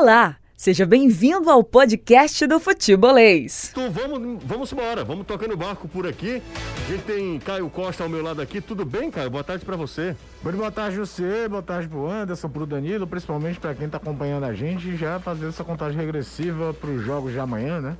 Olá, 0.00 0.36
seja 0.56 0.86
bem-vindo 0.86 1.50
ao 1.50 1.62
podcast 1.62 2.46
do 2.46 2.58
Futebolês. 2.58 3.68
Então 3.70 3.90
vamos, 3.90 4.42
vamos 4.42 4.72
embora, 4.72 5.04
vamos 5.04 5.26
tocando 5.26 5.54
barco 5.58 5.86
por 5.86 6.06
aqui. 6.06 6.42
A 6.86 6.90
gente 6.90 7.02
tem 7.02 7.38
Caio 7.38 7.68
Costa 7.68 8.02
ao 8.02 8.08
meu 8.08 8.22
lado 8.22 8.40
aqui. 8.40 8.62
Tudo 8.62 8.82
bem, 8.86 9.10
Caio? 9.10 9.28
Boa 9.28 9.44
tarde 9.44 9.62
para 9.62 9.76
você. 9.76 10.16
Muito 10.42 10.56
boa 10.56 10.70
tarde, 10.70 10.96
você, 10.96 11.46
boa 11.46 11.62
tarde 11.62 11.86
pro 11.86 12.08
Anderson, 12.08 12.48
pro 12.48 12.64
Danilo, 12.64 13.06
principalmente 13.06 13.60
para 13.60 13.74
quem 13.74 13.90
tá 13.90 13.98
acompanhando 13.98 14.44
a 14.44 14.54
gente 14.54 14.96
já 14.96 15.20
fazer 15.20 15.48
essa 15.48 15.62
contagem 15.62 16.00
regressiva 16.00 16.72
para 16.72 16.88
os 16.88 17.04
jogos 17.04 17.34
de 17.34 17.38
amanhã, 17.38 17.82
né? 17.82 17.94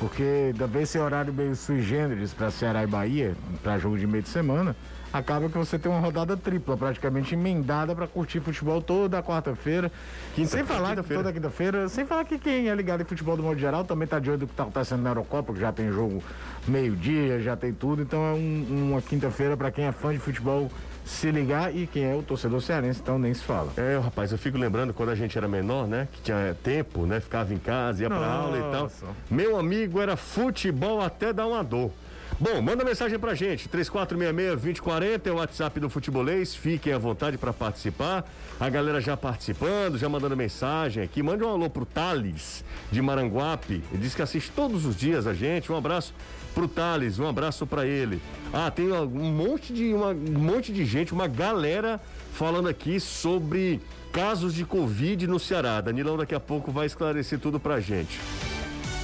Porque 0.00 0.54
deve 0.56 0.80
esse 0.80 0.98
horário 0.98 1.34
meio 1.34 1.54
sui 1.54 1.82
generis 1.82 2.32
para 2.32 2.50
Ceará 2.50 2.82
e 2.82 2.86
Bahia, 2.86 3.36
para 3.62 3.78
jogo 3.78 3.98
de 3.98 4.06
meio 4.06 4.22
de 4.22 4.30
semana, 4.30 4.74
acaba 5.12 5.48
que 5.48 5.56
você 5.56 5.78
tem 5.78 5.90
uma 5.90 6.00
rodada 6.00 6.36
tripla, 6.36 6.76
praticamente 6.76 7.34
emendada 7.34 7.94
para 7.94 8.06
curtir 8.06 8.40
futebol 8.40 8.80
toda 8.80 9.22
quarta-feira. 9.22 9.90
Sem 10.46 10.64
falar 10.64 10.96
quinta 10.96 11.14
toda 11.14 11.32
quinta-feira, 11.32 11.88
sem 11.88 12.04
falar 12.04 12.24
que 12.24 12.38
quem 12.38 12.68
é 12.68 12.74
ligado 12.74 13.02
em 13.02 13.04
futebol 13.04 13.36
do 13.36 13.42
modo 13.42 13.58
geral 13.58 13.84
também 13.84 14.06
tá 14.06 14.18
de 14.18 14.30
olho 14.30 14.40
do 14.40 14.46
que 14.46 14.54
tá 14.54 14.64
acontecendo 14.64 15.02
na 15.02 15.10
Eurocopa, 15.10 15.52
que 15.52 15.60
já 15.60 15.72
tem 15.72 15.90
jogo 15.90 16.22
meio-dia, 16.66 17.40
já 17.40 17.56
tem 17.56 17.72
tudo. 17.72 18.02
Então 18.02 18.20
é 18.20 18.32
um, 18.32 18.90
uma 18.90 19.02
quinta-feira 19.02 19.56
para 19.56 19.70
quem 19.70 19.84
é 19.84 19.92
fã 19.92 20.12
de 20.12 20.18
futebol 20.18 20.70
se 21.04 21.30
ligar 21.30 21.74
e 21.74 21.86
quem 21.86 22.04
é 22.04 22.14
o 22.14 22.22
torcedor 22.22 22.60
cearense, 22.60 23.00
então 23.00 23.16
nem 23.16 23.32
se 23.32 23.44
fala. 23.44 23.72
É, 23.76 23.96
rapaz, 23.96 24.32
eu 24.32 24.38
fico 24.38 24.58
lembrando 24.58 24.92
quando 24.92 25.10
a 25.10 25.14
gente 25.14 25.38
era 25.38 25.46
menor, 25.46 25.86
né? 25.86 26.08
Que 26.12 26.20
tinha 26.20 26.56
tempo, 26.64 27.06
né? 27.06 27.20
Ficava 27.20 27.54
em 27.54 27.58
casa, 27.58 28.02
ia 28.02 28.08
Nossa. 28.08 28.20
pra 28.20 28.32
aula 28.32 28.58
e 28.58 28.72
tal. 28.72 28.90
Meu 29.30 29.56
amigo 29.56 30.00
era 30.00 30.16
futebol 30.16 31.00
até 31.00 31.32
dar 31.32 31.46
uma 31.46 31.62
dor. 31.62 31.92
Bom, 32.38 32.60
manda 32.60 32.84
mensagem 32.84 33.18
pra 33.18 33.34
gente, 33.34 33.66
3466-2040 33.68 35.26
é 35.26 35.30
o 35.30 35.36
WhatsApp 35.36 35.80
do 35.80 35.88
Futebolês, 35.88 36.54
fiquem 36.54 36.92
à 36.92 36.98
vontade 36.98 37.38
para 37.38 37.50
participar. 37.50 38.30
A 38.60 38.68
galera 38.68 39.00
já 39.00 39.16
participando, 39.16 39.96
já 39.96 40.06
mandando 40.06 40.36
mensagem 40.36 41.02
aqui. 41.02 41.22
Mande 41.22 41.42
um 41.44 41.48
alô 41.48 41.70
pro 41.70 41.86
Thales, 41.86 42.62
de 42.92 43.00
Maranguape, 43.00 43.82
ele 43.90 44.02
diz 44.02 44.14
que 44.14 44.20
assiste 44.20 44.50
todos 44.50 44.84
os 44.84 44.94
dias 44.94 45.26
a 45.26 45.32
gente. 45.32 45.72
Um 45.72 45.76
abraço 45.76 46.12
pro 46.54 46.68
Thales, 46.68 47.18
um 47.18 47.26
abraço 47.26 47.66
para 47.66 47.86
ele. 47.86 48.20
Ah, 48.52 48.70
tem 48.70 48.92
um 48.92 49.06
monte 49.06 49.72
de 49.72 49.94
uma, 49.94 50.08
um 50.08 50.38
monte 50.38 50.72
de 50.72 50.84
gente, 50.84 51.14
uma 51.14 51.26
galera 51.26 51.98
falando 52.34 52.68
aqui 52.68 53.00
sobre 53.00 53.80
casos 54.12 54.52
de 54.52 54.64
Covid 54.64 55.26
no 55.26 55.38
Ceará. 55.38 55.80
Danilão 55.80 56.18
daqui 56.18 56.34
a 56.34 56.40
pouco 56.40 56.70
vai 56.70 56.86
esclarecer 56.86 57.38
tudo 57.38 57.58
pra 57.58 57.80
gente. 57.80 58.20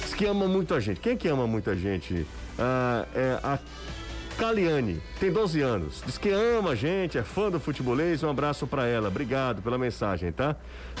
Diz 0.03 0.13
que 0.13 0.25
ama 0.25 0.47
muito 0.47 0.73
a 0.75 0.79
gente. 0.79 0.99
Quem 0.99 1.13
é 1.13 1.15
que 1.15 1.27
ama 1.27 1.47
muito 1.47 1.69
a 1.69 1.75
gente? 1.75 2.27
Ah, 2.57 3.05
é 3.15 3.39
a 3.43 3.59
Caliane, 4.37 5.01
tem 5.19 5.31
12 5.31 5.61
anos. 5.61 6.01
Diz 6.05 6.17
que 6.17 6.29
ama 6.29 6.71
a 6.71 6.75
gente, 6.75 7.17
é 7.17 7.23
fã 7.23 7.49
do 7.49 7.59
futebolês. 7.59 8.23
Um 8.23 8.29
abraço 8.29 8.65
para 8.65 8.87
ela. 8.87 9.07
Obrigado 9.07 9.61
pela 9.61 9.77
mensagem, 9.77 10.31
tá? 10.31 10.55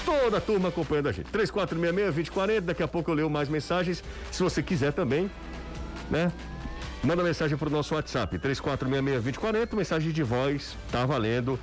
Toda 0.05 0.37
a 0.37 0.41
turma 0.41 0.69
acompanhando 0.69 1.09
a 1.09 1.11
gente. 1.11 1.31
3466-2040. 1.31 2.61
Daqui 2.61 2.83
a 2.83 2.87
pouco 2.87 3.11
eu 3.11 3.15
leio 3.15 3.29
mais 3.29 3.49
mensagens. 3.49 4.03
Se 4.31 4.43
você 4.43 4.61
quiser 4.61 4.93
também, 4.93 5.29
né? 6.09 6.31
Manda 7.03 7.21
mensagem 7.21 7.57
pro 7.57 7.69
nosso 7.69 7.95
WhatsApp, 7.95 8.37
3466-2040, 8.37 9.75
mensagem 9.75 10.11
de 10.11 10.23
voz, 10.23 10.77
tá 10.89 11.05
valendo. 11.05 11.59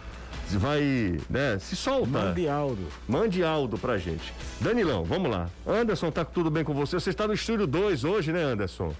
Vai, 0.50 1.18
né? 1.30 1.58
Se 1.61 1.74
solta. 1.77 2.08
Mande 2.08 2.46
Aldo. 2.48 2.88
Mande 3.08 3.42
Aldo 3.42 3.78
pra 3.78 3.96
gente. 3.96 4.34
Danilão, 4.61 5.05
vamos 5.05 5.30
lá. 5.30 5.48
Anderson, 5.66 6.11
tá 6.11 6.24
tudo 6.24 6.50
bem 6.50 6.64
com 6.64 6.74
você? 6.74 7.00
Você 7.00 7.11
está 7.11 7.27
no 7.27 7.33
estúdio 7.33 7.66
2 7.66 8.05
hoje, 8.05 8.33
né, 8.33 8.42
Anderson? 8.42 8.92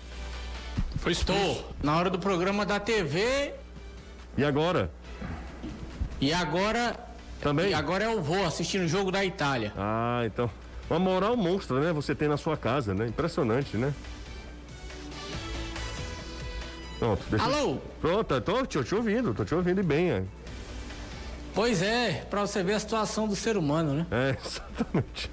Foi 1.01 1.13
estou. 1.13 1.73
Na 1.83 1.97
hora 1.97 2.11
do 2.11 2.19
programa 2.19 2.67
da 2.67 2.79
TV. 2.79 3.55
E 4.37 4.45
agora? 4.45 4.91
E 6.21 6.33
agora. 6.33 6.95
Também? 7.41 7.71
E 7.71 7.75
agora 7.75 8.05
eu 8.05 8.23
vou 8.23 8.45
assistindo 8.45 8.85
o 8.85 8.89
jogo 8.89 9.11
da 9.11 9.25
Itália. 9.25 9.73
Ah, 9.77 10.23
então. 10.27 10.51
Uma 10.91 10.99
moral 10.99 11.37
monstra, 11.37 11.81
né? 11.81 11.93
Você 11.93 12.15
tem 12.15 12.29
na 12.29 12.37
sua 12.37 12.57
casa, 12.57 12.93
né? 12.93 13.07
Impressionante, 13.07 13.79
né? 13.79 13.95
Pronto. 16.99 17.25
Deixa... 17.31 17.47
Alô? 17.47 17.79
Pronto, 17.99 18.41
tô, 18.43 18.67
tô 18.67 18.83
te 18.85 18.95
ouvindo, 18.95 19.33
tô 19.33 19.43
te 19.43 19.55
ouvindo 19.55 19.83
bem. 19.83 20.11
É. 20.11 20.23
Pois 21.61 21.83
é, 21.83 22.25
para 22.31 22.41
você 22.41 22.63
ver 22.63 22.73
a 22.73 22.81
situação 22.81 23.29
do 23.29 23.37
ser 23.37 23.59
humano, 23.59 23.93
né? 23.93 24.07
É, 24.11 24.31
exatamente. 24.43 25.31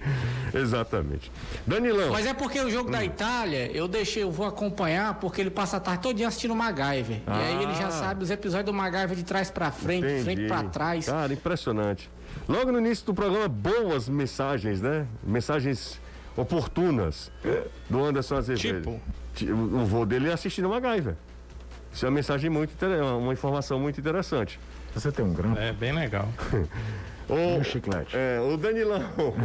exatamente. 0.53 1.31
Danilão. 1.65 2.11
Mas 2.11 2.25
é 2.25 2.33
porque 2.33 2.59
o 2.59 2.69
jogo 2.69 2.89
hum. 2.89 2.91
da 2.91 3.01
Itália, 3.01 3.71
eu 3.71 3.87
deixei, 3.87 4.23
eu 4.23 4.29
vou 4.29 4.45
acompanhar, 4.45 5.13
porque 5.21 5.39
ele 5.39 5.49
passa 5.49 5.77
a 5.77 5.79
tarde 5.79 6.03
todo 6.03 6.17
dia 6.17 6.27
assistindo 6.27 6.51
o 6.51 6.55
MacGyver. 6.55 7.21
Ah. 7.25 7.39
E 7.39 7.43
aí 7.43 7.63
ele 7.63 7.73
já 7.75 7.87
ah. 7.87 7.91
sabe 7.91 8.25
os 8.25 8.29
episódios 8.29 8.65
do 8.65 8.73
MacGyver 8.73 9.15
de 9.15 9.23
trás 9.23 9.49
para 9.49 9.71
frente, 9.71 10.03
Entendi. 10.03 10.17
de 10.17 10.23
frente 10.25 10.47
para 10.49 10.63
trás. 10.67 11.05
Cara, 11.05 11.31
impressionante. 11.31 12.09
Logo 12.45 12.73
no 12.73 12.79
início 12.79 13.05
do 13.05 13.13
programa, 13.13 13.47
boas 13.47 14.09
mensagens, 14.09 14.81
né? 14.81 15.07
Mensagens 15.23 15.97
oportunas 16.35 17.31
do 17.89 18.03
Anderson 18.03 18.35
Azevedo. 18.35 18.99
Tipo? 19.33 19.55
O 19.55 19.85
vô 19.85 20.05
dele 20.05 20.29
assistindo 20.29 20.65
o 20.65 20.71
MacGyver. 20.71 21.15
Isso 21.93 22.05
é 22.05 22.09
uma 22.09 22.15
mensagem 22.15 22.49
muito 22.49 22.75
uma 23.17 23.31
informação 23.31 23.79
muito 23.79 23.97
interessante. 23.97 24.59
Você 24.99 25.11
tem 25.11 25.23
um 25.23 25.33
grão? 25.33 25.55
É, 25.55 25.71
bem 25.71 25.93
legal. 25.93 26.27
o, 27.29 27.59
um 27.59 27.63
chiclete. 27.63 28.15
É, 28.15 28.39
o 28.39 28.57
Danilão. 28.57 29.03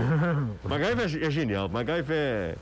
MacGyver 0.65 1.25
é 1.27 1.31
genial. 1.31 1.69
MacGyver 1.69 2.17
é 2.17 2.55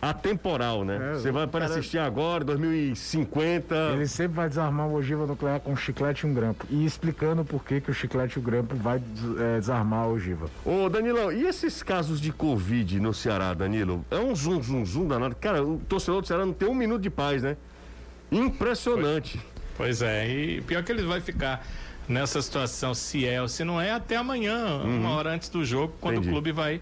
atemporal, 0.00 0.84
né? 0.84 1.10
É, 1.10 1.14
Você 1.14 1.30
vai 1.30 1.46
para 1.46 1.66
cara... 1.66 1.72
assistir 1.72 1.98
agora, 1.98 2.44
2050. 2.44 3.74
Ele 3.94 4.06
sempre 4.06 4.36
vai 4.36 4.48
desarmar 4.48 4.86
o 4.86 4.94
ogiva 4.94 5.26
nuclear 5.26 5.60
com 5.60 5.72
um 5.72 5.76
chiclete 5.76 6.24
e 6.24 6.30
um 6.30 6.32
grampo. 6.32 6.66
E 6.70 6.86
explicando 6.86 7.44
por 7.44 7.64
que, 7.64 7.80
que 7.80 7.90
o 7.90 7.94
chiclete 7.94 8.38
e 8.38 8.38
o 8.38 8.42
grampo 8.42 8.74
vai 8.76 9.02
é, 9.38 9.58
desarmar 9.58 10.04
a 10.04 10.06
ogiva. 10.06 10.48
Ô, 10.64 10.88
Danilão, 10.88 11.30
e 11.30 11.46
esses 11.46 11.82
casos 11.82 12.20
de 12.20 12.32
Covid 12.32 13.00
no 13.00 13.12
Ceará, 13.12 13.52
Danilo? 13.52 14.04
É 14.10 14.16
um 14.16 14.34
zum, 14.34 14.62
zum, 14.62 14.86
zum 14.86 15.06
danado. 15.06 15.34
Cara, 15.36 15.62
o 15.62 15.78
torcedor 15.88 16.22
do 16.22 16.26
Ceará 16.26 16.46
não 16.46 16.54
tem 16.54 16.68
um 16.68 16.74
minuto 16.74 17.02
de 17.02 17.10
paz, 17.10 17.42
né? 17.42 17.56
Impressionante. 18.30 19.38
Pois, 19.76 19.98
pois 19.98 20.02
é, 20.02 20.28
e 20.28 20.60
pior 20.62 20.82
que 20.82 20.92
ele 20.92 21.02
vai 21.02 21.20
ficar 21.20 21.66
nessa 22.10 22.42
situação, 22.42 22.92
se 22.92 23.26
é 23.26 23.40
ou 23.40 23.48
se 23.48 23.62
não 23.64 23.80
é, 23.80 23.92
até 23.92 24.16
amanhã, 24.16 24.80
uhum. 24.82 24.98
uma 24.98 25.10
hora 25.10 25.30
antes 25.30 25.48
do 25.48 25.64
jogo, 25.64 25.94
quando 26.00 26.16
Entendi. 26.16 26.28
o 26.28 26.32
clube 26.32 26.52
vai 26.52 26.80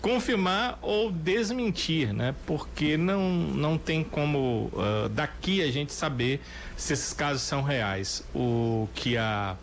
confirmar 0.00 0.78
ou 0.80 1.10
desmentir, 1.10 2.14
né? 2.14 2.34
Porque 2.46 2.96
não, 2.96 3.28
não 3.30 3.76
tem 3.76 4.04
como 4.04 4.70
uh, 4.72 5.08
daqui 5.10 5.60
a 5.60 5.70
gente 5.72 5.92
saber 5.92 6.40
se 6.76 6.92
esses 6.92 7.12
casos 7.12 7.42
são 7.42 7.62
reais. 7.62 8.22
O 8.32 8.88
que 8.94 9.16
a, 9.16 9.56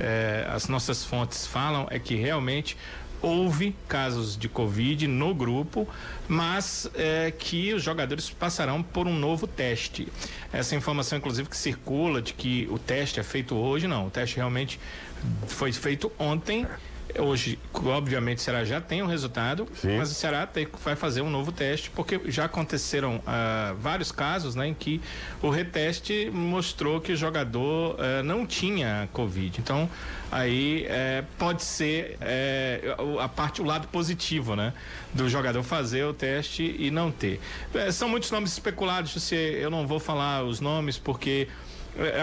eh, 0.00 0.46
as 0.50 0.68
nossas 0.68 1.04
fontes 1.04 1.46
falam 1.46 1.86
é 1.90 1.98
que 1.98 2.14
realmente 2.14 2.78
houve 3.24 3.74
casos 3.88 4.36
de 4.36 4.48
Covid 4.48 5.06
no 5.06 5.34
grupo, 5.34 5.88
mas 6.28 6.88
é, 6.94 7.32
que 7.36 7.72
os 7.72 7.82
jogadores 7.82 8.28
passarão 8.28 8.82
por 8.82 9.06
um 9.06 9.18
novo 9.18 9.46
teste. 9.46 10.08
Essa 10.52 10.76
informação, 10.76 11.16
inclusive, 11.16 11.48
que 11.48 11.56
circula 11.56 12.20
de 12.20 12.34
que 12.34 12.68
o 12.70 12.78
teste 12.78 13.18
é 13.18 13.22
feito 13.22 13.54
hoje, 13.54 13.86
não. 13.86 14.08
O 14.08 14.10
teste 14.10 14.36
realmente 14.36 14.78
foi 15.46 15.72
feito 15.72 16.12
ontem 16.18 16.66
Hoje, 17.18 17.58
obviamente, 17.72 18.38
o 18.38 18.40
Ceará 18.40 18.64
já 18.64 18.80
tem 18.80 19.02
o 19.02 19.04
um 19.04 19.08
resultado, 19.08 19.68
Sim. 19.74 19.98
mas 19.98 20.10
o 20.10 20.14
Ceará 20.14 20.46
tem, 20.46 20.66
vai 20.82 20.96
fazer 20.96 21.20
um 21.20 21.30
novo 21.30 21.52
teste, 21.52 21.90
porque 21.90 22.20
já 22.26 22.46
aconteceram 22.46 23.16
uh, 23.16 23.74
vários 23.78 24.10
casos 24.10 24.54
né, 24.54 24.68
em 24.68 24.74
que 24.74 25.00
o 25.40 25.48
reteste 25.48 26.30
mostrou 26.32 27.00
que 27.00 27.12
o 27.12 27.16
jogador 27.16 27.94
uh, 27.94 28.22
não 28.24 28.46
tinha 28.46 29.08
Covid. 29.12 29.60
Então, 29.60 29.88
aí 30.34 30.86
uh, 30.86 31.24
pode 31.38 31.62
ser 31.62 32.16
eh, 32.20 32.96
a 33.20 33.28
parte, 33.28 33.62
o 33.62 33.64
lado 33.64 33.86
positivo, 33.88 34.56
né? 34.56 34.72
Do 35.12 35.28
jogador 35.28 35.62
fazer 35.62 36.04
o 36.04 36.12
teste 36.12 36.74
e 36.76 36.90
não 36.90 37.12
ter. 37.12 37.40
Eh, 37.72 37.92
são 37.92 38.08
muitos 38.08 38.32
nomes 38.32 38.52
especulados, 38.52 39.30
eu 39.32 39.70
não 39.70 39.86
vou 39.86 40.00
falar 40.00 40.42
os 40.42 40.60
nomes, 40.60 40.98
porque 40.98 41.48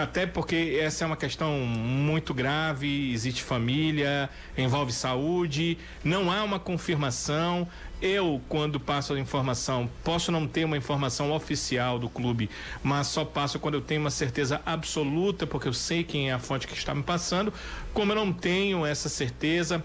até 0.02 0.26
porque 0.26 0.78
essa 0.80 1.04
é 1.04 1.06
uma 1.06 1.16
questão 1.16 1.58
muito 1.60 2.34
grave, 2.34 3.12
existe 3.12 3.42
família, 3.42 4.28
envolve 4.56 4.92
saúde, 4.92 5.78
não 6.04 6.30
há 6.30 6.42
uma 6.44 6.58
confirmação. 6.58 7.66
Eu, 8.00 8.40
quando 8.48 8.80
passo 8.80 9.14
a 9.14 9.20
informação, 9.20 9.88
posso 10.02 10.32
não 10.32 10.46
ter 10.46 10.64
uma 10.64 10.76
informação 10.76 11.32
oficial 11.32 12.00
do 12.00 12.08
clube, 12.08 12.50
mas 12.82 13.06
só 13.06 13.24
passo 13.24 13.60
quando 13.60 13.74
eu 13.74 13.80
tenho 13.80 14.00
uma 14.00 14.10
certeza 14.10 14.60
absoluta, 14.66 15.46
porque 15.46 15.68
eu 15.68 15.72
sei 15.72 16.02
quem 16.02 16.28
é 16.28 16.32
a 16.32 16.38
fonte 16.38 16.66
que 16.66 16.74
está 16.74 16.94
me 16.94 17.02
passando. 17.04 17.52
Como 17.94 18.10
eu 18.10 18.16
não 18.16 18.32
tenho 18.32 18.84
essa 18.84 19.08
certeza, 19.08 19.84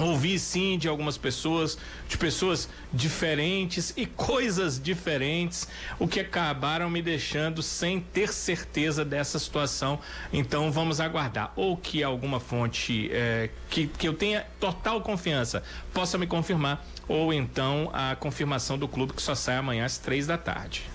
Ouvi 0.00 0.38
sim 0.38 0.78
de 0.78 0.88
algumas 0.88 1.16
pessoas, 1.16 1.78
de 2.08 2.16
pessoas 2.18 2.68
diferentes 2.92 3.92
e 3.96 4.06
coisas 4.06 4.82
diferentes, 4.82 5.68
o 5.98 6.08
que 6.08 6.20
acabaram 6.20 6.90
me 6.90 7.02
deixando 7.02 7.62
sem 7.62 8.00
ter 8.00 8.32
certeza 8.32 9.04
dessa 9.04 9.38
situação. 9.38 9.98
Então 10.32 10.72
vamos 10.72 11.00
aguardar. 11.00 11.52
Ou 11.54 11.76
que 11.76 12.02
alguma 12.02 12.40
fonte 12.40 13.10
é, 13.12 13.50
que, 13.68 13.86
que 13.86 14.08
eu 14.08 14.14
tenha 14.14 14.44
total 14.58 15.00
confiança 15.00 15.62
possa 15.92 16.18
me 16.18 16.26
confirmar, 16.26 16.84
ou 17.06 17.32
então 17.32 17.90
a 17.92 18.16
confirmação 18.16 18.78
do 18.78 18.88
clube 18.88 19.12
que 19.12 19.22
só 19.22 19.34
sai 19.34 19.56
amanhã 19.56 19.84
às 19.84 19.98
três 19.98 20.26
da 20.26 20.36
tarde. 20.36 20.89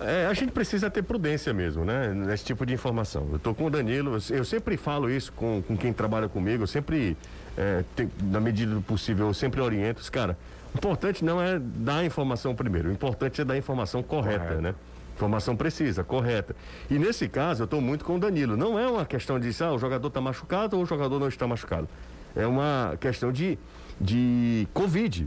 É, 0.00 0.26
a 0.26 0.34
gente 0.34 0.52
precisa 0.52 0.90
ter 0.90 1.02
prudência 1.02 1.54
mesmo, 1.54 1.84
né? 1.84 2.12
Nesse 2.12 2.44
tipo 2.44 2.66
de 2.66 2.74
informação. 2.74 3.28
Eu 3.32 3.38
tô 3.38 3.54
com 3.54 3.64
o 3.64 3.70
Danilo, 3.70 4.18
eu 4.30 4.44
sempre 4.44 4.76
falo 4.76 5.10
isso 5.10 5.32
com, 5.32 5.62
com 5.62 5.76
quem 5.76 5.92
trabalha 5.92 6.28
comigo, 6.28 6.64
eu 6.64 6.66
sempre 6.66 7.16
é, 7.56 7.82
tem, 7.94 8.10
na 8.24 8.38
medida 8.38 8.74
do 8.74 8.82
possível, 8.82 9.28
eu 9.28 9.34
sempre 9.34 9.60
oriento 9.60 10.00
os 10.00 10.10
cara. 10.10 10.36
O 10.74 10.76
importante 10.76 11.24
não 11.24 11.40
é 11.40 11.58
dar 11.58 11.98
a 11.98 12.04
informação 12.04 12.54
primeiro, 12.54 12.90
o 12.90 12.92
importante 12.92 13.40
é 13.40 13.44
dar 13.44 13.54
a 13.54 13.58
informação 13.58 14.02
correta, 14.02 14.44
correta. 14.44 14.60
né? 14.60 14.74
Informação 15.16 15.56
precisa, 15.56 16.04
correta. 16.04 16.54
E 16.90 16.98
nesse 16.98 17.26
caso, 17.26 17.62
eu 17.62 17.64
estou 17.64 17.80
muito 17.80 18.04
com 18.04 18.16
o 18.16 18.18
Danilo. 18.18 18.54
Não 18.54 18.78
é 18.78 18.86
uma 18.86 19.06
questão 19.06 19.40
de 19.40 19.50
ah, 19.64 19.72
o 19.72 19.78
jogador 19.78 20.08
está 20.08 20.20
machucado 20.20 20.76
ou 20.76 20.82
o 20.82 20.86
jogador 20.86 21.18
não 21.18 21.28
está 21.28 21.46
machucado. 21.46 21.88
É 22.34 22.46
uma 22.46 22.98
questão 23.00 23.32
de, 23.32 23.58
de 23.98 24.68
Covid. 24.74 25.26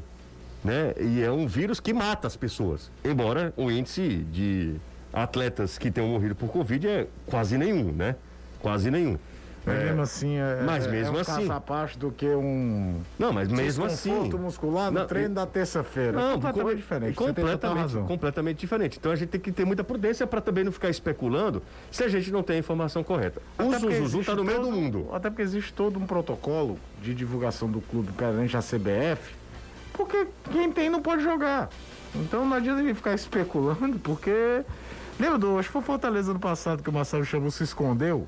Né? 0.63 0.93
E 0.99 1.21
é 1.21 1.31
um 1.31 1.47
vírus 1.47 1.79
que 1.79 1.93
mata 1.93 2.27
as 2.27 2.35
pessoas. 2.35 2.91
Embora 3.03 3.53
o 3.55 3.71
índice 3.71 4.25
de 4.31 4.75
atletas 5.13 5.77
que 5.77 5.89
tenham 5.89 6.09
morrido 6.09 6.35
por 6.35 6.49
Covid 6.49 6.87
é 6.87 7.07
quase 7.25 7.57
nenhum, 7.57 7.91
né? 7.91 8.15
Quase 8.61 8.91
nenhum. 8.91 9.17
Mas 9.65 9.77
é, 9.77 9.83
mesmo 9.85 10.01
assim, 10.01 10.37
é, 10.37 10.61
mas 10.65 10.85
é, 10.85 10.89
mesmo 10.89 11.15
é 11.15 11.17
um 11.17 11.21
assim. 11.21 11.51
à 11.51 11.59
parte 11.59 11.97
do 11.97 12.11
que 12.11 12.25
um. 12.25 13.01
Não, 13.17 13.33
mas 13.33 13.47
mesmo 13.49 13.85
assim. 13.85 14.29
muscular 14.33 14.91
no 14.91 14.99
não, 14.99 15.07
treino 15.07 15.35
da 15.35 15.45
terça-feira. 15.45 16.13
Não, 16.13 16.33
completamente 16.33 16.77
diferente. 16.77 17.15
Completamente, 17.15 17.97
completamente 18.07 18.57
diferente. 18.57 18.97
Então 18.99 19.11
a 19.11 19.15
gente 19.15 19.29
tem 19.29 19.39
que 19.39 19.51
ter 19.51 19.65
muita 19.65 19.83
prudência 19.83 20.25
para 20.25 20.41
também 20.41 20.63
não 20.63 20.71
ficar 20.71 20.89
especulando 20.89 21.61
se 21.91 22.03
a 22.03 22.07
gente 22.07 22.31
não 22.31 22.41
tem 22.41 22.57
a 22.57 22.59
informação 22.59 23.03
correta. 23.03 23.41
O 23.57 23.71
Zuzuzu 23.71 24.21
está 24.21 24.35
no 24.35 24.43
meio 24.43 24.61
do 24.61 24.71
mundo. 24.71 25.09
Até 25.11 25.29
porque 25.29 25.41
existe 25.41 25.73
todo 25.73 25.99
um 25.99 26.05
protocolo 26.05 26.79
de 27.01 27.13
divulgação 27.13 27.69
do 27.69 27.81
clube 27.81 28.11
perante 28.13 28.55
a 28.55 28.61
CBF, 28.61 29.35
porque 29.99 30.27
quem 30.49 30.71
tem 30.71 30.89
não 30.89 31.01
pode 31.01 31.21
jogar. 31.21 31.69
Então 32.15 32.45
não 32.45 32.55
adianta 32.55 32.81
ele 32.81 32.93
ficar 32.93 33.13
especulando, 33.13 33.99
porque. 33.99 34.63
Lembra 35.19 35.37
do. 35.37 35.59
Acho 35.59 35.67
que 35.67 35.73
foi 35.73 35.81
Fortaleza 35.81 36.31
no 36.31 36.39
passado 36.39 36.81
que 36.81 36.89
o 36.89 36.93
Marcelo 36.93 37.25
Chamou 37.25 37.51
se 37.51 37.63
escondeu 37.63 38.25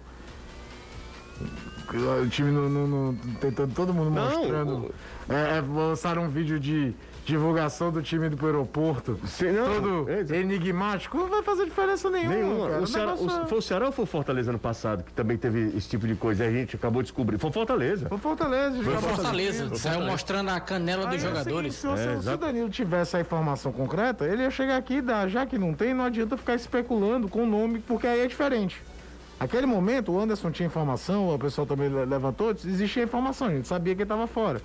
o 2.23 2.29
time 2.29 2.51
no, 2.51 2.69
no, 2.69 2.87
no, 2.87 3.17
tentando 3.39 3.73
todo 3.73 3.93
mundo 3.93 4.11
não, 4.11 4.23
mostrando. 4.23 4.93
É, 5.29 5.57
é, 5.57 5.61
lançaram 5.61 6.23
um 6.23 6.29
vídeo 6.29 6.59
de 6.59 6.93
divulgação 7.25 7.91
do 7.91 8.01
time 8.01 8.29
do 8.29 8.45
aeroporto. 8.45 9.19
Se, 9.25 9.51
não, 9.51 9.65
todo 9.65 10.09
é, 10.09 10.39
enigmático. 10.39 11.17
Não 11.17 11.27
vai 11.27 11.43
fazer 11.43 11.65
diferença 11.65 12.09
nenhuma. 12.09 12.35
nenhuma. 12.35 12.77
O 12.79 12.87
Ceará, 12.87 13.15
o, 13.15 13.25
é- 13.29 13.45
foi 13.45 13.57
o 13.57 13.61
Ceará 13.61 13.85
ou 13.87 13.91
foi 13.91 14.03
o 14.03 14.07
Fortaleza 14.07 14.51
no 14.51 14.59
passado 14.59 15.03
que 15.03 15.13
também 15.13 15.37
teve 15.37 15.73
esse 15.77 15.89
tipo 15.89 16.07
de 16.07 16.15
coisa? 16.15 16.45
A 16.45 16.51
gente 16.51 16.75
acabou 16.75 17.01
de 17.01 17.07
descobrir. 17.07 17.37
Foi 17.37 17.51
Fortaleza. 17.51 18.09
Foi 18.09 18.17
Fortaleza. 18.17 18.83
Foi 18.83 18.97
Fortaleza. 18.97 19.75
Saiu 19.75 20.05
mostrando 20.05 20.49
a 20.49 20.59
canela 20.59 21.07
dos 21.07 21.21
jogadores. 21.21 21.75
se, 21.75 21.87
é, 21.87 22.19
se, 22.21 22.29
o 22.29 22.37
Danilo 22.37 22.69
tivesse 22.69 23.17
a 23.17 23.21
informação 23.21 23.71
concreta, 23.71 24.25
ele 24.25 24.43
ia 24.43 24.51
chegar 24.51 24.77
aqui 24.77 24.95
e 24.95 25.01
dar. 25.01 25.27
Já 25.29 25.45
que 25.45 25.57
não 25.57 25.73
tem, 25.73 25.93
não 25.93 26.05
adianta 26.05 26.35
ficar 26.37 26.55
especulando 26.55 27.27
com 27.27 27.43
o 27.43 27.45
nome, 27.45 27.79
porque 27.79 28.07
aí 28.07 28.21
é 28.21 28.27
diferente. 28.27 28.81
Aquele 29.39 29.65
momento, 29.65 30.11
o 30.11 30.19
Anderson 30.19 30.51
tinha 30.51 30.67
informação, 30.67 31.33
o 31.33 31.39
pessoal 31.39 31.65
também 31.65 31.89
levantou, 31.89 32.51
existia 32.51 33.03
informação, 33.03 33.47
a 33.47 33.51
gente 33.51 33.67
sabia 33.67 33.95
que 33.95 34.01
ele 34.01 34.05
estava 34.05 34.27
fora. 34.27 34.61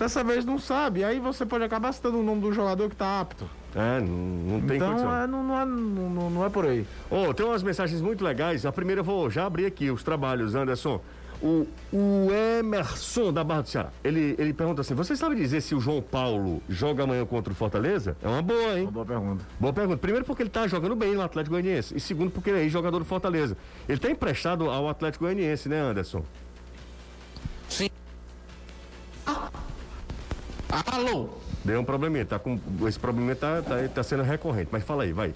Dessa 0.00 0.24
vez 0.24 0.46
não 0.46 0.58
sabe, 0.58 1.04
aí 1.04 1.20
você 1.20 1.44
pode 1.44 1.62
acabar 1.62 1.92
citando 1.92 2.20
o 2.20 2.22
nome 2.22 2.40
do 2.40 2.50
jogador 2.54 2.88
que 2.88 2.94
está 2.94 3.20
apto. 3.20 3.44
É, 3.74 4.00
não, 4.00 4.06
não 4.06 4.60
tem 4.62 4.78
então, 4.78 4.92
condição. 4.92 5.14
É, 5.14 5.26
não, 5.26 5.44
não, 5.44 5.60
é, 5.60 5.66
não, 5.66 6.30
não 6.30 6.46
é 6.46 6.48
por 6.48 6.64
aí. 6.64 6.86
Oh, 7.10 7.34
tem 7.34 7.44
umas 7.44 7.62
mensagens 7.62 8.00
muito 8.00 8.24
legais. 8.24 8.64
A 8.64 8.72
primeira 8.72 9.02
eu 9.02 9.04
vou 9.04 9.28
já 9.28 9.44
abrir 9.44 9.66
aqui 9.66 9.90
os 9.90 10.02
trabalhos, 10.02 10.54
Anderson. 10.54 11.02
O, 11.42 11.66
o 11.92 12.28
Emerson 12.58 13.30
da 13.30 13.44
Barra 13.44 13.60
do 13.60 13.68
Ceará, 13.68 13.90
ele, 14.02 14.34
ele 14.38 14.54
pergunta 14.54 14.80
assim: 14.80 14.94
você 14.94 15.14
sabe 15.14 15.36
dizer 15.36 15.60
se 15.60 15.74
o 15.74 15.80
João 15.80 16.00
Paulo 16.00 16.62
joga 16.66 17.04
amanhã 17.04 17.26
contra 17.26 17.52
o 17.52 17.56
Fortaleza? 17.56 18.16
É 18.22 18.28
uma 18.28 18.40
boa, 18.40 18.78
hein? 18.78 18.84
Uma 18.84 18.92
boa 18.92 19.06
pergunta. 19.06 19.44
Boa 19.60 19.72
pergunta. 19.74 19.98
Primeiro 19.98 20.24
porque 20.24 20.42
ele 20.42 20.50
tá 20.50 20.66
jogando 20.66 20.96
bem 20.96 21.14
no 21.14 21.20
Atlético 21.20 21.56
Goianiense. 21.56 21.94
E 21.94 22.00
segundo 22.00 22.30
porque 22.30 22.48
ele 22.48 22.64
é 22.64 22.68
jogador 22.70 23.00
do 23.00 23.04
Fortaleza. 23.04 23.54
Ele 23.86 23.98
tá 23.98 24.10
emprestado 24.10 24.70
ao 24.70 24.88
Atlético 24.88 25.26
Goianiense, 25.26 25.68
né, 25.68 25.78
Anderson? 25.78 26.22
Sim. 27.68 27.90
Ah. 29.26 29.50
Alô? 30.70 31.28
Deu 31.64 31.80
um 31.80 31.84
probleminha, 31.84 32.24
tá 32.24 32.38
com. 32.38 32.58
Esse 32.86 32.98
probleminha 32.98 33.36
tá, 33.36 33.60
tá, 33.62 33.76
tá 33.92 34.02
sendo 34.02 34.22
recorrente, 34.22 34.68
mas 34.70 34.82
fala 34.84 35.02
aí, 35.02 35.12
vai. 35.12 35.34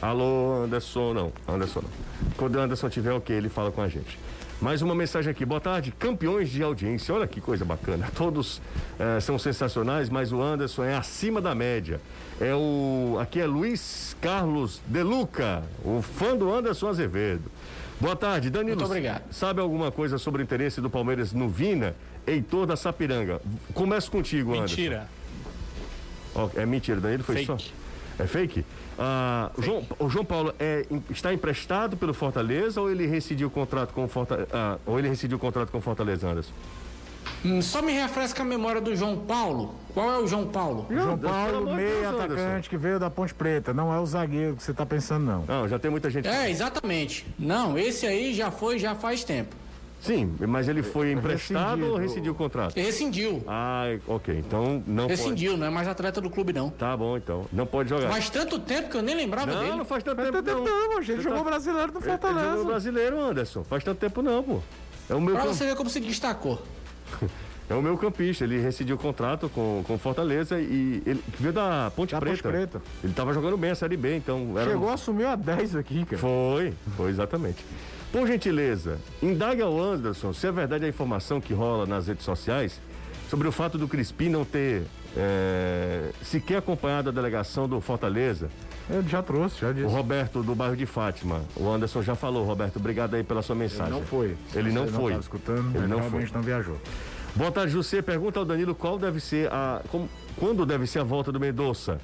Alô, 0.00 0.64
Anderson, 0.64 1.14
não. 1.14 1.32
Anderson 1.48 1.80
não. 1.80 1.90
Quando 2.36 2.56
o 2.56 2.60
Anderson 2.60 2.88
tiver 2.88 3.12
o 3.12 3.16
okay, 3.16 3.34
que, 3.36 3.40
ele 3.40 3.48
fala 3.48 3.70
com 3.70 3.80
a 3.80 3.88
gente. 3.88 4.18
Mais 4.60 4.80
uma 4.80 4.94
mensagem 4.94 5.30
aqui. 5.30 5.44
Boa 5.44 5.60
tarde, 5.60 5.90
campeões 5.90 6.48
de 6.50 6.62
audiência. 6.62 7.14
Olha 7.14 7.26
que 7.26 7.40
coisa 7.40 7.64
bacana. 7.64 8.08
Todos 8.16 8.60
eh, 8.98 9.20
são 9.20 9.38
sensacionais, 9.38 10.08
mas 10.08 10.32
o 10.32 10.40
Anderson 10.40 10.84
é 10.84 10.94
acima 10.94 11.40
da 11.40 11.54
média. 11.54 12.00
É 12.40 12.54
o. 12.54 13.18
Aqui 13.20 13.40
é 13.40 13.46
Luiz 13.46 14.16
Carlos 14.20 14.80
Deluca, 14.86 15.62
o 15.84 16.02
fã 16.02 16.36
do 16.36 16.52
Anderson 16.52 16.88
Azevedo. 16.88 17.50
Boa 17.98 18.16
tarde, 18.16 18.50
Danilo. 18.50 18.76
Muito 18.76 18.86
obrigado. 18.86 19.22
Sabe 19.30 19.60
alguma 19.60 19.90
coisa 19.90 20.18
sobre 20.18 20.42
o 20.42 20.44
interesse 20.44 20.80
do 20.80 20.90
Palmeiras 20.90 21.32
no 21.32 21.48
Vina? 21.48 21.94
Heitor 22.26 22.66
da 22.66 22.76
Sapiranga. 22.76 23.40
Começo 23.74 24.10
contigo, 24.10 24.54
Anderson. 24.54 24.76
Mentira. 24.76 25.08
Oh, 26.34 26.50
é 26.54 26.66
mentira, 26.66 27.00
Danilo 27.00 27.24
foi 27.24 27.36
Fake. 27.36 27.46
só. 27.46 27.56
É 28.18 28.26
fake? 28.26 28.64
Ah, 28.98 29.50
o, 29.56 29.62
João, 29.62 29.86
o 29.98 30.08
João 30.08 30.24
Paulo 30.24 30.54
é, 30.58 30.86
está 31.10 31.32
emprestado 31.34 31.96
pelo 31.96 32.14
Fortaleza 32.14 32.80
ou 32.80 32.90
ele 32.90 33.06
rescindiu 33.06 33.48
o 33.48 33.50
contrato 33.50 33.92
com 33.92 34.04
o 34.04 34.08
Fortaleza? 34.08 34.48
Ah, 34.52 34.78
ou 34.86 34.98
ele 34.98 35.08
rescindiu 35.08 35.36
o 35.36 35.40
contrato 35.40 35.70
com 35.70 35.78
o 35.78 35.80
Fortaleza, 35.82 36.28
Anderson? 36.28 36.52
Hum, 37.44 37.60
só 37.60 37.82
me 37.82 37.92
refresca 37.92 38.42
a 38.42 38.46
memória 38.46 38.80
do 38.80 38.96
João 38.96 39.18
Paulo. 39.18 39.74
Qual 39.92 40.10
é 40.10 40.18
o 40.18 40.26
João 40.26 40.46
Paulo? 40.46 40.86
João 40.90 41.18
Paulo, 41.18 41.74
meio 41.74 42.08
atacante 42.08 42.70
que 42.70 42.76
veio 42.76 42.98
da 42.98 43.10
Ponte 43.10 43.34
Preta. 43.34 43.74
Não 43.74 43.92
é 43.92 44.00
o 44.00 44.06
zagueiro 44.06 44.56
que 44.56 44.62
você 44.62 44.70
está 44.70 44.86
pensando, 44.86 45.24
não. 45.24 45.44
Não, 45.46 45.68
já 45.68 45.78
tem 45.78 45.90
muita 45.90 46.08
gente. 46.08 46.26
É, 46.26 46.50
exatamente. 46.50 47.26
Não, 47.38 47.78
esse 47.78 48.06
aí 48.06 48.32
já 48.32 48.50
foi, 48.50 48.78
já 48.78 48.94
faz 48.94 49.24
tempo. 49.24 49.54
Sim, 50.06 50.36
mas 50.46 50.68
ele 50.68 50.82
foi 50.82 51.10
emprestado 51.10 51.68
Rescindido. 51.70 51.92
ou 51.92 51.98
rescindiu 51.98 52.32
o 52.32 52.34
contrato? 52.34 52.76
Rescindiu. 52.76 53.42
Ah, 53.46 53.86
ok. 54.06 54.38
Então 54.38 54.82
não 54.86 55.08
Rescindiu, 55.08 55.50
pode... 55.50 55.60
não 55.60 55.66
é 55.66 55.70
mais 55.70 55.88
atleta 55.88 56.20
do 56.20 56.30
clube, 56.30 56.52
não. 56.52 56.70
Tá 56.70 56.96
bom, 56.96 57.16
então. 57.16 57.46
Não 57.52 57.66
pode 57.66 57.88
jogar. 57.88 58.08
Faz 58.10 58.30
tanto 58.30 58.58
tempo 58.60 58.88
que 58.88 58.96
eu 58.96 59.02
nem 59.02 59.16
lembrava 59.16 59.50
não, 59.50 59.58
dele. 59.58 59.70
Não, 59.70 59.78
não 59.78 59.84
faz 59.84 60.04
tanto 60.04 60.16
faz 60.16 60.30
tempo, 60.30 60.42
tanto 60.42 60.64
não. 60.64 60.94
não, 60.94 61.02
gente. 61.02 61.22
Jogou 61.22 61.38
tá... 61.40 61.50
brasileiro 61.50 61.92
no 61.92 62.00
Fortaleza. 62.00 62.40
Ele, 62.40 62.50
jogou 62.50 62.64
brasileiro, 62.66 63.20
Anderson. 63.20 63.64
Faz 63.64 63.82
tanto 63.82 63.98
tempo 63.98 64.22
não, 64.22 64.42
pô. 64.42 64.60
É 65.10 65.14
o 65.14 65.20
meu 65.20 65.34
pra 65.34 65.44
camp... 65.44 65.54
você 65.54 65.66
ver 65.66 65.74
como 65.74 65.90
se 65.90 65.98
destacou. 65.98 66.62
é 67.68 67.74
o 67.74 67.82
meu 67.82 67.98
campista, 67.98 68.44
ele 68.44 68.60
rescindiu 68.60 68.94
o 68.94 68.98
contrato 68.98 69.48
com, 69.48 69.82
com 69.84 69.98
Fortaleza 69.98 70.60
e 70.60 71.02
ele 71.04 71.22
veio 71.38 71.52
da 71.52 71.90
Ponte 71.96 72.12
da 72.12 72.20
Preta. 72.20 72.42
Ponte 72.42 72.52
Preta. 72.52 72.82
Ele 73.02 73.12
tava 73.12 73.32
jogando 73.32 73.56
bem 73.56 73.70
a 73.70 73.74
Série 73.74 73.96
B, 73.96 74.16
então... 74.16 74.54
Chegou, 74.64 74.88
um... 74.88 74.92
assumiu 74.92 75.28
a 75.28 75.34
10 75.34 75.76
aqui, 75.76 76.04
cara. 76.04 76.18
Foi, 76.18 76.72
foi 76.96 77.10
exatamente. 77.10 77.64
Por 78.16 78.26
gentileza, 78.26 78.98
indague 79.22 79.60
ao 79.60 79.78
Anderson 79.78 80.32
se 80.32 80.46
é 80.46 80.50
verdade 80.50 80.86
a 80.86 80.88
informação 80.88 81.38
que 81.38 81.52
rola 81.52 81.84
nas 81.84 82.06
redes 82.06 82.24
sociais 82.24 82.80
sobre 83.28 83.46
o 83.46 83.52
fato 83.52 83.76
do 83.76 83.86
Crispim 83.86 84.30
não 84.30 84.42
ter 84.42 84.84
é, 85.14 86.08
sequer 86.22 86.56
acompanhado 86.56 87.10
a 87.10 87.12
delegação 87.12 87.68
do 87.68 87.78
Fortaleza. 87.78 88.48
Ele 88.88 89.06
já 89.06 89.22
trouxe, 89.22 89.60
já 89.60 89.70
disse. 89.70 89.84
O 89.84 89.90
Roberto 89.90 90.42
do 90.42 90.54
bairro 90.54 90.74
de 90.74 90.86
Fátima. 90.86 91.42
O 91.54 91.68
Anderson 91.68 92.00
já 92.00 92.14
falou, 92.14 92.42
Roberto, 92.46 92.76
obrigado 92.76 93.12
aí 93.16 93.22
pela 93.22 93.42
sua 93.42 93.54
mensagem. 93.54 93.92
Ele 93.92 94.00
não 94.00 94.06
foi. 94.06 94.36
Ele 94.54 94.72
não 94.72 94.86
foi. 94.88 95.12
Não 95.12 95.20
escutando, 95.20 95.76
ele 95.76 95.86
não 95.86 96.02
foi. 96.04 96.26
não 96.32 96.40
viajou. 96.40 96.78
Boa 97.34 97.52
tarde, 97.52 97.72
José. 97.72 98.00
Pergunta 98.00 98.38
ao 98.38 98.46
Danilo 98.46 98.74
qual 98.74 98.98
deve 98.98 99.20
ser 99.20 99.52
a. 99.52 99.82
Como, 99.90 100.08
quando 100.38 100.64
deve 100.64 100.86
ser 100.86 101.00
a 101.00 101.04
volta 101.04 101.30
do 101.30 101.38
Mendonça? 101.38 102.00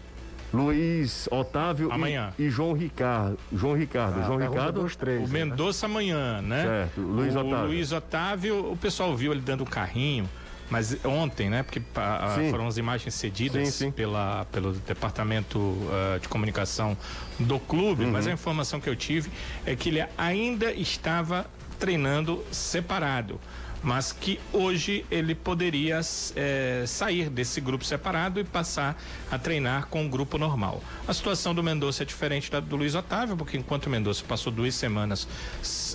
Luiz 0.52 1.28
Otávio 1.30 1.90
amanhã. 1.90 2.32
E, 2.38 2.44
e 2.44 2.50
João 2.50 2.72
Ricardo. 2.72 3.38
João 3.52 3.74
Ricardo. 3.74 4.20
Ah, 4.20 4.24
João 4.24 4.38
Ricardo. 4.38 4.96
Três, 4.96 5.28
o 5.28 5.32
Mendonça 5.32 5.86
né? 5.86 5.92
amanhã, 5.92 6.42
né? 6.42 6.62
Certo. 6.62 7.00
Luiz 7.00 7.34
o 7.34 7.40
Otávio. 7.40 7.66
Luiz 7.66 7.92
Otávio, 7.92 8.72
o 8.72 8.76
pessoal 8.76 9.16
viu 9.16 9.32
ele 9.32 9.40
dando 9.40 9.62
o 9.62 9.66
carrinho. 9.66 10.28
Mas 10.70 10.96
ontem, 11.04 11.50
né? 11.50 11.62
Porque 11.62 11.82
a, 11.94 12.38
foram 12.50 12.66
as 12.66 12.78
imagens 12.78 13.14
cedidas 13.14 13.68
sim, 13.68 13.86
sim. 13.86 13.90
Pela, 13.90 14.46
pelo 14.46 14.72
departamento 14.72 15.58
uh, 15.58 16.18
de 16.18 16.28
comunicação 16.28 16.96
do 17.38 17.58
clube, 17.58 18.04
uhum. 18.04 18.10
mas 18.10 18.26
a 18.26 18.32
informação 18.32 18.80
que 18.80 18.88
eu 18.88 18.96
tive 18.96 19.30
é 19.66 19.76
que 19.76 19.90
ele 19.90 20.02
ainda 20.16 20.72
estava 20.72 21.44
treinando 21.78 22.42
separado 22.50 23.38
mas 23.82 24.12
que 24.12 24.38
hoje 24.52 25.04
ele 25.10 25.34
poderia 25.34 26.00
é, 26.36 26.84
sair 26.86 27.28
desse 27.28 27.60
grupo 27.60 27.84
separado 27.84 28.38
e 28.40 28.44
passar 28.44 29.00
a 29.30 29.38
treinar 29.38 29.86
com 29.88 30.06
o 30.06 30.08
grupo 30.08 30.38
normal. 30.38 30.82
A 31.06 31.12
situação 31.12 31.54
do 31.54 31.62
Mendonça 31.62 32.02
é 32.02 32.06
diferente 32.06 32.50
da 32.50 32.60
do 32.60 32.76
Luiz 32.76 32.94
Otávio, 32.94 33.36
porque 33.36 33.56
enquanto 33.56 33.86
o 33.86 33.90
Mendonça 33.90 34.24
passou 34.26 34.52
duas 34.52 34.74
semanas 34.74 35.28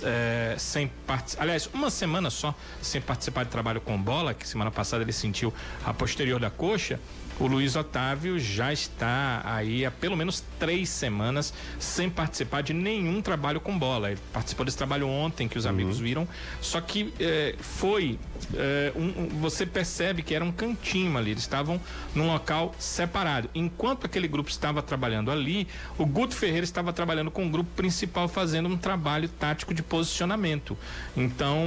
é, 0.02 0.54
sem 0.58 0.88
participar, 1.06 1.42
aliás, 1.42 1.68
uma 1.72 1.90
semana 1.90 2.30
só 2.30 2.54
sem 2.80 3.00
participar 3.00 3.44
de 3.44 3.50
trabalho 3.50 3.80
com 3.80 4.00
bola, 4.00 4.34
que 4.34 4.46
semana 4.46 4.70
passada 4.70 5.02
ele 5.02 5.12
sentiu 5.12 5.52
a 5.84 5.92
posterior 5.92 6.38
da 6.38 6.50
coxa, 6.50 7.00
o 7.38 7.46
Luiz 7.46 7.76
Otávio 7.76 8.38
já 8.38 8.72
está 8.72 9.42
aí 9.44 9.84
há 9.84 9.90
pelo 9.90 10.16
menos 10.16 10.42
três 10.58 10.88
semanas 10.88 11.54
sem 11.78 12.10
participar 12.10 12.62
de 12.62 12.72
nenhum 12.72 13.22
trabalho 13.22 13.60
com 13.60 13.78
bola. 13.78 14.10
Ele 14.10 14.20
participou 14.32 14.64
desse 14.64 14.76
trabalho 14.76 15.08
ontem, 15.08 15.46
que 15.46 15.56
os 15.56 15.64
uhum. 15.64 15.70
amigos 15.70 15.98
viram, 15.98 16.26
só 16.60 16.80
que 16.80 17.12
eh, 17.20 17.54
foi. 17.60 18.18
Eh, 18.54 18.92
um, 18.96 19.22
um, 19.22 19.28
você 19.40 19.64
percebe 19.64 20.22
que 20.22 20.34
era 20.34 20.44
um 20.44 20.50
cantinho 20.50 21.16
ali, 21.16 21.30
eles 21.30 21.42
estavam 21.42 21.80
num 22.14 22.26
local 22.26 22.74
separado. 22.78 23.48
Enquanto 23.54 24.06
aquele 24.06 24.26
grupo 24.26 24.50
estava 24.50 24.82
trabalhando 24.82 25.30
ali, 25.30 25.68
o 25.96 26.04
Guto 26.04 26.34
Ferreira 26.34 26.64
estava 26.64 26.92
trabalhando 26.92 27.30
com 27.30 27.46
o 27.46 27.50
grupo 27.50 27.70
principal, 27.76 28.28
fazendo 28.28 28.68
um 28.68 28.76
trabalho 28.76 29.28
tático 29.28 29.72
de 29.72 29.82
posicionamento. 29.82 30.76
Então, 31.16 31.58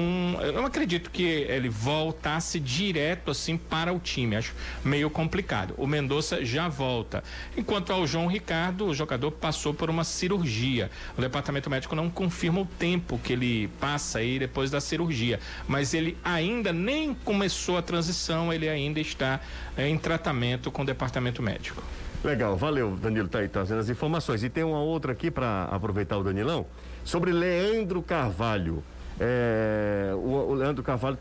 eu 0.41 0.53
não 0.53 0.65
acredito 0.65 1.09
que 1.11 1.23
ele 1.23 1.69
voltasse 1.69 2.59
direto 2.59 3.31
assim 3.31 3.57
para 3.57 3.93
o 3.93 3.99
time. 3.99 4.35
Acho 4.35 4.53
meio 4.83 5.09
complicado. 5.09 5.60
O 5.77 5.85
Mendonça 5.85 6.43
já 6.43 6.67
volta. 6.67 7.23
Enquanto 7.55 7.91
ao 7.91 8.05
João 8.07 8.27
Ricardo, 8.27 8.85
o 8.87 8.93
jogador 8.93 9.31
passou 9.31 9.73
por 9.73 9.89
uma 9.89 10.03
cirurgia. 10.03 10.89
O 11.17 11.21
departamento 11.21 11.69
médico 11.69 11.95
não 11.95 12.09
confirma 12.09 12.61
o 12.61 12.65
tempo 12.65 13.19
que 13.19 13.33
ele 13.33 13.67
passa 13.79 14.19
aí 14.19 14.39
depois 14.39 14.71
da 14.71 14.81
cirurgia, 14.81 15.39
mas 15.67 15.93
ele 15.93 16.17
ainda 16.23 16.73
nem 16.73 17.13
começou 17.13 17.77
a 17.77 17.81
transição, 17.81 18.51
ele 18.51 18.67
ainda 18.67 18.99
está 18.99 19.39
é, 19.77 19.87
em 19.87 19.97
tratamento 19.97 20.71
com 20.71 20.81
o 20.81 20.85
departamento 20.85 21.41
médico. 21.41 21.83
Legal, 22.23 22.55
valeu, 22.55 22.95
Danilo, 22.95 23.27
tá 23.27 23.39
aí 23.39 23.47
trazendo 23.47 23.79
as 23.79 23.89
informações. 23.89 24.43
E 24.43 24.49
tem 24.49 24.63
uma 24.63 24.79
outra 24.79 25.11
aqui 25.11 25.31
para 25.31 25.63
aproveitar 25.65 26.17
o 26.17 26.23
Danilão, 26.23 26.65
sobre 27.03 27.31
Leandro 27.31 28.01
Carvalho. 28.01 28.83
É, 29.19 30.11
o, 30.15 30.49
o 30.49 30.53
Leandro 30.53 30.83
Carvalho 30.83 31.17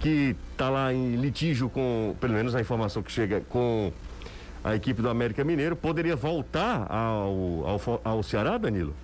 que 0.00 0.34
está 0.52 0.68
lá 0.70 0.92
em 0.92 1.16
litígio 1.16 1.68
com, 1.68 2.16
pelo 2.20 2.32
menos 2.32 2.54
a 2.54 2.60
informação 2.60 3.02
que 3.02 3.12
chega 3.12 3.40
com 3.42 3.92
a 4.64 4.74
equipe 4.74 5.00
do 5.00 5.08
América 5.08 5.44
Mineiro, 5.44 5.76
poderia 5.76 6.16
voltar 6.16 6.86
ao, 6.90 7.66
ao, 7.66 8.00
ao 8.02 8.22
Ceará, 8.22 8.58
Danilo? 8.58 8.94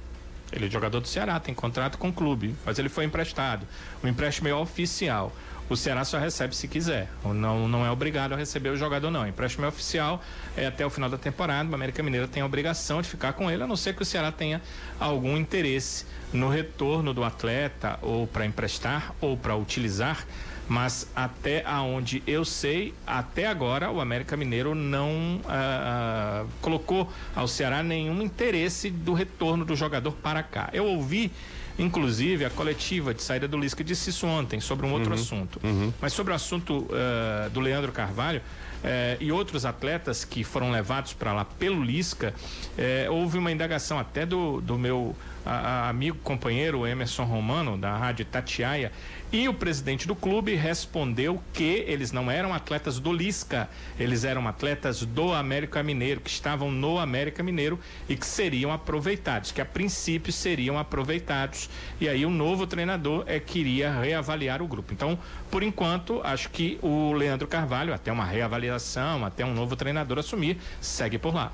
Ele 0.52 0.66
é 0.66 0.70
jogador 0.70 1.00
do 1.00 1.08
Ceará, 1.08 1.38
tem 1.40 1.54
contrato 1.54 1.98
com 1.98 2.08
o 2.08 2.12
clube, 2.12 2.54
mas 2.64 2.78
ele 2.78 2.88
foi 2.88 3.04
emprestado. 3.04 3.66
O 4.02 4.08
empréstimo 4.08 4.48
é 4.48 4.54
oficial. 4.54 5.32
O 5.68 5.76
Ceará 5.76 6.04
só 6.04 6.18
recebe 6.18 6.54
se 6.54 6.68
quiser. 6.68 7.10
Não, 7.24 7.66
não 7.66 7.84
é 7.84 7.90
obrigado 7.90 8.32
a 8.32 8.36
receber 8.36 8.68
o 8.68 8.76
jogador, 8.76 9.10
não. 9.10 9.22
O 9.22 9.26
empréstimo 9.26 9.64
é 9.64 9.68
oficial, 9.68 10.22
é 10.56 10.66
até 10.66 10.86
o 10.86 10.90
final 10.90 11.10
da 11.10 11.18
temporada. 11.18 11.68
O 11.68 11.74
América 11.74 12.02
Mineira 12.04 12.28
tem 12.28 12.40
a 12.40 12.46
obrigação 12.46 13.02
de 13.02 13.08
ficar 13.08 13.32
com 13.32 13.50
ele, 13.50 13.64
a 13.64 13.66
não 13.66 13.76
ser 13.76 13.94
que 13.94 14.02
o 14.02 14.04
Ceará 14.04 14.30
tenha 14.30 14.62
algum 15.00 15.36
interesse 15.36 16.06
no 16.32 16.48
retorno 16.48 17.12
do 17.12 17.24
atleta, 17.24 17.98
ou 18.00 18.28
para 18.28 18.46
emprestar, 18.46 19.12
ou 19.20 19.36
para 19.36 19.56
utilizar 19.56 20.24
mas 20.68 21.08
até 21.14 21.64
aonde 21.64 22.22
eu 22.26 22.44
sei, 22.44 22.92
até 23.06 23.46
agora 23.46 23.90
o 23.90 24.00
América 24.00 24.36
Mineiro 24.36 24.74
não 24.74 25.40
ah, 25.46 26.44
ah, 26.44 26.46
colocou 26.60 27.10
ao 27.34 27.46
Ceará 27.46 27.82
nenhum 27.82 28.20
interesse 28.22 28.90
do 28.90 29.12
retorno 29.12 29.64
do 29.64 29.76
jogador 29.76 30.12
para 30.12 30.42
cá. 30.42 30.68
Eu 30.72 30.86
ouvi 30.86 31.30
inclusive 31.78 32.44
a 32.44 32.50
coletiva 32.50 33.12
de 33.12 33.22
saída 33.22 33.46
do 33.46 33.58
Lisca 33.58 33.84
disse 33.84 34.10
isso 34.10 34.26
ontem 34.26 34.60
sobre 34.60 34.86
um 34.86 34.92
outro 34.92 35.10
uhum, 35.10 35.20
assunto. 35.20 35.60
Uhum. 35.62 35.92
Mas 36.00 36.12
sobre 36.12 36.32
o 36.32 36.36
assunto 36.36 36.78
uh, 36.78 37.50
do 37.50 37.60
Leandro 37.60 37.92
Carvalho 37.92 38.40
uh, 38.40 39.16
e 39.20 39.30
outros 39.30 39.64
atletas 39.66 40.24
que 40.24 40.42
foram 40.42 40.70
levados 40.70 41.12
para 41.12 41.32
lá 41.32 41.44
pelo 41.44 41.82
Lisca, 41.82 42.34
uh, 42.78 43.12
houve 43.12 43.38
uma 43.38 43.52
indagação 43.52 43.98
até 43.98 44.24
do, 44.24 44.60
do 44.60 44.78
meu 44.78 45.14
amigo 45.46 46.18
companheiro 46.18 46.86
Emerson 46.86 47.24
Romano, 47.24 47.78
da 47.78 47.96
Rádio 47.96 48.24
Tatiaia, 48.24 48.90
e 49.32 49.48
o 49.48 49.54
presidente 49.54 50.06
do 50.06 50.14
clube 50.14 50.54
respondeu 50.54 51.42
que 51.52 51.84
eles 51.86 52.12
não 52.12 52.30
eram 52.30 52.54
atletas 52.54 53.00
do 53.00 53.12
Lisca, 53.12 53.68
eles 53.98 54.24
eram 54.24 54.46
atletas 54.46 55.02
do 55.02 55.32
América 55.32 55.82
Mineiro, 55.82 56.20
que 56.20 56.30
estavam 56.30 56.70
no 56.70 56.98
América 56.98 57.42
Mineiro 57.42 57.78
e 58.08 58.16
que 58.16 58.26
seriam 58.26 58.72
aproveitados, 58.72 59.50
que 59.50 59.60
a 59.60 59.64
princípio 59.64 60.32
seriam 60.32 60.78
aproveitados. 60.78 61.68
E 62.00 62.08
aí 62.08 62.24
o 62.24 62.30
novo 62.30 62.66
treinador 62.66 63.24
é 63.26 63.40
queria 63.40 63.92
reavaliar 64.00 64.62
o 64.62 64.66
grupo. 64.66 64.92
Então, 64.92 65.18
por 65.50 65.62
enquanto, 65.62 66.20
acho 66.22 66.48
que 66.50 66.78
o 66.80 67.12
Leandro 67.12 67.48
Carvalho, 67.48 67.92
até 67.92 68.12
uma 68.12 68.24
reavaliação, 68.24 69.24
até 69.24 69.44
um 69.44 69.54
novo 69.54 69.74
treinador 69.74 70.18
assumir, 70.18 70.58
segue 70.80 71.18
por 71.18 71.34
lá. 71.34 71.52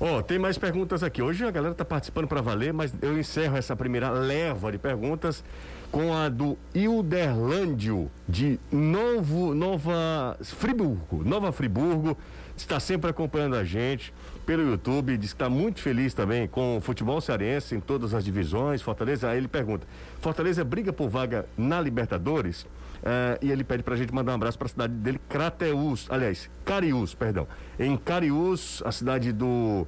Ó, 0.00 0.18
oh, 0.18 0.22
tem 0.22 0.38
mais 0.38 0.58
perguntas 0.58 1.02
aqui. 1.02 1.22
Hoje 1.22 1.44
a 1.44 1.50
galera 1.50 1.74
tá 1.74 1.84
participando 1.84 2.26
para 2.26 2.40
valer, 2.40 2.72
mas 2.72 2.92
eu 3.00 3.18
encerro 3.18 3.56
essa 3.56 3.76
primeira 3.76 4.10
leva 4.10 4.72
de 4.72 4.78
perguntas 4.78 5.44
com 5.92 6.12
a 6.12 6.28
do 6.28 6.58
Hilderlândio, 6.74 8.10
de 8.28 8.58
Novo, 8.70 9.54
Nova 9.54 10.36
Friburgo. 10.42 11.22
Nova 11.22 11.52
Friburgo, 11.52 12.16
está 12.56 12.80
sempre 12.80 13.10
acompanhando 13.10 13.56
a 13.56 13.64
gente 13.64 14.12
pelo 14.44 14.62
YouTube, 14.62 15.16
diz 15.16 15.32
que 15.32 15.36
está 15.36 15.48
muito 15.48 15.80
feliz 15.80 16.14
também 16.14 16.48
com 16.48 16.78
o 16.78 16.80
futebol 16.80 17.20
cearense 17.20 17.74
em 17.74 17.80
todas 17.80 18.14
as 18.14 18.24
divisões. 18.24 18.82
Fortaleza, 18.82 19.28
aí 19.28 19.38
ele 19.38 19.48
pergunta: 19.48 19.86
Fortaleza 20.20 20.64
briga 20.64 20.92
por 20.92 21.08
vaga 21.08 21.46
na 21.56 21.80
Libertadores? 21.80 22.66
Uh, 23.02 23.38
e 23.42 23.50
ele 23.50 23.64
pede 23.64 23.82
para 23.82 23.94
a 23.94 23.96
gente 23.96 24.14
mandar 24.14 24.32
um 24.32 24.34
abraço 24.36 24.56
para 24.56 24.66
a 24.66 24.68
cidade 24.68 24.94
dele, 24.94 25.20
Crateus, 25.28 26.06
aliás, 26.08 26.48
Cariús, 26.64 27.14
perdão. 27.14 27.48
Em 27.78 27.96
Cariús, 27.96 28.80
a 28.84 28.92
cidade 28.92 29.32
do 29.32 29.86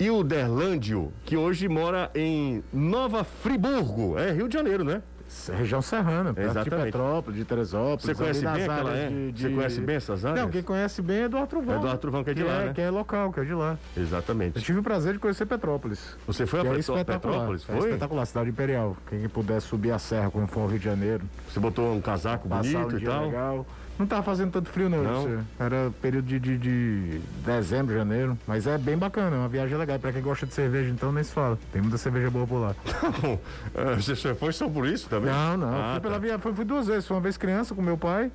Hilderlândio, 0.00 1.12
que 1.24 1.36
hoje 1.36 1.68
mora 1.68 2.10
em 2.14 2.64
Nova 2.72 3.24
Friburgo, 3.24 4.18
é 4.18 4.32
Rio 4.32 4.48
de 4.48 4.54
Janeiro, 4.54 4.84
né? 4.84 5.02
Região 5.52 5.82
serrana, 5.82 6.32
de 6.32 6.70
Petrópolis, 6.70 7.38
de 7.38 7.44
Teresópolis. 7.44 8.04
Você 8.04 8.14
conhece 8.14 8.40
bem 8.44 8.64
aquela 8.64 8.96
é? 8.96 9.08
De, 9.08 9.32
de... 9.32 9.42
Você 9.42 9.54
conhece 9.54 9.80
bem 9.80 9.96
essas 9.96 10.24
áreas? 10.24 10.44
Não, 10.44 10.50
quem 10.50 10.62
conhece 10.62 11.02
bem 11.02 11.18
é 11.18 11.24
Eduardo 11.24 11.48
Truvão. 11.48 11.74
É 11.74 11.78
Eduardo 11.78 12.00
Truvão 12.00 12.24
que 12.24 12.30
é 12.30 12.34
de 12.34 12.42
que 12.42 12.48
lá, 12.48 12.62
é, 12.62 12.66
né? 12.66 12.72
Que 12.74 12.80
é 12.80 12.90
local, 12.90 13.32
que 13.32 13.40
é 13.40 13.44
de 13.44 13.54
lá. 13.54 13.78
Exatamente. 13.96 14.56
Eu 14.56 14.62
tive 14.62 14.78
o 14.78 14.82
prazer 14.82 15.14
de 15.14 15.18
conhecer 15.18 15.46
Petrópolis. 15.46 16.16
Você 16.26 16.46
foi 16.46 16.60
a 16.60 16.98
é 16.98 17.04
Petrópolis? 17.04 17.64
Foi? 17.64 17.76
É 17.76 17.78
espetacular, 17.80 18.26
cidade 18.26 18.50
imperial. 18.50 18.96
Quem 19.08 19.28
puder 19.28 19.60
subir 19.60 19.92
a 19.92 19.98
serra 19.98 20.30
quando 20.30 20.48
for 20.48 20.60
ao 20.60 20.66
Rio 20.68 20.78
de 20.78 20.84
Janeiro. 20.84 21.24
Você 21.48 21.60
botou 21.60 21.94
um 21.94 22.00
casaco 22.00 22.48
bonito 22.48 22.94
um 22.94 22.98
e 22.98 23.04
tal? 23.04 23.26
legal. 23.26 23.66
Não 23.98 24.06
tava 24.06 24.22
fazendo 24.22 24.52
tanto 24.52 24.68
frio, 24.68 24.90
não. 24.90 25.02
não. 25.02 25.44
Era 25.58 25.90
período 26.02 26.26
de, 26.26 26.38
de, 26.38 26.58
de, 26.58 27.20
dezembro, 27.44 27.94
janeiro. 27.94 28.38
Mas 28.46 28.66
é 28.66 28.76
bem 28.76 28.96
bacana, 28.96 29.36
é 29.36 29.38
uma 29.38 29.48
viagem 29.48 29.76
legal. 29.76 29.98
Pra 29.98 30.12
quem 30.12 30.20
gosta 30.20 30.46
de 30.46 30.52
cerveja, 30.52 30.90
então 30.90 31.10
nem 31.10 31.24
se 31.24 31.32
fala. 31.32 31.58
Tem 31.72 31.80
muita 31.80 31.96
cerveja 31.96 32.30
boa 32.30 32.46
por 32.46 32.58
lá. 32.58 32.74
É, 33.74 33.94
você 33.94 34.34
foi 34.34 34.52
só 34.52 34.68
por 34.68 34.86
isso 34.86 35.08
também? 35.08 35.30
Não, 35.30 35.56
não. 35.56 35.68
Ah, 35.68 35.92
fui, 35.92 36.00
pela 36.00 36.14
tá. 36.14 36.20
via... 36.20 36.38
fui, 36.38 36.54
fui 36.54 36.64
duas 36.64 36.86
vezes. 36.86 37.06
Foi 37.06 37.16
uma 37.16 37.22
vez 37.22 37.36
criança 37.36 37.74
com 37.74 37.82
meu 37.82 37.96
pai. 37.96 38.30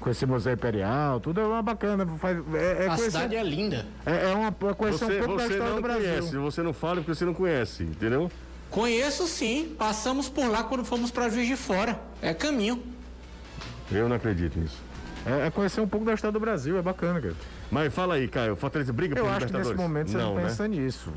Conheci 0.00 0.24
o 0.24 0.28
Museu 0.28 0.54
Imperial, 0.54 1.20
tudo 1.20 1.40
é 1.40 1.44
uma 1.44 1.62
bacana. 1.62 2.06
Faz, 2.18 2.38
é, 2.54 2.84
é 2.84 2.86
a 2.86 2.96
conhecer, 2.96 3.10
cidade 3.10 3.36
é 3.36 3.42
linda. 3.42 3.86
É, 4.06 4.30
é 4.30 4.34
uma 4.34 4.50
conhecer 4.52 5.04
você, 5.04 5.20
um 5.20 5.24
pouco 5.24 5.36
da 5.36 5.46
história 5.46 5.74
do 5.74 5.82
Brasil. 5.82 6.08
Conhece, 6.08 6.36
você 6.36 6.62
não 6.62 6.72
fala 6.72 6.96
porque 6.96 7.14
você 7.14 7.24
não 7.24 7.34
conhece, 7.34 7.82
entendeu? 7.82 8.30
Conheço 8.70 9.26
sim. 9.26 9.74
Passamos 9.78 10.28
por 10.28 10.48
lá 10.48 10.62
quando 10.62 10.84
fomos 10.84 11.10
para 11.10 11.28
Juiz 11.28 11.46
de 11.46 11.56
Fora. 11.56 12.00
É 12.22 12.32
caminho. 12.32 12.82
Eu 13.92 14.08
não 14.08 14.16
acredito 14.16 14.58
nisso. 14.58 14.78
É, 15.26 15.46
é, 15.46 15.50
conhecer 15.50 15.80
um 15.80 15.88
pouco 15.88 16.06
da 16.06 16.14
história 16.14 16.32
do 16.32 16.40
Brasil, 16.40 16.78
é 16.78 16.82
bacana, 16.82 17.20
cara. 17.20 17.34
Mas 17.70 17.92
fala 17.92 18.14
aí, 18.14 18.26
Caio, 18.26 18.56
Fortaleza 18.56 18.92
briga 18.92 19.14
por 19.14 19.24
Eu 19.24 19.30
acho 19.30 19.46
que 19.46 19.52
nesse 19.52 19.74
momento 19.74 20.10
você 20.10 20.16
não, 20.16 20.34
não 20.34 20.42
pensa 20.42 20.66
né? 20.66 20.76
nisso. 20.76 21.12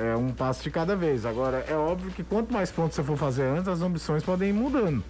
É, 0.00 0.12
é, 0.12 0.16
um 0.16 0.30
passo 0.30 0.62
de 0.62 0.70
cada 0.70 0.94
vez. 0.94 1.24
Agora, 1.24 1.64
é 1.66 1.74
óbvio 1.74 2.10
que 2.10 2.22
quanto 2.22 2.52
mais 2.52 2.70
pontos 2.70 2.94
você 2.94 3.02
for 3.02 3.16
fazer 3.16 3.44
antes, 3.44 3.68
as 3.68 3.80
ambições 3.80 4.22
podem 4.22 4.50
ir 4.50 4.52
mudando. 4.52 5.02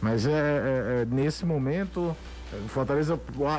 Mas 0.00 0.26
é, 0.26 0.30
é, 0.30 1.02
é 1.02 1.06
nesse 1.10 1.46
momento, 1.46 2.14
o 2.52 2.68
Fortaleza, 2.68 3.18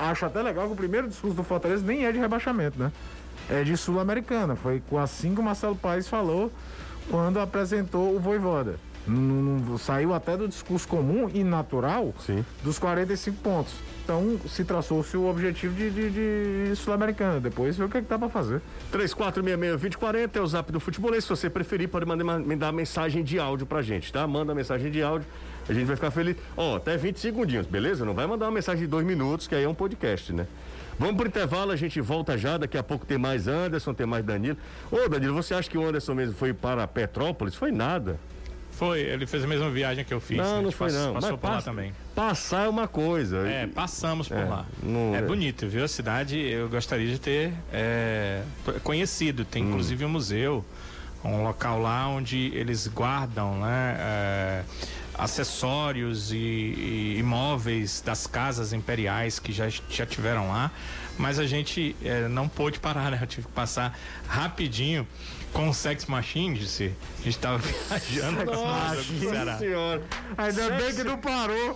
acho 0.10 0.26
até 0.26 0.42
legal 0.42 0.68
que 0.68 0.74
o 0.74 0.76
primeiro 0.76 1.08
discurso 1.08 1.36
do 1.36 1.44
Fortaleza 1.44 1.84
nem 1.86 2.06
é 2.06 2.12
de 2.12 2.20
rebaixamento, 2.20 2.78
né? 2.78 2.92
É 3.50 3.64
de 3.64 3.76
Sul-Americana. 3.76 4.56
Foi 4.56 4.82
assim 5.02 5.34
que 5.34 5.42
o 5.42 5.44
Marcelo 5.44 5.76
Paes 5.76 6.08
falou 6.08 6.52
quando 7.10 7.40
apresentou 7.40 8.16
o 8.16 8.20
Voivoda. 8.20 8.76
Saiu 9.80 10.14
até 10.14 10.38
do 10.38 10.48
discurso 10.48 10.88
comum 10.88 11.30
e 11.34 11.44
natural 11.44 12.14
Sim. 12.20 12.46
dos 12.64 12.80
45 12.80 13.38
pontos. 13.42 13.74
Então 14.04 14.40
se 14.48 14.64
traçou-se 14.64 15.16
o 15.16 15.30
objetivo 15.30 15.74
de, 15.76 15.90
de, 15.90 16.70
de 16.70 16.76
Sul-Americana. 16.76 17.40
Depois 17.40 17.78
ver 17.78 17.86
o 17.86 17.90
que, 17.90 17.98
é 17.98 18.02
que 18.02 18.08
dá 18.08 18.20
pra 18.20 18.30
fazer. 18.30 18.62
3466-2040 18.92 20.36
é 20.36 20.42
o 20.42 20.48
zap 20.48 20.72
do 20.72 20.80
futebolês. 20.80 21.24
Se 21.24 21.30
você 21.30 21.50
preferir, 21.50 21.88
pode 21.88 22.06
mandar, 22.06 22.24
mandar 22.24 22.72
mensagem 22.72 23.24
de 23.24 23.40
áudio 23.40 23.66
pra 23.66 23.82
gente, 23.82 24.12
tá? 24.12 24.26
Manda 24.28 24.54
mensagem 24.54 24.92
de 24.92 25.02
áudio. 25.02 25.28
A 25.68 25.74
gente 25.74 25.86
vai 25.86 25.96
ficar 25.96 26.12
feliz. 26.12 26.36
Ó, 26.58 26.76
até 26.76 26.98
20 26.98 27.18
segundinhos, 27.20 27.66
beleza? 27.66 28.04
Não 28.04 28.14
vai 28.14 28.28
mandar 28.28 28.48
uma 28.48 28.52
mensagem 28.52 28.82
de 28.82 28.88
dois 28.88 29.06
minutos, 29.06 29.48
que 29.48 29.56
aí 29.56 29.64
é 29.64 29.70
um 29.70 29.74
podcast, 29.74 30.34
né? 30.34 30.46
Vamos 31.00 31.16
pro 31.16 31.28
intervalo, 31.28 31.72
a 31.72 31.76
gente 31.76 32.00
volta 32.02 32.38
já. 32.38 32.58
Daqui 32.58 32.78
a 32.78 32.84
pouco 32.84 33.06
tem 33.06 33.18
mais 33.18 33.48
Anderson, 33.48 33.94
tem 33.94 34.06
mais 34.06 34.24
Danilo. 34.24 34.58
Ô, 34.92 35.08
Danilo, 35.08 35.34
você 35.34 35.54
acha 35.54 35.70
que 35.70 35.78
o 35.78 35.88
Anderson 35.88 36.14
mesmo 36.14 36.36
foi 36.36 36.54
para 36.54 36.86
Petrópolis? 36.88 37.56
Foi 37.56 37.72
nada. 37.72 38.20
Foi, 38.78 39.00
ele 39.00 39.28
fez 39.28 39.44
a 39.44 39.48
mesma 39.48 39.70
viagem 39.70 40.04
que 40.04 40.14
eu 40.14 40.20
fiz. 40.20 40.38
Não, 40.38 40.62
não 40.62 40.72
foi 40.72 40.88
passou, 40.88 41.06
não. 41.06 41.14
Passou 41.14 41.32
Mas 41.32 41.40
por 41.40 41.48
passa, 41.48 41.56
lá 41.56 41.62
também. 41.62 41.94
Passar 42.16 42.66
é 42.66 42.70
uma 42.70 42.88
coisa. 42.88 43.48
É, 43.48 43.68
passamos 43.68 44.28
por 44.28 44.38
é, 44.38 44.46
lá. 44.46 44.66
Não... 44.82 45.16
É 45.16 45.22
bonito, 45.22 45.68
viu? 45.68 45.84
A 45.84 45.88
cidade 45.88 46.40
eu 46.40 46.68
gostaria 46.68 47.08
de 47.08 47.20
ter 47.20 47.54
é, 47.72 48.42
conhecido. 48.84 49.46
Tem 49.46 49.64
hum. 49.64 49.70
inclusive 49.70 50.04
um 50.04 50.10
museu, 50.10 50.66
um 51.24 51.44
local 51.44 51.80
lá 51.80 52.08
onde 52.08 52.52
eles 52.56 52.88
guardam, 52.88 53.60
né? 53.60 54.66
Acessórios 55.16 56.32
e, 56.32 56.38
e, 56.38 57.16
imóveis 57.20 58.02
das 58.02 58.26
casas 58.28 58.74
imperiais 58.74 59.40
que 59.40 59.52
já, 59.52 59.70
já 59.90 60.06
tiveram 60.06 60.50
lá, 60.50 60.72
mas 61.18 61.40
a 61.40 61.46
gente 61.46 61.96
é, 62.04 62.28
não 62.28 62.48
pôde 62.48 62.80
parar, 62.80 63.12
né? 63.12 63.20
Eu 63.22 63.28
tive 63.28 63.48
que 63.48 63.54
passar 63.54 63.98
rapidinho 64.28 65.08
com 65.54 65.70
o 65.70 65.74
Sex 65.74 66.08
Machine, 66.08 66.58
disse. 66.58 66.94
A 67.20 67.24
gente 67.24 67.38
tava 67.38 67.60
viajando 68.10 68.44
Nossa 68.46 69.58
senhora. 69.60 70.02
Ainda 70.38 70.68
Sex... 70.68 70.84
bem 70.84 70.96
que 70.96 71.04
não 71.04 71.18
parou. 71.20 71.76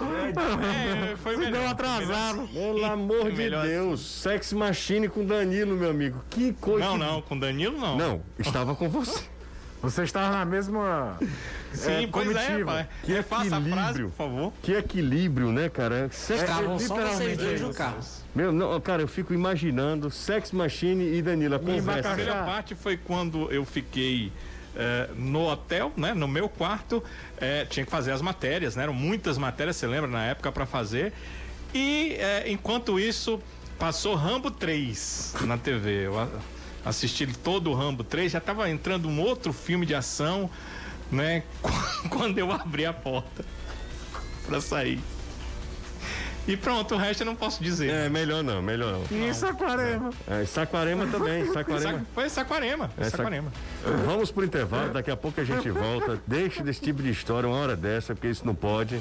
É, 1.11 1.15
foi 1.17 1.37
melhor. 1.37 1.51
Deu 1.51 1.67
atrasado. 1.67 2.47
Pelo 2.47 2.85
amor 2.85 3.31
de 3.31 3.49
Deus. 3.49 4.01
Assim. 4.01 4.29
Sex 4.29 4.53
Machine 4.53 5.07
com 5.07 5.23
Danilo, 5.23 5.75
meu 5.75 5.91
amigo. 5.91 6.23
Que 6.29 6.51
coisa. 6.53 6.85
Não, 6.85 6.97
não, 6.97 7.21
com 7.21 7.37
Danilo 7.37 7.79
não. 7.79 7.97
Não, 7.97 8.21
estava 8.39 8.75
com 8.75 8.89
você. 8.89 9.36
Você 9.81 10.03
estava 10.03 10.31
na 10.31 10.45
mesma. 10.45 11.17
Sim, 11.73 12.05
é, 12.05 12.07
pois 12.07 12.35
é, 12.35 12.63
pai. 12.63 12.87
Que 13.03 13.13
é, 13.13 13.19
equilíbrio, 13.19 13.73
frase, 13.73 14.03
por 14.03 14.11
favor. 14.11 14.53
Que 14.61 14.73
equilíbrio, 14.73 15.51
né, 15.51 15.69
cara? 15.69 16.09
Sex... 16.11 16.41
Estavam 16.41 16.79
só 16.79 16.95
vocês 16.95 17.37
dois 17.37 17.61
no 17.61 17.73
carro. 17.73 17.99
Meu, 18.33 18.51
não, 18.51 18.79
cara, 18.81 19.01
eu 19.01 19.07
fico 19.07 19.33
imaginando 19.33 20.09
Sex 20.09 20.51
Machine 20.51 21.17
e 21.17 21.21
Danila 21.21 21.59
conversa. 21.59 22.09
A 22.09 22.13
primeira 22.15 22.43
parte 22.43 22.73
foi 22.73 22.97
quando 22.97 23.51
eu 23.51 23.65
fiquei 23.65 24.31
é, 24.75 25.09
no 25.15 25.49
hotel, 25.49 25.91
né, 25.97 26.13
no 26.13 26.27
meu 26.27 26.47
quarto, 26.47 27.03
é, 27.37 27.65
tinha 27.65 27.83
que 27.83 27.91
fazer 27.91 28.11
as 28.11 28.21
matérias, 28.21 28.75
né, 28.75 28.83
eram 28.83 28.93
muitas 28.93 29.37
matérias, 29.37 29.75
você 29.75 29.87
lembra, 29.87 30.09
na 30.09 30.23
época, 30.23 30.51
para 30.51 30.65
fazer. 30.65 31.13
E 31.73 32.15
é, 32.19 32.49
enquanto 32.49 32.99
isso, 32.99 33.41
passou 33.77 34.15
Rambo 34.15 34.51
3 34.51 35.35
na 35.41 35.57
TV. 35.57 36.05
Eu 36.05 36.29
assisti 36.87 37.27
todo 37.27 37.69
o 37.69 37.73
Rambo 37.73 38.03
3, 38.03 38.31
já 38.31 38.37
estava 38.39 38.69
entrando 38.69 39.07
um 39.07 39.19
outro 39.19 39.51
filme 39.53 39.85
de 39.85 39.95
ação, 39.95 40.49
né, 41.11 41.43
quando 42.09 42.37
eu 42.37 42.51
abri 42.51 42.85
a 42.85 42.93
porta 42.93 43.45
para 44.45 44.61
sair. 44.61 44.99
E 46.47 46.55
pronto, 46.55 46.95
o 46.95 46.97
resto 46.97 47.23
eu 47.23 47.25
não 47.25 47.35
posso 47.35 47.61
dizer. 47.61 47.89
É, 47.89 48.09
melhor 48.09 48.41
não, 48.41 48.61
melhor 48.61 48.93
não. 48.93 49.17
E 49.17 49.33
Saquarema? 49.33 50.11
É, 50.25 50.45
Saquarema 50.45 51.05
também, 51.07 51.45
Saquarema. 51.51 52.05
Foi 52.15 52.29
Saquarema, 52.29 52.89
é, 52.97 53.09
Saquarema. 53.09 53.51
Vamos 54.05 54.31
pro 54.31 54.45
intervalo, 54.45 54.93
daqui 54.93 55.11
a 55.11 55.17
pouco 55.17 55.41
a 55.41 55.43
gente 55.43 55.69
volta. 55.69 56.21
Deixe 56.25 56.63
desse 56.63 56.79
tipo 56.79 57.03
de 57.03 57.09
história 57.09 57.49
uma 57.49 57.57
hora 57.57 57.75
dessa, 57.75 58.15
porque 58.15 58.29
isso 58.29 58.45
não 58.45 58.55
pode. 58.55 58.97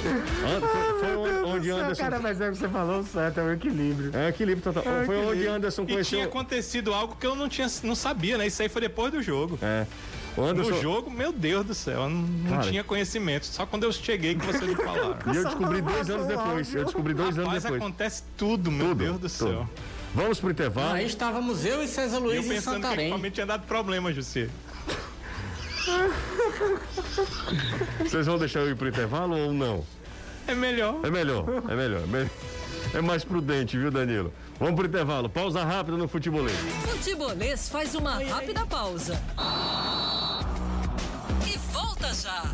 Foi, 0.00 0.98
foi 0.98 1.16
onde 1.58 1.70
Anderson. 1.70 2.02
Cara, 2.02 2.18
mas 2.20 2.40
é 2.40 2.48
o 2.48 2.52
que 2.52 2.58
você 2.58 2.68
falou 2.68 3.02
certo, 3.04 3.40
é 3.40 3.42
o 3.42 3.52
equilíbrio. 3.52 4.10
É 4.14 4.28
equilíbrio 4.28 4.62
total. 4.62 4.82
É 4.82 5.04
foi 5.04 5.16
equilíbrio. 5.16 5.30
onde 5.30 5.46
Anderson 5.46 5.84
conheceu. 5.84 6.02
E 6.02 6.04
tinha 6.04 6.24
acontecido 6.24 6.94
algo 6.94 7.16
que 7.16 7.26
eu 7.26 7.34
não, 7.34 7.48
tinha, 7.48 7.66
não 7.82 7.94
sabia, 7.94 8.38
né? 8.38 8.46
Isso 8.46 8.62
aí 8.62 8.68
foi 8.68 8.80
depois 8.80 9.12
do 9.12 9.22
jogo. 9.22 9.58
É. 9.62 9.86
Anderson... 10.40 10.70
No 10.70 10.80
jogo, 10.82 11.10
meu 11.10 11.32
Deus 11.32 11.66
do 11.66 11.74
céu, 11.74 12.02
eu 12.02 12.08
não, 12.08 12.20
não 12.20 12.60
tinha 12.60 12.84
conhecimento. 12.84 13.46
Só 13.46 13.66
quando 13.66 13.84
eu 13.84 13.92
cheguei 13.92 14.34
que 14.34 14.46
vocês 14.46 14.62
me 14.62 14.76
falaram. 14.76 15.16
e 15.32 15.36
eu 15.36 15.44
descobri 15.44 15.80
dois 15.82 16.10
anos 16.10 16.26
depois. 16.26 16.74
Eu 16.74 16.84
descobri 16.84 17.14
dois 17.14 17.36
Rapaz, 17.36 17.48
anos 17.48 17.62
depois. 17.64 17.82
acontece 17.82 18.22
tudo, 18.36 18.70
meu 18.70 18.88
tudo, 18.88 18.98
Deus 18.98 19.14
do 19.14 19.20
tudo. 19.20 19.30
céu. 19.30 19.68
Vamos 20.14 20.40
pro 20.40 20.50
intervalo. 20.50 20.94
Aí 20.94 21.06
estávamos 21.06 21.64
eu 21.64 21.82
e 21.82 21.88
César 21.88 22.18
Luiz 22.18 22.44
e 22.44 22.48
eu 22.48 22.54
pensando 22.54 22.78
em 22.78 22.82
Santarém. 22.82 23.20
que 23.20 23.30
tinha 23.30 23.46
dado 23.46 23.66
problema, 23.66 24.12
José. 24.12 24.48
Vocês 28.00 28.26
vão 28.26 28.38
deixar 28.38 28.60
eu 28.60 28.70
ir 28.70 28.76
pro 28.76 28.88
intervalo 28.88 29.36
ou 29.36 29.52
não? 29.52 29.84
É 30.48 30.54
melhor. 30.54 30.96
É 31.04 31.10
melhor, 31.10 31.44
é 31.68 31.74
melhor. 31.74 32.02
É 32.94 33.02
mais 33.02 33.22
prudente, 33.22 33.76
viu, 33.76 33.90
Danilo? 33.90 34.32
Vamos 34.58 34.74
pro 34.76 34.86
intervalo. 34.86 35.28
Pausa 35.28 35.62
rápida 35.62 35.96
no 35.98 36.08
futebolês. 36.08 36.56
Futebolês 36.88 37.68
faz 37.68 37.94
uma 37.94 38.14
rápida 38.18 38.64
pausa. 38.64 39.20
E 41.46 41.58
volta 41.70 42.14
já. 42.14 42.44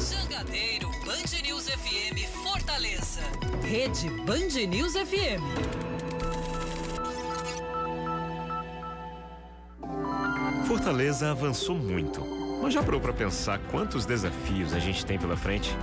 Jangadeiro 0.00 0.90
Band 1.06 1.42
News 1.44 1.68
FM 1.68 2.26
Fortaleza. 2.42 3.20
Rede 3.62 4.10
Band 4.24 4.66
News 4.68 4.94
FM. 4.94 5.40
Fortaleza 10.66 11.30
avançou 11.30 11.76
muito. 11.76 12.20
Mas 12.62 12.74
já 12.74 12.82
parou 12.82 13.00
para 13.00 13.12
pensar 13.12 13.58
quantos 13.70 14.04
desafios 14.04 14.72
a 14.74 14.78
gente 14.78 15.06
tem 15.06 15.18
pela 15.18 15.36
frente? 15.36 15.74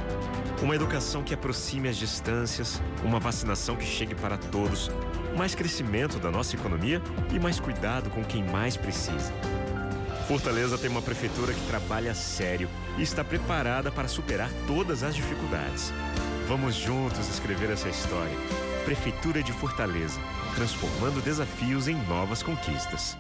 Uma 0.62 0.76
educação 0.76 1.24
que 1.24 1.36
aproxime 1.36 1.88
as 1.88 1.96
distâncias, 1.96 2.82
uma 3.04 3.20
vacinação 3.20 3.76
que 3.76 3.86
chegue 3.86 4.16
para 4.16 4.38
todos, 4.38 4.90
mais 5.38 5.54
crescimento 5.54 6.18
da 6.18 6.32
nossa 6.32 6.56
economia 6.56 7.00
e 7.32 7.40
mais 7.40 7.60
cuidado 7.60 8.10
com 8.10 8.24
quem 8.24 8.44
mais 8.44 8.76
precisa. 8.76 9.32
Fortaleza 10.28 10.78
tem 10.78 10.90
uma 10.90 11.02
prefeitura 11.02 11.54
que 11.54 11.68
trabalha 11.68 12.14
sério 12.16 12.68
e 12.98 13.04
está 13.04 13.24
preparada 13.24 13.92
para 13.92 14.08
superar 14.08 14.50
todas 14.66 15.04
as 15.04 15.16
dificuldades. 15.16 15.94
Vamos 16.48 16.76
juntos 16.76 17.30
escrever 17.30 17.70
essa 17.70 17.88
história. 17.88 18.36
Prefeitura 18.84 19.44
de 19.44 19.54
Fortaleza, 19.54 20.20
transformando 20.56 21.22
desafios 21.22 21.88
em 21.88 21.96
novas 22.08 22.42
conquistas. 22.42 23.16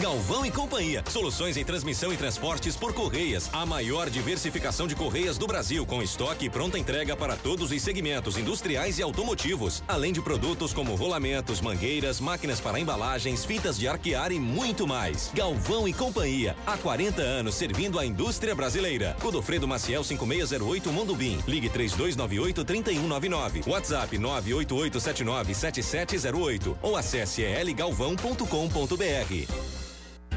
Galvão 0.00 0.44
e 0.44 0.50
Companhia. 0.50 1.04
Soluções 1.08 1.56
em 1.56 1.64
transmissão 1.64 2.12
e 2.12 2.16
transportes 2.16 2.74
por 2.76 2.92
correias. 2.92 3.48
A 3.52 3.64
maior 3.64 4.10
diversificação 4.10 4.88
de 4.88 4.96
correias 4.96 5.38
do 5.38 5.46
Brasil, 5.46 5.86
com 5.86 6.02
estoque 6.02 6.46
e 6.46 6.50
pronta 6.50 6.76
entrega 6.76 7.16
para 7.16 7.36
todos 7.36 7.70
os 7.70 7.80
segmentos 7.80 8.36
industriais 8.36 8.98
e 8.98 9.02
automotivos. 9.02 9.84
Além 9.86 10.12
de 10.12 10.20
produtos 10.20 10.72
como 10.72 10.96
rolamentos, 10.96 11.60
mangueiras, 11.60 12.18
máquinas 12.20 12.60
para 12.60 12.80
embalagens, 12.80 13.44
fitas 13.44 13.78
de 13.78 13.86
arquear 13.86 14.32
e 14.32 14.40
muito 14.40 14.84
mais. 14.84 15.30
Galvão 15.32 15.86
e 15.86 15.92
Companhia. 15.92 16.56
Há 16.66 16.76
40 16.76 17.22
anos 17.22 17.54
servindo 17.54 18.00
a 18.00 18.04
indústria 18.04 18.52
brasileira. 18.54 19.16
Godofredo 19.22 19.68
Maciel 19.68 20.02
5608 20.02 20.92
Mondubim. 20.92 21.38
Ligue 21.46 21.68
3298 21.68 22.64
3199. 22.64 23.62
WhatsApp 23.64 24.18
988797708 24.18 26.76
ou 26.82 26.96
acesse 26.96 27.42
elgalvão.com.br. 27.42 29.83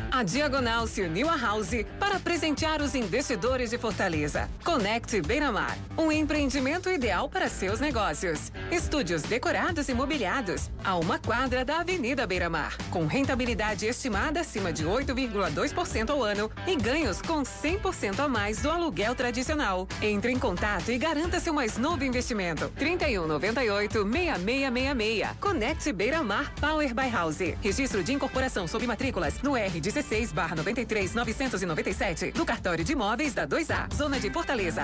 A 0.09 0.23
Diagonal 0.23 0.87
se 0.87 1.01
uniu 1.01 1.29
à 1.29 1.35
House 1.35 1.85
para 1.99 2.19
presentear 2.19 2.81
os 2.81 2.95
investidores 2.95 3.69
de 3.69 3.77
Fortaleza. 3.77 4.49
Conecte 4.63 5.21
Beiramar, 5.21 5.77
um 5.97 6.11
empreendimento 6.11 6.89
ideal 6.89 7.29
para 7.29 7.49
seus 7.49 7.79
negócios. 7.79 8.51
Estúdios 8.71 9.21
decorados 9.23 9.89
e 9.89 9.93
mobiliados 9.93 10.69
a 10.83 10.95
uma 10.95 11.19
quadra 11.19 11.65
da 11.65 11.81
Avenida 11.81 12.25
Beiramar, 12.25 12.77
com 12.89 13.05
rentabilidade 13.05 13.85
estimada 13.85 14.39
acima 14.39 14.71
de 14.71 14.85
8,2% 14.85 16.09
ao 16.09 16.23
ano 16.23 16.49
e 16.65 16.75
ganhos 16.75 17.21
com 17.21 17.43
100% 17.43 18.19
a 18.19 18.27
mais 18.27 18.61
do 18.61 18.71
aluguel 18.71 19.13
tradicional. 19.13 19.87
Entre 20.01 20.31
em 20.31 20.39
contato 20.39 20.89
e 20.89 20.97
garanta 20.97 21.39
seu 21.39 21.53
mais 21.53 21.77
novo 21.77 22.03
investimento. 22.03 22.71
3198 22.77 24.03
6666. 24.03 25.37
Conecte 25.39 25.91
Beiramar 25.91 26.53
Power 26.59 26.93
by 26.93 27.09
House. 27.09 27.39
Registro 27.61 28.03
de 28.03 28.13
incorporação 28.13 28.67
sob 28.67 28.87
matrículas 28.87 29.41
no 29.41 29.51
R16 29.51 29.96
16 29.97 30.31
barra 30.31 30.55
93 30.55 31.15
997 31.15 32.31
do 32.31 32.45
cartório 32.45 32.83
de 32.83 32.91
imóveis 32.93 33.33
da 33.33 33.47
2A, 33.47 33.91
Zona 33.91 34.19
de 34.19 34.29
Fortaleza. 34.29 34.83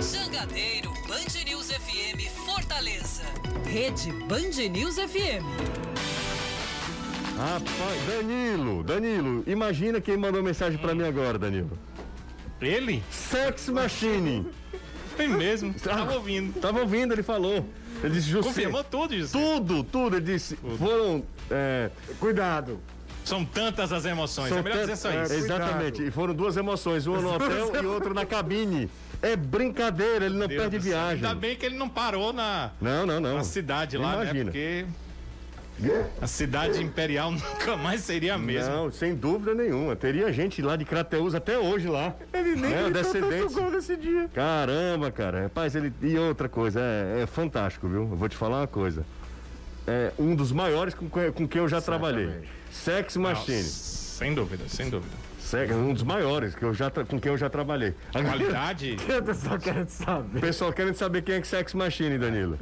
Jangadeiro 0.00 0.92
Band 1.08 1.44
News 1.44 1.72
FM 1.72 2.20
Fortaleza. 2.46 3.24
Rede 3.66 4.12
Band 4.28 4.70
News 4.70 4.94
FM. 4.94 5.42
Rapaz, 7.36 8.06
Danilo, 8.06 8.84
Danilo, 8.84 9.42
imagina 9.48 10.00
quem 10.00 10.16
mandou 10.16 10.40
mensagem 10.40 10.78
para 10.78 10.94
mim 10.94 11.02
agora, 11.02 11.36
Danilo. 11.36 11.76
Ele? 12.60 13.02
Sex 13.10 13.68
Machine. 13.70 14.46
Foi 15.16 15.26
mesmo, 15.26 15.74
tava 15.74 16.14
ouvindo. 16.14 16.60
Tava 16.60 16.80
ouvindo, 16.80 17.12
ele 17.12 17.24
falou. 17.24 17.68
Ele 18.04 18.14
disse, 18.14 18.32
Confirmou 18.36 18.84
tudo, 18.84 19.16
José. 19.16 19.36
Tudo, 19.36 19.82
tudo. 19.82 20.16
Ele 20.16 20.24
disse, 20.26 20.56
tudo. 20.56 20.78
foram. 20.78 21.24
É, 21.50 21.90
Cuidado. 22.20 22.80
São 23.24 23.44
tantas 23.44 23.92
as 23.92 24.04
emoções. 24.04 24.48
São 24.48 24.58
é 24.58 24.62
melhor 24.62 24.80
dizer 24.80 24.96
só 24.96 25.10
isso. 25.10 25.32
É, 25.32 25.36
exatamente. 25.36 26.02
E 26.02 26.10
foram 26.10 26.34
duas 26.34 26.56
emoções, 26.56 27.06
uma 27.06 27.20
no 27.20 27.34
hotel 27.34 27.82
e 27.82 27.86
outra 27.86 28.12
na 28.12 28.26
cabine. 28.26 28.90
É 29.20 29.36
brincadeira, 29.36 30.26
ele 30.26 30.36
não 30.36 30.48
Deus 30.48 30.60
perde 30.60 30.78
viagem. 30.78 31.24
Ainda 31.24 31.34
bem 31.34 31.56
que 31.56 31.64
ele 31.64 31.76
não 31.76 31.88
parou 31.88 32.32
na, 32.32 32.72
não, 32.80 33.06
não, 33.06 33.20
não. 33.20 33.36
na 33.36 33.44
cidade 33.44 33.96
lá, 33.96 34.16
né? 34.16 34.24
Imagina. 34.24 34.44
né? 34.44 34.50
Porque 34.50 34.86
a 36.20 36.26
cidade 36.26 36.82
imperial 36.82 37.30
nunca 37.32 37.76
mais 37.76 38.02
seria 38.02 38.34
a 38.34 38.38
mesma. 38.38 38.74
Não, 38.74 38.90
sem 38.90 39.14
dúvida 39.14 39.54
nenhuma. 39.54 39.96
Teria 39.96 40.32
gente 40.32 40.60
lá 40.60 40.76
de 40.76 40.84
Crateus 40.84 41.34
até 41.34 41.58
hoje 41.58 41.88
lá. 41.88 42.14
Ele 42.32 42.56
nem 42.56 42.70
né? 42.70 42.90
descendente. 42.90 43.54
gol 43.54 43.70
nesse 43.70 43.96
dia. 43.96 44.28
Caramba, 44.34 45.10
cara. 45.10 45.44
Rapaz, 45.44 45.74
ele. 45.74 45.92
E 46.02 46.18
outra 46.18 46.48
coisa, 46.48 46.80
é, 46.80 47.22
é 47.22 47.26
fantástico, 47.26 47.88
viu? 47.88 48.02
Eu 48.02 48.16
vou 48.16 48.28
te 48.28 48.36
falar 48.36 48.60
uma 48.60 48.66
coisa. 48.66 49.04
É 49.86 50.12
um 50.18 50.34
dos 50.34 50.52
maiores 50.52 50.94
com, 50.94 51.08
com 51.08 51.48
quem 51.48 51.60
eu 51.60 51.68
já 51.68 51.80
trabalhei. 51.80 52.30
Sex 52.72 53.16
Machine. 53.16 53.62
Não, 53.62 53.68
sem 53.68 54.34
dúvida, 54.34 54.64
sem 54.68 54.90
dúvida. 54.90 55.14
Sex, 55.38 55.72
um 55.74 55.92
dos 55.92 56.02
maiores 56.02 56.54
que 56.54 56.62
eu 56.62 56.72
já 56.72 56.90
com 56.90 57.20
quem 57.20 57.30
eu 57.30 57.38
já 57.38 57.50
trabalhei. 57.50 57.94
A 58.14 58.22
qualidade. 58.22 58.96
o 59.18 59.22
pessoal 59.22 59.58
querendo 59.58 59.88
saber. 59.88 60.38
O 60.38 60.40
pessoal 60.40 60.72
querendo 60.72 60.94
saber 60.94 61.22
quem 61.22 61.34
é 61.36 61.40
que 61.40 61.46
Sex 61.46 61.74
Machine, 61.74 62.18
Danilo. 62.18 62.58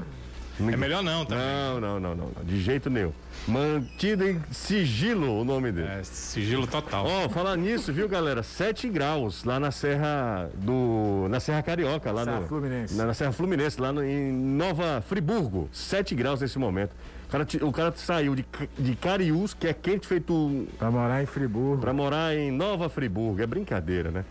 É 0.68 0.76
melhor 0.76 1.02
não, 1.02 1.24
tá? 1.24 1.36
Não, 1.36 1.80
não, 1.80 2.00
não, 2.00 2.14
não, 2.14 2.32
de 2.44 2.60
jeito 2.60 2.90
nenhum. 2.90 3.12
Mantido 3.48 4.28
em 4.28 4.42
sigilo 4.50 5.40
o 5.40 5.44
nome 5.44 5.72
dele. 5.72 5.88
É, 5.88 6.02
sigilo 6.04 6.66
total. 6.66 7.06
Ó, 7.06 7.24
oh, 7.24 7.28
falar 7.30 7.56
nisso, 7.56 7.92
viu, 7.92 8.06
galera? 8.06 8.42
7 8.42 8.88
graus 8.90 9.44
lá 9.44 9.58
na 9.58 9.70
Serra 9.70 10.50
do. 10.54 11.26
Na 11.30 11.40
Serra 11.40 11.62
Carioca, 11.62 12.12
lá 12.12 12.24
Serra 12.24 12.40
no. 12.40 12.48
Fluminense. 12.48 12.94
Na, 12.94 13.06
na 13.06 13.14
Serra 13.14 13.32
Fluminense, 13.32 13.80
lá 13.80 13.92
no, 13.92 14.04
em 14.04 14.30
Nova 14.32 15.02
Friburgo. 15.08 15.68
7 15.72 16.14
graus 16.14 16.42
nesse 16.42 16.58
momento. 16.58 16.94
O 17.30 17.32
cara, 17.32 17.46
o 17.62 17.72
cara 17.72 17.92
saiu 17.94 18.34
de, 18.34 18.44
de 18.76 18.96
Cariús, 18.96 19.54
que 19.54 19.68
é 19.68 19.72
quente 19.72 20.04
feito. 20.04 20.66
Pra 20.76 20.90
morar 20.90 21.22
em 21.22 21.26
Friburgo. 21.26 21.80
Pra 21.80 21.92
morar 21.92 22.34
em 22.34 22.50
Nova 22.50 22.88
Friburgo. 22.88 23.40
É 23.40 23.46
brincadeira, 23.46 24.10
né? 24.10 24.24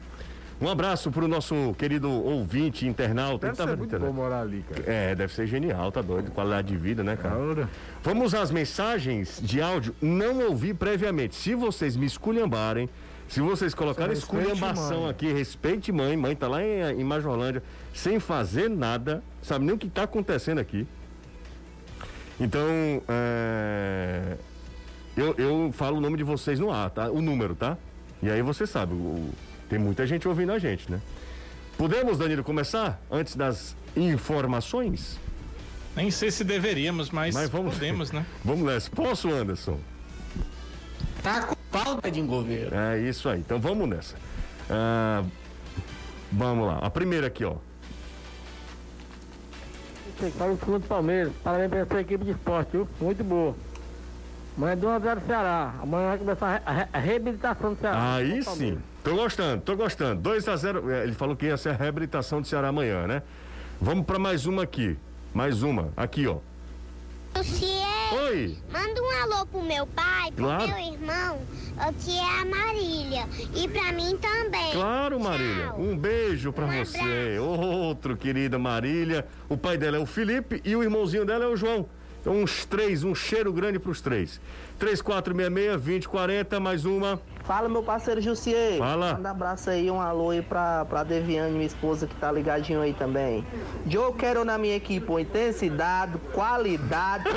Um 0.61 0.67
abraço 0.67 1.09
pro 1.09 1.25
nosso 1.25 1.73
querido 1.77 2.11
ouvinte, 2.11 2.85
internauta. 2.85 3.47
Deve 3.47 3.63
ser 3.63 3.77
muito 3.77 3.97
bom 3.97 4.11
morar 4.11 4.41
ali, 4.41 4.65
cara. 4.69 4.83
É, 4.85 5.15
deve 5.15 5.33
ser 5.33 5.47
genial, 5.47 5.89
tá 5.89 6.01
doido. 6.01 6.31
Qualidade 6.31 6.67
de 6.67 6.75
vida, 6.75 7.01
né, 7.01 7.15
cara? 7.15 7.69
Vamos 8.03 8.33
às 8.35 8.51
mensagens 8.51 9.39
de 9.41 9.61
áudio. 9.61 9.95
Não 10.01 10.49
ouvi 10.49 10.73
previamente. 10.73 11.35
Se 11.35 11.55
vocês 11.55 11.95
me 11.95 12.05
esculhambarem, 12.05 12.89
se 13.29 13.39
vocês 13.39 13.73
colocarem 13.73 14.11
esculhambação 14.11 15.03
mãe. 15.03 15.09
aqui, 15.09 15.31
respeite 15.31 15.93
mãe, 15.93 16.17
mãe 16.17 16.35
tá 16.35 16.49
lá 16.49 16.61
em, 16.61 16.99
em 16.99 17.03
Majorlândia, 17.05 17.63
sem 17.93 18.19
fazer 18.19 18.69
nada, 18.69 19.23
sabe 19.41 19.63
nem 19.63 19.75
o 19.75 19.77
que 19.77 19.87
tá 19.87 20.03
acontecendo 20.03 20.59
aqui. 20.59 20.85
Então, 22.39 23.01
é... 23.07 24.37
eu, 25.15 25.35
eu 25.37 25.71
falo 25.73 25.97
o 25.97 26.01
nome 26.01 26.17
de 26.17 26.23
vocês 26.23 26.59
no 26.59 26.71
ar, 26.71 26.89
tá? 26.89 27.09
O 27.09 27.21
número, 27.21 27.55
tá? 27.55 27.77
E 28.21 28.29
aí 28.29 28.41
você 28.41 28.65
sabe, 28.65 28.93
o, 28.93 29.29
tem 29.67 29.77
muita 29.79 30.05
gente 30.07 30.27
ouvindo 30.27 30.51
a 30.51 30.59
gente, 30.59 30.91
né? 30.91 31.01
Podemos, 31.77 32.17
Danilo, 32.17 32.43
começar 32.43 33.01
antes 33.09 33.35
das 33.35 33.75
informações? 33.95 35.17
Nem 35.95 36.11
sei 36.11 36.31
se 36.31 36.43
deveríamos, 36.43 37.09
mas, 37.09 37.33
mas 37.33 37.49
vamos, 37.49 37.73
podemos, 37.73 38.11
né? 38.11 38.25
vamos 38.43 38.65
nessa. 38.65 38.89
Posso, 38.91 39.29
Anderson? 39.29 39.79
Tá 41.23 41.41
com 41.43 41.55
falta 41.71 42.09
de 42.09 42.21
governo. 42.21 42.77
É 42.77 42.99
isso 42.99 43.27
aí. 43.29 43.39
Então 43.39 43.59
vamos 43.59 43.87
nessa. 43.87 44.15
Ah, 44.69 45.23
vamos 46.31 46.67
lá. 46.67 46.79
A 46.79 46.89
primeira 46.89 47.27
aqui, 47.27 47.43
ó. 47.43 47.55
Para 50.37 50.51
o 50.51 50.57
fundo 50.57 50.79
do 50.79 50.87
Palmeiras. 50.87 51.31
Parabéns 51.43 51.69
para 51.69 51.79
essa 51.79 52.01
equipe 52.01 52.25
de 52.25 52.31
esporte, 52.31 52.71
viu? 52.73 52.87
Muito 52.99 53.23
boa. 53.23 53.55
Amanhã 54.57 54.73
é 54.73 54.75
2x0 54.75 55.25
Ceará. 55.25 55.73
Amanhã 55.81 56.09
vai 56.09 56.17
começar 56.17 56.61
a, 56.65 56.71
re 56.71 56.85
a 56.91 56.99
reabilitação 56.99 57.73
do 57.73 57.79
Ceará. 57.79 58.15
Aí 58.15 58.43
sim. 58.43 58.77
Tô 59.01 59.15
gostando, 59.15 59.61
tô 59.61 59.75
gostando. 59.77 60.29
2x0. 60.29 60.89
É, 60.91 61.03
ele 61.03 61.13
falou 61.13 61.35
que 61.35 61.45
ia 61.45 61.55
ser 61.55 61.69
a 61.69 61.73
reabilitação 61.73 62.41
do 62.41 62.47
Ceará 62.47 62.67
amanhã, 62.67 63.07
né? 63.07 63.21
Vamos 63.79 64.05
para 64.05 64.19
mais 64.19 64.45
uma 64.45 64.63
aqui. 64.63 64.97
Mais 65.33 65.63
uma. 65.63 65.89
Aqui, 65.95 66.27
ó. 66.27 66.39
Oi. 68.11 68.57
Manda 68.71 69.01
um 69.01 69.21
alô 69.21 69.45
pro 69.45 69.61
meu 69.61 69.85
pai, 69.87 70.31
pro 70.31 70.45
claro. 70.45 70.67
meu 70.67 70.77
irmão, 70.77 71.39
que 71.99 72.17
é 72.17 72.41
a 72.41 72.45
Marília. 72.45 73.27
E 73.55 73.67
pra 73.67 73.91
mim 73.91 74.17
também. 74.17 74.71
Claro, 74.71 75.19
Marília. 75.19 75.67
Tchau. 75.67 75.79
Um 75.79 75.97
beijo 75.97 76.51
pra 76.51 76.65
um 76.65 76.83
você. 76.83 76.97
Abraço. 76.97 77.43
Outro, 77.43 78.17
querida 78.17 78.57
Marília. 78.57 79.27
O 79.47 79.55
pai 79.55 79.77
dela 79.77 79.97
é 79.97 79.99
o 79.99 80.05
Felipe 80.05 80.61
e 80.65 80.75
o 80.75 80.83
irmãozinho 80.83 81.25
dela 81.25 81.45
é 81.45 81.47
o 81.47 81.55
João. 81.55 81.87
Então, 82.21 82.33
uns 82.33 82.65
três, 82.65 83.03
um 83.03 83.15
cheiro 83.15 83.53
grande 83.53 83.79
pros 83.79 84.01
três. 84.01 84.41
3466-2040, 84.79 86.59
mais 86.59 86.85
uma. 86.85 87.19
Fala, 87.45 87.67
meu 87.67 87.81
parceiro 87.81 88.21
Jussier. 88.21 88.77
Fala. 88.77 89.13
Manda 89.13 89.29
um 89.29 89.31
abraço 89.31 89.69
aí, 89.69 89.89
um 89.89 89.99
alô 89.99 90.29
aí 90.31 90.41
pra, 90.41 90.85
pra 90.85 91.03
Deviane, 91.03 91.53
minha 91.53 91.65
esposa, 91.65 92.05
que 92.07 92.15
tá 92.15 92.31
ligadinho 92.31 92.81
aí 92.81 92.93
também. 92.93 93.45
Eu 93.89 94.13
quero 94.13 94.43
na 94.45 94.57
minha 94.57 94.75
equipe 94.75 95.11
intensidade, 95.13 96.17
qualidade 96.33 97.25
e 97.27 97.31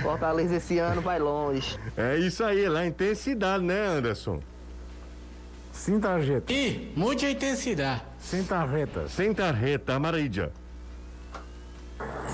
Fortaleza 0.02 0.56
esse 0.56 0.78
ano 0.78 1.02
vai 1.02 1.18
longe. 1.18 1.78
É 1.96 2.16
isso 2.16 2.42
aí, 2.44 2.68
lá 2.68 2.86
intensidade, 2.86 3.64
né, 3.64 3.86
Anderson? 3.86 4.40
Sem 5.72 6.00
tarjeta. 6.00 6.52
E 6.52 6.92
muita 6.96 7.28
intensidade. 7.28 8.02
Sem 8.18 8.44
tarjeta. 8.44 9.08
Sem 9.08 9.34
tarjeta, 9.34 9.94
Amarídia. 9.94 10.52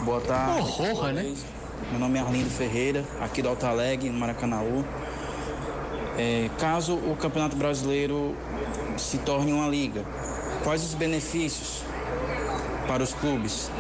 Boa 0.04 0.20
tarde. 0.20 0.60
Horror, 0.60 1.12
né? 1.12 1.34
Meu 1.90 2.00
nome 2.00 2.18
é 2.18 2.22
Arlindo 2.22 2.50
Ferreira, 2.50 3.04
aqui 3.20 3.42
do 3.42 3.48
Alto 3.48 3.66
Alegre, 3.66 4.08
no 4.08 4.18
Maracanãú. 4.18 4.84
É, 6.18 6.48
caso 6.58 6.94
o 6.94 7.16
Campeonato 7.16 7.56
Brasileiro 7.56 8.34
se 8.96 9.18
torne 9.18 9.52
uma 9.52 9.68
liga, 9.68 10.02
quais 10.64 10.82
os 10.82 10.94
benefícios 10.94 11.82
para 12.86 13.02
os 13.02 13.12
clubes? 13.12 13.70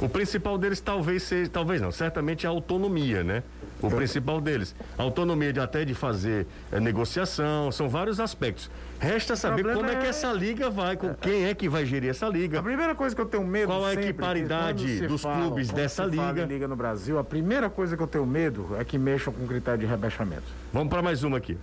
O 0.00 0.08
principal 0.08 0.56
deles 0.56 0.80
talvez 0.80 1.22
seja, 1.22 1.50
talvez 1.50 1.80
não, 1.80 1.92
certamente 1.92 2.46
é 2.46 2.48
a 2.48 2.52
autonomia, 2.52 3.22
né? 3.22 3.42
O 3.86 3.90
principal 3.90 4.40
deles, 4.40 4.74
autonomia 4.96 5.52
de 5.52 5.60
até 5.60 5.84
de 5.84 5.94
fazer 5.94 6.46
é, 6.72 6.80
negociação, 6.80 7.70
são 7.72 7.88
vários 7.88 8.20
aspectos. 8.20 8.70
Resta 8.98 9.36
saber 9.36 9.64
como 9.74 9.88
é... 9.88 9.94
é... 9.94 9.96
que 9.96 10.06
essa 10.06 10.32
liga 10.32 10.70
vai, 10.70 10.96
com 10.96 11.14
quem 11.14 11.46
é 11.46 11.54
que 11.54 11.68
vai 11.68 11.84
gerir 11.84 12.10
essa 12.10 12.28
liga. 12.28 12.60
A 12.60 12.62
primeira 12.62 12.94
coisa 12.94 13.14
que 13.14 13.20
eu 13.20 13.26
tenho 13.26 13.44
medo 13.44 13.66
Qual 13.66 13.86
é 13.86 13.90
a 13.90 13.94
equiparidade 13.94 15.06
dos 15.06 15.22
fala, 15.22 15.46
clubes 15.46 15.70
dessa 15.70 16.04
liga? 16.04 16.44
liga 16.44 16.68
no 16.68 16.76
Brasil, 16.76 17.18
a 17.18 17.24
primeira 17.24 17.68
coisa 17.68 17.96
que 17.96 18.02
eu 18.02 18.06
tenho 18.06 18.26
medo 18.26 18.76
é 18.78 18.84
que 18.84 18.98
mexam 18.98 19.32
com 19.32 19.44
o 19.44 19.48
critério 19.48 19.80
de 19.80 19.86
rebaixamento. 19.86 20.44
Vamos 20.72 20.88
para 20.88 21.02
mais 21.02 21.22
uma 21.22 21.38
aqui. 21.38 21.56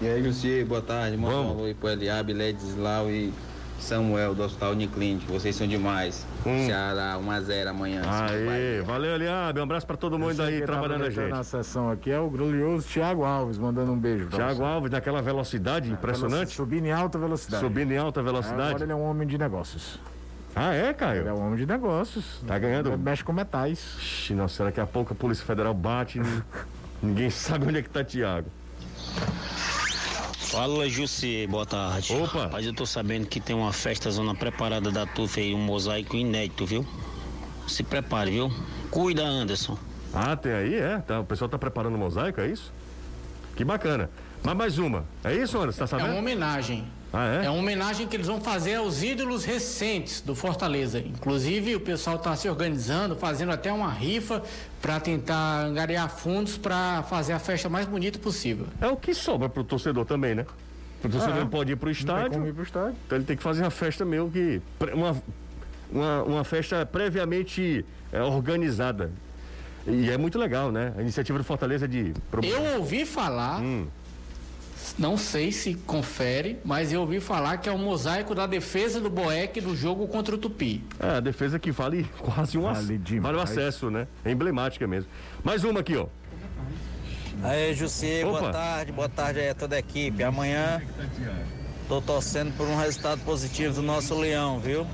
E 0.00 0.06
aí, 0.08 0.20
Luci, 0.20 0.64
boa 0.64 0.82
tarde. 0.82 1.16
Manda 1.16 1.36
um 1.36 1.50
alô 1.50 1.64
aí 1.64 1.74
pro 1.74 1.88
Eliabe, 1.88 2.32
Ledislau 2.32 3.08
e 3.08 3.32
Samuel 3.82 4.34
do 4.34 4.42
Hospital 4.42 4.72
Uniclinic, 4.72 5.26
vocês 5.26 5.54
são 5.56 5.66
demais. 5.66 6.26
Hum. 6.46 6.66
Ceará 6.66 7.18
1x0 7.18 7.66
amanhã. 7.66 8.02
Aê, 8.06 8.80
valeu, 8.82 9.14
Eliabe. 9.14 9.60
Um 9.60 9.64
abraço 9.64 9.86
pra 9.86 9.96
todo 9.96 10.18
mundo 10.18 10.32
Esse 10.32 10.42
aí 10.42 10.62
trabalhando 10.62 11.04
a 11.04 11.10
gente. 11.10 11.30
na 11.30 11.42
sessão 11.42 11.90
aqui 11.90 12.10
é 12.10 12.18
o 12.18 12.30
glorioso 12.30 12.86
Thiago 12.86 13.24
Alves, 13.24 13.58
mandando 13.58 13.92
um 13.92 13.98
beijo. 13.98 14.28
Thiago 14.28 14.64
Alves, 14.64 14.90
daquela 14.90 15.20
velocidade 15.20 15.90
é, 15.90 15.92
impressionante. 15.92 16.54
Subindo 16.54 16.86
em 16.86 16.92
alta 16.92 17.18
velocidade. 17.18 17.62
Subindo 17.62 17.92
em 17.92 17.98
alta 17.98 18.22
velocidade. 18.22 18.68
Agora 18.68 18.84
ele 18.84 18.92
é 18.92 18.96
um 18.96 19.02
homem 19.02 19.26
de 19.26 19.36
negócios. 19.36 19.98
Ah, 20.54 20.74
é, 20.74 20.92
Caio? 20.92 21.22
Ele 21.22 21.28
é 21.28 21.32
um 21.32 21.46
homem 21.46 21.56
de 21.56 21.66
negócios. 21.66 22.42
Tá 22.46 22.58
ganhando? 22.58 22.90
Ele 22.90 22.96
mexe 22.98 23.24
com 23.24 23.32
metais. 23.32 23.96
Ixi, 23.98 24.34
nossa, 24.34 24.64
daqui 24.64 24.80
a 24.80 24.86
pouco 24.86 25.12
a 25.12 25.16
Polícia 25.16 25.44
Federal 25.44 25.74
bate. 25.74 26.20
ninguém 27.02 27.30
sabe 27.30 27.66
onde 27.66 27.78
é 27.78 27.82
que 27.82 27.90
tá 27.90 28.04
Thiago. 28.04 28.48
Fala, 30.52 30.86
Jussi, 30.86 31.46
boa 31.46 31.64
tarde. 31.64 32.12
Opa! 32.12 32.50
Mas 32.52 32.66
eu 32.66 32.74
tô 32.74 32.84
sabendo 32.84 33.26
que 33.26 33.40
tem 33.40 33.56
uma 33.56 33.72
festa 33.72 34.10
zona 34.10 34.34
preparada 34.34 34.90
da 34.90 35.06
TUF 35.06 35.40
aí, 35.40 35.54
um 35.54 35.58
mosaico 35.58 36.14
inédito, 36.14 36.66
viu? 36.66 36.86
Se 37.66 37.82
prepare, 37.82 38.32
viu? 38.32 38.52
Cuida, 38.90 39.22
Anderson. 39.24 39.78
Ah, 40.12 40.36
tem 40.36 40.52
aí, 40.52 40.74
é? 40.74 40.98
Tá, 40.98 41.20
o 41.20 41.24
pessoal 41.24 41.48
tá 41.48 41.56
preparando 41.56 41.94
um 41.94 41.98
mosaico, 41.98 42.38
é 42.38 42.48
isso? 42.48 42.70
Que 43.56 43.64
bacana. 43.64 44.10
Mas 44.42 44.54
mais 44.54 44.78
uma. 44.78 45.06
É 45.24 45.34
isso, 45.34 45.58
Anderson? 45.58 45.78
Tá 45.78 45.86
sabendo? 45.86 46.08
É 46.08 46.12
uma 46.12 46.18
homenagem. 46.18 46.84
Ah, 47.12 47.42
é? 47.42 47.46
É 47.46 47.50
uma 47.50 47.58
homenagem 47.58 48.06
que 48.08 48.16
eles 48.16 48.26
vão 48.26 48.40
fazer 48.40 48.76
aos 48.76 49.02
ídolos 49.02 49.44
recentes 49.44 50.22
do 50.22 50.34
Fortaleza. 50.34 50.98
Inclusive, 50.98 51.76
o 51.76 51.80
pessoal 51.80 52.16
está 52.16 52.34
se 52.34 52.48
organizando, 52.48 53.14
fazendo 53.14 53.52
até 53.52 53.70
uma 53.70 53.90
rifa 53.90 54.42
para 54.80 54.98
tentar 54.98 55.66
angariar 55.66 56.08
fundos 56.08 56.56
para 56.56 57.02
fazer 57.02 57.34
a 57.34 57.38
festa 57.38 57.68
mais 57.68 57.86
bonita 57.86 58.18
possível. 58.18 58.66
É 58.80 58.86
o 58.86 58.96
que 58.96 59.12
sobra 59.12 59.48
pro 59.48 59.62
torcedor 59.62 60.06
também, 60.06 60.34
né? 60.34 60.46
O 61.04 61.08
torcedor 61.08 61.36
ah, 61.36 61.40
não 61.40 61.48
pode 61.48 61.72
ir 61.72 61.76
pro 61.76 61.90
estádio. 61.90 62.46
ir 62.46 62.54
pro 62.54 62.62
estádio. 62.62 62.96
Então 63.06 63.18
ele 63.18 63.24
tem 63.26 63.36
que 63.36 63.42
fazer 63.42 63.62
uma 63.62 63.70
festa 63.70 64.04
meio 64.04 64.30
que. 64.30 64.62
Uma, 64.94 65.22
uma, 65.90 66.22
uma 66.22 66.44
festa 66.44 66.86
previamente 66.86 67.84
é, 68.10 68.22
organizada. 68.22 69.10
E 69.86 70.08
é 70.08 70.16
muito 70.16 70.38
legal, 70.38 70.70
né? 70.70 70.94
A 70.96 71.02
iniciativa 71.02 71.36
do 71.36 71.44
Fortaleza 71.44 71.86
de. 71.86 72.14
Eu 72.42 72.78
ouvi 72.78 73.04
falar. 73.04 73.60
Hum 73.60 73.86
não 74.98 75.16
sei 75.16 75.52
se 75.52 75.74
confere, 75.74 76.58
mas 76.64 76.92
eu 76.92 77.00
ouvi 77.00 77.20
falar 77.20 77.58
que 77.58 77.68
é 77.68 77.72
um 77.72 77.78
mosaico 77.78 78.34
da 78.34 78.46
defesa 78.46 79.00
do 79.00 79.10
Boeck 79.10 79.60
do 79.60 79.76
jogo 79.76 80.06
contra 80.08 80.34
o 80.34 80.38
Tupi. 80.38 80.84
É, 80.98 81.16
a 81.16 81.20
defesa 81.20 81.58
que 81.58 81.70
vale 81.70 82.04
quase 82.18 82.58
um 82.58 82.62
vale, 82.62 82.98
vale 83.20 83.36
o 83.36 83.40
acesso, 83.40 83.90
né? 83.90 84.06
É 84.24 84.30
emblemática 84.30 84.86
mesmo. 84.86 85.10
Mais 85.42 85.64
uma 85.64 85.80
aqui, 85.80 85.96
ó. 85.96 86.06
Aí, 87.42 87.74
Jussi, 87.74 88.22
boa 88.22 88.52
tarde, 88.52 88.92
boa 88.92 89.08
tarde 89.08 89.40
aí 89.40 89.48
a 89.48 89.54
toda 89.54 89.74
a 89.74 89.78
equipe. 89.78 90.22
Amanhã 90.22 90.80
tô 91.88 92.00
torcendo 92.00 92.56
por 92.56 92.66
um 92.66 92.76
resultado 92.76 93.20
positivo 93.24 93.74
do 93.74 93.82
nosso 93.82 94.14
Leão, 94.14 94.60
viu? 94.60 94.86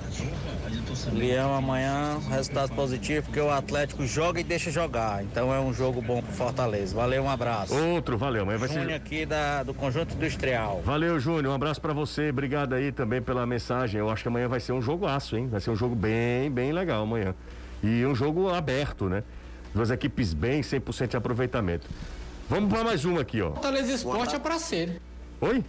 Leão 1.06 1.54
amanhã, 1.54 2.18
resultado 2.30 2.74
positivo, 2.74 3.26
porque 3.26 3.40
o 3.40 3.50
Atlético 3.50 4.06
joga 4.06 4.40
e 4.40 4.44
deixa 4.44 4.70
jogar. 4.70 5.22
Então 5.22 5.52
é 5.54 5.60
um 5.60 5.72
jogo 5.72 6.02
bom 6.02 6.22
pro 6.22 6.32
Fortaleza. 6.32 6.94
Valeu, 6.94 7.22
um 7.22 7.30
abraço. 7.30 7.74
Outro, 7.74 8.18
valeu. 8.18 8.42
Amanhã 8.42 8.58
vai 8.58 8.68
Júnior 8.68 8.88
ser... 8.88 8.94
aqui 8.94 9.26
da, 9.26 9.62
do 9.62 9.72
Conjunto 9.72 10.14
Industrial. 10.14 10.82
Valeu, 10.84 11.18
Júnior. 11.20 11.52
Um 11.52 11.54
abraço 11.54 11.80
para 11.80 11.92
você. 11.92 12.30
Obrigado 12.30 12.74
aí 12.74 12.90
também 12.92 13.22
pela 13.22 13.46
mensagem. 13.46 14.00
Eu 14.00 14.10
acho 14.10 14.22
que 14.22 14.28
amanhã 14.28 14.48
vai 14.48 14.60
ser 14.60 14.72
um 14.72 14.82
jogo 14.82 15.06
aço, 15.06 15.36
hein? 15.36 15.48
Vai 15.48 15.60
ser 15.60 15.70
um 15.70 15.76
jogo 15.76 15.94
bem, 15.94 16.50
bem 16.50 16.72
legal 16.72 17.02
amanhã. 17.02 17.34
E 17.82 18.04
um 18.04 18.14
jogo 18.14 18.48
aberto, 18.48 19.08
né? 19.08 19.22
Duas 19.74 19.90
equipes 19.90 20.34
bem, 20.34 20.62
100% 20.62 21.08
de 21.08 21.16
aproveitamento. 21.16 21.88
Vamos 22.48 22.72
para 22.72 22.82
mais 22.82 23.04
uma 23.04 23.20
aqui, 23.20 23.42
ó. 23.42 23.52
Fortaleza 23.52 23.92
Esporte 23.92 24.34
é 24.34 24.38
para 24.38 24.58
ser. 24.58 25.00
Oi? 25.40 25.62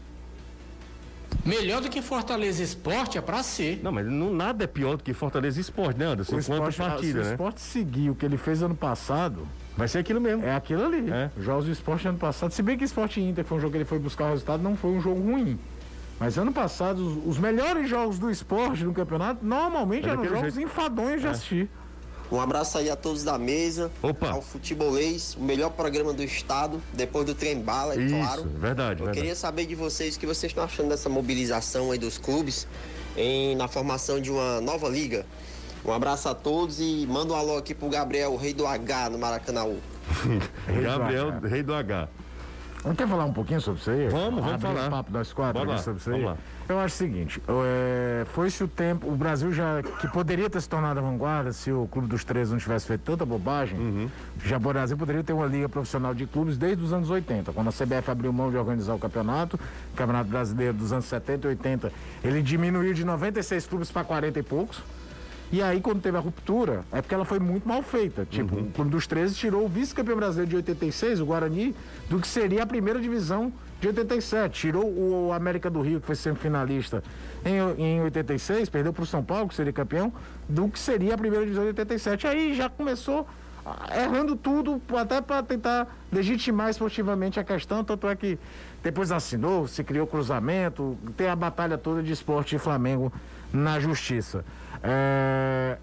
Melhor 1.49 1.81
do 1.81 1.89
que 1.89 2.01
Fortaleza 2.01 2.63
Esporte 2.63 3.17
é 3.17 3.21
para 3.21 3.41
ser. 3.43 3.79
Não, 3.83 3.91
mas 3.91 4.05
não, 4.05 4.33
nada 4.33 4.63
é 4.63 4.67
pior 4.67 4.97
do 4.97 5.03
que 5.03 5.13
Fortaleza 5.13 5.59
Esporte, 5.59 5.99
né, 5.99 6.05
Anderson? 6.05 6.35
O 6.35 6.39
esporte, 6.39 6.77
partida, 6.77 7.11
se 7.11 7.19
o 7.19 7.23
né? 7.23 7.31
esporte 7.31 7.61
seguir 7.61 8.09
o 8.09 8.15
que 8.15 8.25
ele 8.25 8.37
fez 8.37 8.61
ano 8.61 8.75
passado, 8.75 9.47
Vai 9.79 9.87
ser 9.87 9.99
aquilo 9.99 10.19
mesmo. 10.19 10.43
É 10.43 10.53
aquilo 10.53 10.85
ali. 10.85 11.09
É. 11.09 11.31
Os 11.37 11.45
jogos 11.45 11.63
do 11.63 11.71
esporte 11.71 12.05
ano 12.05 12.17
passado, 12.17 12.51
se 12.51 12.61
bem 12.61 12.77
que 12.77 12.83
esporte 12.83 13.21
Inter 13.21 13.45
foi 13.45 13.57
um 13.57 13.61
jogo 13.61 13.71
que 13.71 13.77
ele 13.77 13.85
foi 13.85 13.97
buscar 13.97 14.25
o 14.25 14.31
resultado, 14.31 14.61
não 14.61 14.75
foi 14.75 14.91
um 14.91 14.99
jogo 14.99 15.21
ruim. 15.21 15.57
Mas 16.19 16.37
ano 16.37 16.51
passado, 16.51 16.97
os, 16.99 17.25
os 17.25 17.37
melhores 17.37 17.89
jogos 17.89 18.19
do 18.19 18.29
esporte 18.29 18.83
no 18.83 18.93
campeonato, 18.93 19.45
normalmente 19.45 20.05
é 20.05 20.11
eram 20.11 20.25
jogos 20.25 20.53
jeito. 20.53 20.59
enfadonhos 20.59 21.21
de 21.21 21.27
é. 21.27 21.29
assistir. 21.29 21.69
Um 22.31 22.39
abraço 22.39 22.77
aí 22.77 22.89
a 22.89 22.95
todos 22.95 23.23
da 23.23 23.37
mesa. 23.39 23.89
Opa. 24.03 24.29
Ao 24.29 24.41
Futebolês, 24.41 25.35
o 25.35 25.41
melhor 25.43 25.71
programa 25.71 26.13
do 26.13 26.23
estado, 26.23 26.81
depois 26.93 27.25
do 27.25 27.33
Trem 27.33 27.59
Bala, 27.59 27.95
é 27.95 28.01
Isso, 28.01 28.15
claro. 28.15 28.43
verdade, 28.55 28.99
Eu 28.99 29.05
verdade. 29.05 29.17
queria 29.17 29.35
saber 29.35 29.65
de 29.65 29.73
vocês 29.75 30.15
o 30.15 30.19
que 30.19 30.27
vocês 30.27 30.51
estão 30.51 30.63
achando 30.63 30.89
dessa 30.89 31.09
mobilização 31.09 31.91
aí 31.91 31.97
dos 31.97 32.17
clubes 32.19 32.67
em, 33.17 33.55
na 33.55 33.67
formação 33.67 34.19
de 34.21 34.29
uma 34.29 34.61
nova 34.61 34.87
liga. 34.87 35.25
Um 35.83 35.91
abraço 35.91 36.29
a 36.29 36.35
todos 36.35 36.79
e 36.79 37.07
manda 37.09 37.33
um 37.33 37.35
alô 37.35 37.57
aqui 37.57 37.73
pro 37.73 37.89
Gabriel, 37.89 38.31
o 38.33 38.37
rei 38.37 38.53
do 38.53 38.67
H 38.67 39.09
no 39.09 39.17
Maracanã. 39.17 39.65
Gabriel, 40.83 41.39
rei 41.41 41.63
do 41.63 41.73
H. 41.73 42.09
Vamos 42.81 42.97
quer 42.97 43.07
falar 43.09 43.25
um 43.25 43.33
pouquinho 43.33 43.59
sobre 43.59 43.81
isso 43.81 43.89
aí? 43.91 44.07
Vamos, 44.07 44.35
vamos 44.43 44.53
Abrir 44.53 44.61
falar. 44.67 44.87
Um 44.87 44.89
papo 44.89 45.11
das 45.11 45.33
quatro 45.33 45.65
Bora 45.65 45.77
sobre 45.79 45.99
isso 45.99 46.09
aí. 46.11 46.21
vamos 46.21 46.31
lá. 46.31 46.37
Eu 46.69 46.79
acho 46.79 46.95
o 46.95 46.97
seguinte, 46.97 47.41
é, 47.65 48.25
foi-se 48.33 48.63
o 48.63 48.67
tempo, 48.67 49.07
o 49.11 49.15
Brasil 49.15 49.51
já, 49.51 49.81
que 49.99 50.07
poderia 50.07 50.49
ter 50.49 50.61
se 50.61 50.69
tornado 50.69 50.99
a 50.99 51.03
vanguarda 51.03 51.51
se 51.51 51.71
o 51.71 51.87
Clube 51.87 52.07
dos 52.07 52.23
Três 52.23 52.51
não 52.51 52.57
tivesse 52.57 52.85
feito 52.85 53.01
tanta 53.01 53.25
bobagem, 53.25 53.77
Uhum. 53.79 54.09
já 54.45 54.57
o 54.57 54.59
Brasil 54.59 54.95
poderia 54.95 55.23
ter 55.23 55.33
uma 55.33 55.45
liga 55.47 55.67
profissional 55.67 56.13
de 56.13 56.25
clubes 56.25 56.57
desde 56.57 56.83
os 56.83 56.93
anos 56.93 57.09
80, 57.09 57.51
quando 57.51 57.67
a 57.67 57.71
CBF 57.71 58.11
abriu 58.11 58.31
mão 58.31 58.49
de 58.51 58.55
organizar 58.57 58.93
o 58.93 58.99
campeonato, 58.99 59.59
o 59.91 59.95
Campeonato 59.97 60.29
Brasileiro 60.29 60.73
dos 60.75 60.93
anos 60.93 61.05
70 61.05 61.47
e 61.47 61.49
80, 61.49 61.91
ele 62.23 62.41
diminuiu 62.41 62.93
de 62.93 63.03
96 63.03 63.65
clubes 63.67 63.91
para 63.91 64.03
40 64.03 64.39
e 64.39 64.43
poucos, 64.43 64.79
e 65.51 65.61
aí, 65.63 65.81
quando 65.81 66.01
teve 66.01 66.15
a 66.15 66.19
ruptura, 66.19 66.83
é 66.91 67.01
porque 67.01 67.13
ela 67.15 67.25
foi 67.25 67.39
muito 67.39 67.67
mal 67.67 67.81
feita. 67.81 68.25
Tipo, 68.29 68.55
Uhum. 68.55 68.61
o 68.63 68.71
Clube 68.71 68.91
dos 68.91 69.07
13 69.07 69.33
tirou 69.35 69.65
o 69.65 69.67
vice-campeão 69.67 70.15
brasileiro 70.17 70.49
de 70.49 70.55
86, 70.57 71.19
o 71.21 71.25
Guarani, 71.25 71.75
do 72.09 72.19
que 72.19 72.27
seria 72.27 72.61
a 72.63 72.65
primeira 72.67 72.99
divisão 73.01 73.51
de 73.81 73.87
87. 73.87 74.59
Tirou 74.59 74.85
o 74.85 75.33
América 75.33 75.69
do 75.69 75.81
Rio, 75.81 75.99
que 75.99 76.05
foi 76.05 76.15
semifinalista 76.15 77.03
em, 77.43 77.81
em 77.83 78.01
86, 78.01 78.69
perdeu 78.69 78.93
para 78.93 79.03
o 79.03 79.05
São 79.07 79.23
Paulo, 79.23 79.47
que 79.47 79.55
seria 79.55 79.73
campeão, 79.73 80.13
do 80.47 80.67
que 80.69 80.77
seria 80.77 81.15
a 81.15 81.17
primeira 81.17 81.43
divisão 81.45 81.63
de 81.63 81.69
87. 81.69 82.27
Aí 82.27 82.53
já 82.53 82.69
começou 82.69 83.27
ah, 83.65 83.87
errando 84.03 84.35
tudo, 84.35 84.81
até 84.97 85.19
para 85.21 85.41
tentar 85.43 85.87
legitimar 86.11 86.69
esportivamente 86.69 87.39
a 87.39 87.43
questão. 87.43 87.83
Tanto 87.83 88.07
é 88.07 88.15
que 88.15 88.37
depois 88.83 89.11
assinou, 89.11 89.67
se 89.67 89.83
criou 89.83 90.07
cruzamento, 90.07 90.97
tem 91.17 91.27
a 91.27 91.35
batalha 91.35 91.77
toda 91.77 92.01
de 92.01 92.11
esporte 92.11 92.55
e 92.55 92.59
Flamengo 92.59 93.11
na 93.51 93.79
justiça. 93.79 94.43
É, 94.83 95.77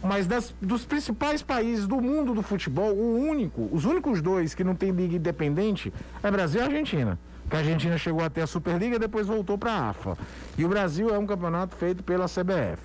Mas 0.00 0.28
das- 0.28 0.54
dos 0.62 0.84
principais 0.84 1.42
países 1.42 1.84
do 1.88 2.00
mundo 2.00 2.32
do 2.32 2.40
futebol, 2.40 2.92
o 2.94 3.18
único, 3.18 3.68
os 3.72 3.84
únicos 3.84 4.22
dois 4.22 4.54
que 4.54 4.62
não 4.62 4.76
tem 4.76 4.92
liga 4.92 5.16
independente 5.16 5.92
é 6.22 6.30
Brasil 6.30 6.60
e 6.60 6.64
Argentina. 6.64 7.18
Que 7.50 7.56
a 7.56 7.58
Argentina 7.58 7.98
chegou 7.98 8.22
até 8.22 8.42
a 8.42 8.46
Superliga 8.46 8.94
e 8.94 8.98
depois 9.00 9.26
voltou 9.26 9.58
para 9.58 9.72
a 9.72 9.88
AFA. 9.90 10.16
E 10.56 10.64
o 10.64 10.68
Brasil 10.68 11.12
é 11.12 11.18
um 11.18 11.26
campeonato 11.26 11.74
feito 11.74 12.04
pela 12.04 12.26
CBF. 12.28 12.78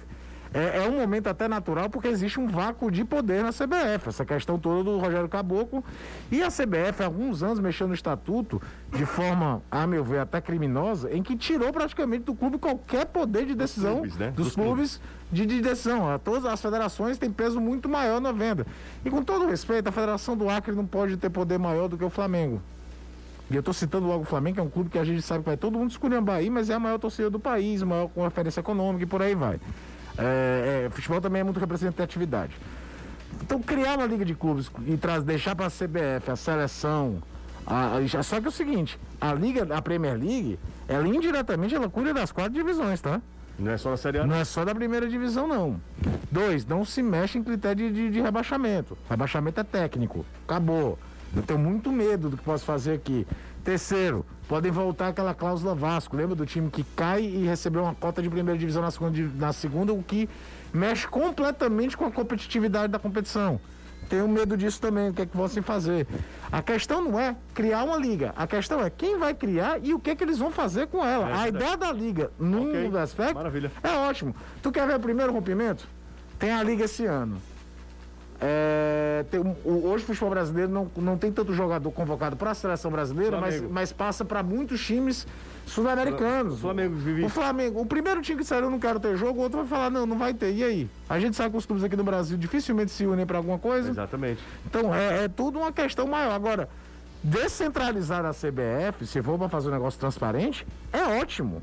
É, 0.53 0.83
é 0.83 0.87
um 0.87 0.99
momento 0.99 1.27
até 1.27 1.47
natural 1.47 1.89
porque 1.89 2.07
existe 2.07 2.39
um 2.39 2.47
vácuo 2.47 2.91
de 2.91 3.03
poder 3.03 3.43
na 3.43 3.49
CBF, 3.49 4.09
essa 4.09 4.23
questão 4.23 4.59
toda 4.59 4.83
do 4.83 4.99
Rogério 4.99 5.27
Caboclo. 5.27 5.83
E 6.31 6.43
a 6.43 6.47
CBF, 6.49 7.01
há 7.01 7.05
alguns 7.05 7.41
anos, 7.41 7.59
mexeu 7.59 7.87
no 7.87 7.93
estatuto 7.93 8.61
de 8.91 9.05
forma, 9.05 9.61
a 9.71 9.87
meu 9.87 10.03
ver, 10.03 10.19
até 10.19 10.39
criminosa, 10.39 11.11
em 11.11 11.23
que 11.23 11.35
tirou 11.35 11.73
praticamente 11.73 12.25
do 12.25 12.35
clube 12.35 12.57
qualquer 12.59 13.05
poder 13.05 13.45
de 13.45 13.55
decisão 13.55 13.95
clubes, 13.95 14.17
né? 14.17 14.31
dos, 14.31 14.45
Dos 14.45 14.55
clubes, 14.55 15.01
De, 15.31 15.45
de 15.45 15.61
decisão. 15.61 16.09
A 16.09 16.19
Todas 16.19 16.45
as 16.45 16.61
federações 16.61 17.17
têm 17.17 17.31
peso 17.31 17.59
muito 17.59 17.89
maior 17.89 18.21
na 18.21 18.31
venda. 18.31 18.67
E 19.03 19.09
com 19.09 19.23
todo 19.23 19.47
respeito, 19.47 19.87
a 19.87 19.91
Federação 19.91 20.37
do 20.37 20.47
Acre 20.49 20.75
não 20.75 20.85
pode 20.85 21.17
ter 21.17 21.29
poder 21.29 21.57
maior 21.57 21.87
do 21.87 21.97
que 21.97 22.05
o 22.05 22.09
Flamengo. 22.09 22.61
E 23.49 23.55
eu 23.55 23.59
estou 23.59 23.73
citando 23.73 24.07
logo 24.07 24.21
o 24.21 24.25
Flamengo, 24.25 24.55
que 24.55 24.59
é 24.61 24.63
um 24.63 24.69
clube 24.69 24.89
que 24.89 24.97
a 24.97 25.03
gente 25.03 25.21
sabe 25.21 25.41
que 25.43 25.49
vai 25.49 25.57
todo 25.57 25.77
mundo 25.77 25.91
esculhambar 25.91 26.37
aí, 26.37 26.49
mas 26.49 26.69
é 26.69 26.75
a 26.75 26.79
maior 26.79 26.97
torcida 26.97 27.29
do 27.29 27.39
país, 27.39 27.83
maior 27.83 28.07
com 28.07 28.23
referência 28.23 28.59
econômica 28.59 29.03
e 29.03 29.07
por 29.07 29.21
aí 29.21 29.35
vai. 29.35 29.59
É, 30.17 30.85
é, 30.85 30.89
futebol 30.89 31.19
também 31.21 31.41
é 31.41 31.43
muito 31.43 31.59
representatividade. 31.59 32.53
Então, 33.41 33.61
criar 33.61 33.97
uma 33.97 34.05
liga 34.05 34.23
de 34.23 34.35
clubes 34.35 34.69
e 34.85 34.95
traz, 34.95 35.23
deixar 35.23 35.55
para 35.55 35.65
a 35.65 35.69
CBF, 35.69 36.29
a 36.31 36.35
seleção. 36.35 37.21
A, 37.65 37.97
a- 37.97 38.23
só 38.23 38.39
que 38.39 38.45
é 38.45 38.49
o 38.49 38.51
seguinte: 38.51 38.99
a 39.19 39.33
liga, 39.33 39.67
a 39.75 39.81
Premier 39.81 40.13
League, 40.17 40.59
ela 40.87 41.07
indiretamente 41.07 41.73
ela 41.73 41.89
cuida 41.89 42.13
das 42.13 42.31
quatro 42.31 42.53
divisões, 42.53 43.01
tá? 43.01 43.21
Não 43.57 43.71
é 43.71 43.77
só 43.77 43.91
na 43.91 43.97
Série 43.97 44.19
A. 44.19 44.25
Não 44.25 44.35
é 44.35 44.43
só 44.43 44.65
da 44.65 44.73
primeira 44.73 45.07
divisão, 45.07 45.47
não. 45.47 45.79
Dois, 46.31 46.65
não 46.65 46.83
se 46.83 47.01
mexe 47.03 47.37
em 47.37 47.43
critério 47.43 47.87
de, 47.89 47.93
de- 47.93 48.09
de 48.11 48.21
rebaixamento. 48.21 48.97
Rebaixamento 49.09 49.59
é 49.59 49.63
técnico. 49.63 50.25
Acabou. 50.47 50.97
Eu 51.35 51.41
tenho 51.41 51.59
muito 51.59 51.91
medo 51.91 52.29
do 52.29 52.37
que 52.37 52.43
posso 52.43 52.65
fazer 52.65 52.93
aqui. 52.93 53.25
Terceiro, 53.63 54.25
podem 54.47 54.71
voltar 54.71 55.09
aquela 55.09 55.33
cláusula 55.33 55.73
Vasco. 55.75 56.15
Lembra 56.15 56.35
do 56.35 56.45
time 56.45 56.69
que 56.69 56.83
cai 56.95 57.23
e 57.23 57.45
recebeu 57.45 57.83
uma 57.83 57.95
cota 57.95 58.21
de 58.21 58.29
primeira 58.29 58.57
divisão 58.57 58.81
na 58.81 58.91
segunda, 58.91 59.17
na 59.35 59.53
segunda 59.53 59.93
o 59.93 60.03
que 60.03 60.29
mexe 60.73 61.07
completamente 61.07 61.95
com 61.97 62.05
a 62.05 62.11
competitividade 62.11 62.91
da 62.91 62.99
competição. 62.99 63.59
Tenho 64.09 64.27
medo 64.27 64.57
disso 64.57 64.81
também, 64.81 65.09
o 65.09 65.13
que 65.13 65.21
é 65.21 65.25
que 65.25 65.35
vão 65.35 65.47
se 65.47 65.61
fazer. 65.61 66.05
A 66.51 66.61
questão 66.61 67.01
não 67.01 67.19
é 67.19 67.35
criar 67.53 67.83
uma 67.83 67.97
liga, 67.97 68.33
a 68.35 68.45
questão 68.45 68.81
é 68.81 68.89
quem 68.89 69.17
vai 69.17 69.33
criar 69.33 69.79
e 69.81 69.93
o 69.93 69.99
que 69.99 70.09
é 70.11 70.15
que 70.15 70.23
eles 70.23 70.37
vão 70.37 70.51
fazer 70.51 70.87
com 70.87 71.03
ela. 71.03 71.29
É 71.29 71.33
a 71.33 71.47
ideia 71.47 71.77
da 71.77 71.91
liga, 71.91 72.29
num 72.37 72.69
Ok, 72.69 72.97
aspecto, 72.97 73.35
maravilha. 73.35 73.71
é 73.81 73.89
ótimo. 73.91 74.35
Tu 74.61 74.71
quer 74.71 74.85
ver 74.85 74.97
o 74.97 74.99
primeiro 74.99 75.31
rompimento? 75.31 75.87
Tem 76.37 76.51
a 76.51 76.61
liga 76.61 76.83
esse 76.83 77.05
ano. 77.05 77.41
É, 78.41 79.23
tem 79.31 79.39
o- 79.39 79.87
hoje 79.87 80.03
o 80.03 80.07
futebol 80.07 80.29
brasileiro 80.31 80.69
não, 80.71 80.89
não 80.97 81.17
tem 81.17 81.31
tanto 81.31 81.53
jogador 81.53 81.89
convocado 81.91 82.35
para 82.35 82.51
a 82.51 82.53
seleção 82.53 82.91
brasileira, 82.91 83.39
mas, 83.39 83.61
mas 83.61 83.91
passa 83.93 84.25
para 84.25 84.43
muitos 84.43 84.83
times 84.85 85.25
sul-americanos. 85.65 86.61
O 86.63 86.67
O 87.25 87.29
Flamengo, 87.29 87.79
o 87.81 87.85
primeiro 87.85 88.21
time 88.21 88.39
que 88.41 88.45
saiu, 88.45 88.63
eu 88.65 88.69
não 88.69 88.79
quero 88.79 88.99
ter 88.99 89.15
jogo, 89.15 89.39
o 89.39 89.43
outro 89.43 89.59
vai 89.59 89.67
falar, 89.67 89.89
não, 89.89 90.05
não 90.05 90.17
vai 90.17 90.33
ter. 90.33 90.51
E 90.53 90.63
aí? 90.63 90.89
A 91.09 91.19
gente 91.19 91.37
sabe 91.37 91.51
que 91.51 91.57
os 91.57 91.65
clubes 91.65 91.83
aqui 91.83 91.95
do 91.95 92.03
Brasil 92.03 92.37
dificilmente 92.37 92.91
se 92.91 93.05
unem 93.05 93.25
para 93.25 93.37
alguma 93.37 93.57
coisa. 93.59 93.89
Exatamente. 93.89 94.41
Então 94.65 94.93
é, 94.93 95.23
é 95.25 95.27
tudo 95.29 95.59
uma 95.59 95.71
questão 95.71 96.05
maior. 96.05 96.31
Agora, 96.33 96.67
descentralizar 97.23 98.25
a 98.25 98.33
CBF, 98.33 99.05
se 99.05 99.21
for 99.21 99.37
para 99.39 99.47
fazer 99.47 99.69
um 99.69 99.71
negócio 99.71 99.97
transparente, 99.99 100.67
é 100.91 101.01
ótimo. 101.21 101.61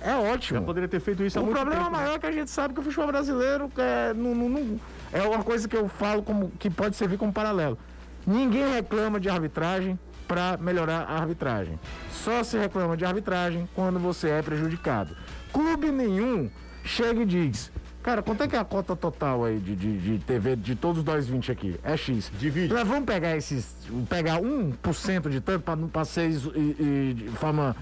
É 0.00 0.14
ótimo. 0.14 0.60
Já 0.60 0.66
poderia 0.66 0.88
ter 0.88 1.00
feito 1.00 1.22
isso 1.24 1.38
O 1.40 1.46
problema 1.46 1.84
tempo, 1.84 1.90
né? 1.90 1.98
maior 1.98 2.16
é 2.16 2.18
que 2.18 2.26
a 2.26 2.32
gente 2.32 2.50
sabe 2.50 2.74
que 2.74 2.80
o 2.80 2.82
futebol 2.82 3.06
brasileiro 3.06 3.70
é, 3.78 4.12
não, 4.14 4.34
não- 4.34 4.48
não- 4.48 4.80
é 5.18 5.22
uma 5.28 5.42
coisa 5.42 5.66
que 5.68 5.76
eu 5.76 5.88
falo 5.88 6.22
como 6.22 6.50
que 6.58 6.68
pode 6.70 6.96
servir 6.96 7.16
como 7.16 7.32
paralelo. 7.32 7.78
Ninguém 8.26 8.72
reclama 8.74 9.20
de 9.20 9.28
arbitragem 9.28 9.98
para 10.26 10.56
melhorar 10.56 11.02
a 11.08 11.18
arbitragem. 11.20 11.78
Só 12.10 12.42
se 12.42 12.58
reclama 12.58 12.96
de 12.96 13.04
arbitragem 13.04 13.68
quando 13.74 13.98
você 14.00 14.28
é 14.30 14.42
prejudicado. 14.42 15.16
Clube 15.52 15.90
nenhum 15.92 16.50
chega 16.84 17.22
e 17.22 17.26
diz. 17.26 17.70
Cara, 18.02 18.22
quanto 18.22 18.42
é 18.44 18.48
que 18.48 18.54
é 18.54 18.58
a 18.58 18.64
cota 18.64 18.94
total 18.94 19.44
aí 19.44 19.58
de, 19.58 19.74
de, 19.74 19.98
de 19.98 20.18
TV 20.24 20.54
de 20.54 20.76
todos 20.76 21.02
nós 21.02 21.26
20 21.26 21.50
aqui? 21.50 21.76
É 21.82 21.96
X. 21.96 22.30
Divide. 22.38 22.72
Nós 22.72 22.86
vamos 22.86 23.04
pegar 23.04 23.36
esses. 23.36 23.76
pegar 24.08 24.38
1% 24.40 25.28
de 25.28 25.40
tanto 25.40 25.64
para 25.88 26.04
ser 26.04 26.30
e- 26.30 26.76
e 27.10 27.14
de 27.14 27.28
forma 27.30 27.74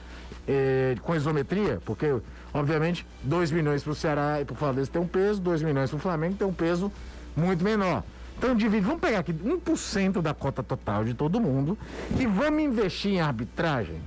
eh, 0.49 0.95
com 1.03 1.15
isometria, 1.15 1.79
porque, 1.85 2.15
obviamente, 2.55 3.07
2 3.23 3.51
milhões 3.51 3.83
para 3.83 3.93
o 3.93 3.95
Ceará 3.95 4.41
e 4.41 4.45
para 4.45 4.53
o 4.55 4.57
Fortaleza 4.57 4.91
tem 4.91 5.01
um 5.01 5.07
peso, 5.07 5.41
2 5.41 5.63
milhões 5.63 5.89
para 5.91 5.97
o 5.97 6.01
Flamengo 6.01 6.37
tem 6.37 6.47
um 6.47 6.53
peso 6.53 6.91
muito 7.37 7.65
menor. 7.65 8.03
Então, 8.37 8.55
divide, 8.55 8.85
vamos 8.85 9.01
pegar 9.01 9.21
aqui 9.21 9.33
1% 9.33 10.21
da 10.21 10.35
cota 10.35 10.63
total 10.63 11.05
de 11.05 11.15
todo 11.15 11.41
mundo 11.41 11.79
e 12.19 12.27
vamos 12.27 12.63
investir 12.63 13.13
em 13.13 13.21
arbitragem. 13.21 14.01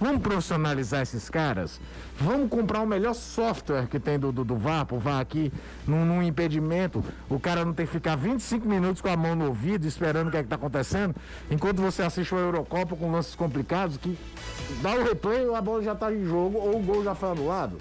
Vamos 0.00 0.22
profissionalizar 0.22 1.02
esses 1.02 1.28
caras? 1.28 1.80
Vamos 2.20 2.48
comprar 2.48 2.80
o 2.80 2.86
melhor 2.86 3.14
software 3.14 3.88
que 3.88 3.98
tem 3.98 4.16
do, 4.16 4.30
do, 4.30 4.44
do 4.44 4.56
VAR, 4.56 4.86
pro 4.86 4.96
VAR 4.96 5.20
aqui, 5.20 5.52
num, 5.86 6.04
num 6.04 6.22
impedimento. 6.22 7.04
O 7.28 7.40
cara 7.40 7.64
não 7.64 7.72
tem 7.72 7.84
que 7.84 7.92
ficar 7.92 8.16
25 8.16 8.68
minutos 8.68 9.02
com 9.02 9.08
a 9.08 9.16
mão 9.16 9.34
no 9.34 9.46
ouvido, 9.46 9.86
esperando 9.86 10.28
o 10.28 10.30
que 10.30 10.36
é 10.36 10.42
que 10.44 10.48
tá 10.48 10.54
acontecendo, 10.54 11.16
enquanto 11.50 11.82
você 11.82 12.02
assiste 12.02 12.32
uma 12.32 12.40
Eurocopa 12.40 12.94
com 12.94 13.10
lances 13.10 13.34
complicados, 13.34 13.96
que 13.96 14.16
dá 14.80 14.94
o 14.94 15.02
replay, 15.02 15.52
a 15.52 15.60
bola 15.60 15.82
já 15.82 15.96
tá 15.96 16.12
em 16.12 16.24
jogo 16.24 16.58
ou 16.58 16.76
o 16.76 16.82
gol 16.82 17.02
já 17.02 17.14
foi 17.16 17.30
anulado. 17.30 17.78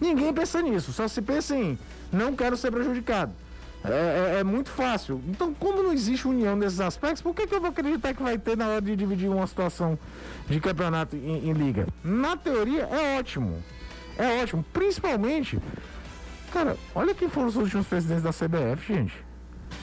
Ninguém 0.00 0.32
pensa 0.32 0.62
nisso, 0.62 0.90
só 0.90 1.06
se 1.06 1.20
pensa 1.20 1.54
em 1.54 1.78
não 2.10 2.34
quero 2.34 2.56
ser 2.56 2.70
prejudicado. 2.70 3.32
É, 3.84 4.34
é- 4.36 4.40
é 4.40 4.44
muito 4.44 4.70
fácil. 4.70 5.20
Então, 5.26 5.52
como 5.54 5.82
não 5.82 5.92
existe 5.92 6.28
união 6.28 6.54
nesses 6.54 6.80
aspectos, 6.80 7.20
por 7.22 7.34
que, 7.34 7.46
que 7.46 7.54
eu 7.54 7.60
vou 7.60 7.70
acreditar 7.70 8.14
que 8.14 8.22
vai 8.22 8.38
ter 8.38 8.56
na 8.56 8.68
hora 8.68 8.80
de 8.82 8.94
dividir 8.94 9.28
uma 9.28 9.46
situação 9.46 9.98
de 10.48 10.60
campeonato 10.60 11.16
em, 11.16 11.48
em 11.48 11.52
liga? 11.52 11.86
Na 12.04 12.36
teoria, 12.36 12.82
é 12.84 13.18
ótimo. 13.18 13.62
É 14.16 14.42
ótimo. 14.42 14.64
Principalmente, 14.72 15.58
cara, 16.52 16.76
olha 16.94 17.14
quem 17.14 17.28
foram 17.28 17.48
os 17.48 17.56
últimos 17.56 17.86
presidentes 17.86 18.22
da 18.22 18.30
CBF, 18.30 18.94
gente. 18.94 19.14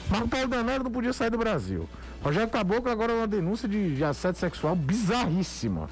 Marco 0.08 0.28
Paulo 0.28 0.48
Danero 0.48 0.84
não 0.84 0.90
podia 0.90 1.12
sair 1.12 1.30
do 1.30 1.38
Brasil. 1.38 1.88
Rogério 2.22 2.48
Caboclo 2.48 2.90
agora 2.90 3.12
é 3.12 3.16
uma 3.16 3.26
denúncia 3.26 3.68
de, 3.68 3.96
de 3.96 4.04
assédio 4.04 4.40
sexual 4.40 4.74
bizarríssima. 4.76 5.88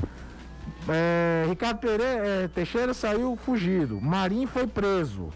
É, 0.89 1.45
Ricardo 1.49 1.79
Pereira, 1.79 2.05
é, 2.27 2.49
Teixeira 2.49 2.95
saiu 2.95 3.37
fugido. 3.45 4.01
Marinho 4.01 4.49
foi 4.49 4.67
preso. 4.67 5.29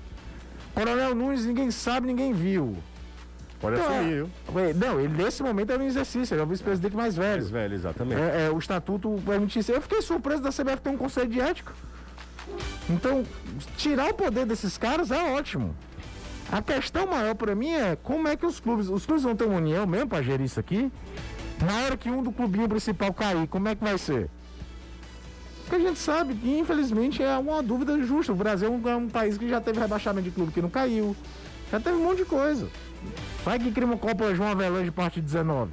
Coronel 0.75 1.15
Nunes, 1.15 1.45
ninguém 1.45 1.71
sabe, 1.71 2.07
ninguém 2.07 2.33
viu. 2.33 2.77
Pode 3.61 3.77
Então, 3.79 3.89
assumir, 3.95 4.13
é, 4.13 4.15
viu? 4.17 4.31
é, 4.59 4.73
Não, 4.75 5.01
ele 5.01 5.23
nesse 5.23 5.43
momento 5.43 5.71
era 5.71 5.83
um 5.83 5.87
exercício, 5.87 6.35
ele 6.35 6.41
é 6.41 6.45
o 6.45 6.49
vice-presidente 6.49 6.97
mais 6.97 7.15
velho. 7.17 7.37
Mais 7.41 7.51
velho, 7.51 7.75
exatamente. 7.75 8.21
É, 8.21 8.47
é, 8.47 8.51
o 8.51 8.59
estatuto 8.59 9.23
permite 9.25 9.59
isso. 9.59 9.71
Eu 9.71 9.81
fiquei 9.81 10.03
surpreso 10.03 10.43
da 10.43 10.51
CBF 10.51 10.81
ter 10.83 10.91
um 10.91 10.97
conselho 10.97 11.29
de 11.29 11.41
ética. 11.41 11.73
Então, 12.91 13.25
tirar 13.77 14.11
o 14.11 14.15
poder 14.15 14.47
desses 14.47 14.77
caras 14.77 15.11
é 15.11 15.23
ótimo. 15.35 15.75
A 16.51 16.61
questão 16.61 17.07
maior 17.07 17.35
para 17.35 17.55
mim 17.55 17.71
é 17.73 17.97
como 18.03 18.27
é 18.29 18.37
que 18.37 18.45
os 18.45 18.59
clubes, 18.59 18.89
os 18.89 19.07
clubes 19.07 19.23
vão 19.23 19.35
ter 19.37 19.45
uma 19.45 19.57
união 19.59 19.87
mesmo 19.87 20.09
para 20.09 20.23
gerir 20.23 20.45
isso 20.45 20.59
aqui? 20.59 20.91
Na 21.65 21.85
hora 21.85 21.97
que 21.97 22.11
um 22.11 22.23
do 22.23 22.33
clubinho 22.33 22.69
principal 22.69 23.13
cair, 23.15 23.47
como 23.47 23.69
é 23.69 23.75
que 23.77 23.85
vai 23.85 23.97
ser? 23.97 24.29
Porque 25.73 25.87
a 25.87 25.89
gente 25.89 26.01
sabe 26.01 26.35
que, 26.35 26.59
infelizmente, 26.59 27.23
é 27.23 27.39
uma 27.39 27.63
dúvida 27.63 27.99
justa. 28.05 28.31
O 28.31 28.35
Brasil 28.37 28.69
é 28.69 28.71
um, 28.71 28.89
é 28.91 28.95
um 28.95 29.09
país 29.09 29.39
que 29.39 29.49
já 29.49 29.59
teve 29.59 29.81
rebaixamento 29.81 30.25
de 30.29 30.31
clube 30.31 30.53
que 30.53 30.61
não 30.61 30.69
caiu. 30.69 31.17
Já 31.71 31.81
teve 31.81 31.97
um 31.97 32.05
monte 32.05 32.19
de 32.19 32.25
coisa. 32.27 32.69
Vai 33.43 33.59
que 33.59 33.73
cria 33.73 33.87
uma 33.87 33.97
Copa 33.97 34.35
João 34.35 34.51
Avelange 34.51 34.91
parte 34.91 35.19
19. 35.19 35.71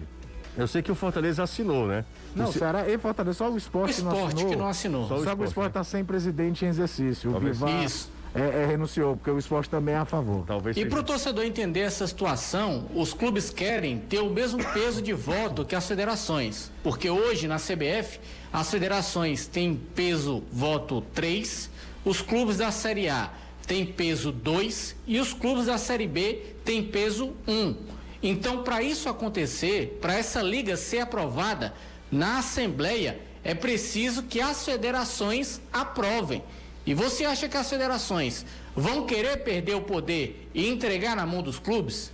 Eu 0.57 0.67
sei 0.69 0.81
que 0.81 0.89
o 0.89 0.95
Fortaleza 0.95 1.43
assinou, 1.43 1.85
né? 1.85 2.05
Não, 2.33 2.45
O 2.45 2.53
Ce- 2.53 2.59
Ceará 2.59 2.88
e 2.88 2.97
Fortaleza, 2.97 3.38
só 3.39 3.51
o 3.51 3.57
esporte, 3.57 3.89
O 4.01 4.07
esporte 4.07 4.45
que 4.45 4.55
não 4.55 4.69
assinou. 4.69 5.05
Só, 5.05 5.07
Só 5.09 5.13
o 5.15 5.17
que 5.17 5.23
o 5.23 5.31
esporte, 5.31 5.47
esporte 5.49 5.67
está 5.67 5.83
sem 5.83 6.05
presidente 6.05 6.63
em 6.63 6.69
exercício. 6.69 7.31
O 7.31 7.33
Talvez 7.33 7.57
Bivar 7.57 7.83
Isso. 7.83 8.09
É, 8.33 8.63
é, 8.63 8.65
renunciou, 8.65 9.15
porque 9.15 9.31
o 9.31 9.39
esporte 9.39 9.69
também 9.69 9.95
é 9.95 9.97
a 9.97 10.05
favor. 10.05 10.45
Talvez 10.45 10.77
E 10.77 10.85
para 10.85 10.99
o 10.99 11.03
torcedor 11.03 11.43
entender 11.43 11.81
essa 11.81 12.05
situação, 12.05 12.85
os 12.93 13.13
clubes 13.13 13.49
querem 13.49 13.97
ter 13.97 14.19
o 14.19 14.29
mesmo 14.29 14.63
peso 14.71 15.01
de 15.01 15.13
voto 15.13 15.65
que 15.65 15.75
as 15.75 15.87
federações. 15.87 16.71
Porque 16.83 17.09
hoje 17.09 17.47
na 17.47 17.57
CBF, 17.57 18.19
as 18.53 18.69
federações 18.69 19.47
têm 19.47 19.75
peso 19.95 20.43
voto 20.51 21.01
3, 21.13 21.69
os 22.05 22.21
clubes 22.21 22.57
da 22.57 22.71
Série 22.71 23.09
A 23.09 23.31
têm 23.65 23.85
peso 23.85 24.31
2 24.31 24.95
e 25.07 25.19
os 25.19 25.33
clubes 25.33 25.65
da 25.65 25.77
Série 25.77 26.07
B 26.07 26.55
têm 26.63 26.83
peso 26.83 27.33
1. 27.47 27.75
Então, 28.21 28.63
para 28.63 28.81
isso 28.81 29.07
acontecer, 29.07 29.97
para 30.01 30.13
essa 30.13 30.41
liga 30.41 30.75
ser 30.75 30.99
aprovada 30.99 31.73
na 32.11 32.39
Assembleia, 32.39 33.19
é 33.43 33.53
preciso 33.53 34.23
que 34.23 34.41
as 34.41 34.65
federações 34.65 35.61
aprovem. 35.71 36.43
E 36.85 36.93
você 36.93 37.25
acha 37.25 37.47
que 37.47 37.57
as 37.57 37.69
federações 37.69 38.45
vão 38.75 39.05
querer 39.05 39.37
perder 39.43 39.75
o 39.75 39.81
poder 39.81 40.49
e 40.53 40.67
entregar 40.67 41.15
na 41.15 41.25
mão 41.25 41.41
dos 41.43 41.59
clubes? 41.59 42.11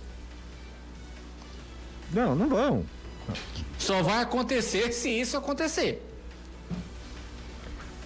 Não, 2.12 2.34
não 2.34 2.48
vão. 2.48 2.84
Só 3.78 4.02
vai 4.02 4.22
acontecer 4.22 4.92
se 4.92 5.08
isso 5.10 5.36
acontecer. 5.36 6.02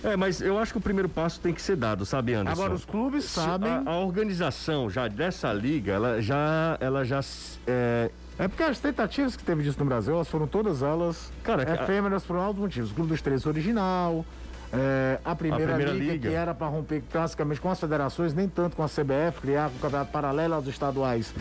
É, 0.02 0.16
mas 0.16 0.40
eu 0.40 0.58
acho 0.58 0.72
que 0.72 0.78
o 0.78 0.80
primeiro 0.80 1.08
passo 1.10 1.38
tem 1.40 1.52
que 1.52 1.60
ser 1.60 1.76
dado, 1.76 2.06
sabe, 2.06 2.32
Anderson? 2.32 2.58
Agora, 2.62 2.74
os 2.74 2.86
clubes 2.86 3.24
sabem. 3.26 3.70
A, 3.70 3.82
a 3.90 3.98
organização 3.98 4.88
já 4.88 5.06
dessa 5.08 5.52
liga, 5.52 5.92
ela 5.92 6.22
já. 6.22 6.78
Ela 6.80 7.04
já 7.04 7.20
é, 7.66 8.10
É 8.38 8.48
porque 8.48 8.62
as 8.62 8.78
tentativas 8.78 9.36
que 9.36 9.44
teve 9.44 9.62
disso 9.62 9.78
no 9.78 9.84
Brasil, 9.84 10.14
elas 10.14 10.28
foram 10.28 10.46
todas 10.46 10.82
elas 10.82 11.30
Cara, 11.42 11.70
a- 11.70 11.74
efêmeras 11.84 12.22
por 12.24 12.36
altos 12.36 12.62
motivos. 12.62 12.90
O 12.92 12.94
Clube 12.94 13.10
dos 13.10 13.20
Três 13.20 13.44
original, 13.44 14.24
é, 14.72 15.18
a, 15.24 15.34
primeira 15.34 15.66
primeira 15.66 15.92
liga, 15.92 16.12
liga. 16.12 16.28
que 16.28 16.34
era 16.34 16.54
para 16.54 16.68
romper 16.68 17.02
basicamente 17.12 17.60
com 17.60 17.70
as 17.70 17.80
federações, 17.80 18.32
nem 18.32 18.48
tanto 18.48 18.76
com 18.76 18.82
a 18.82 18.88
CBF, 18.88 19.40
criar 19.40 19.68
um 19.68 19.78
campeonato 19.78 20.12
paralelo 20.12 20.54
aos 20.54 20.66
estaduais. 20.66 21.34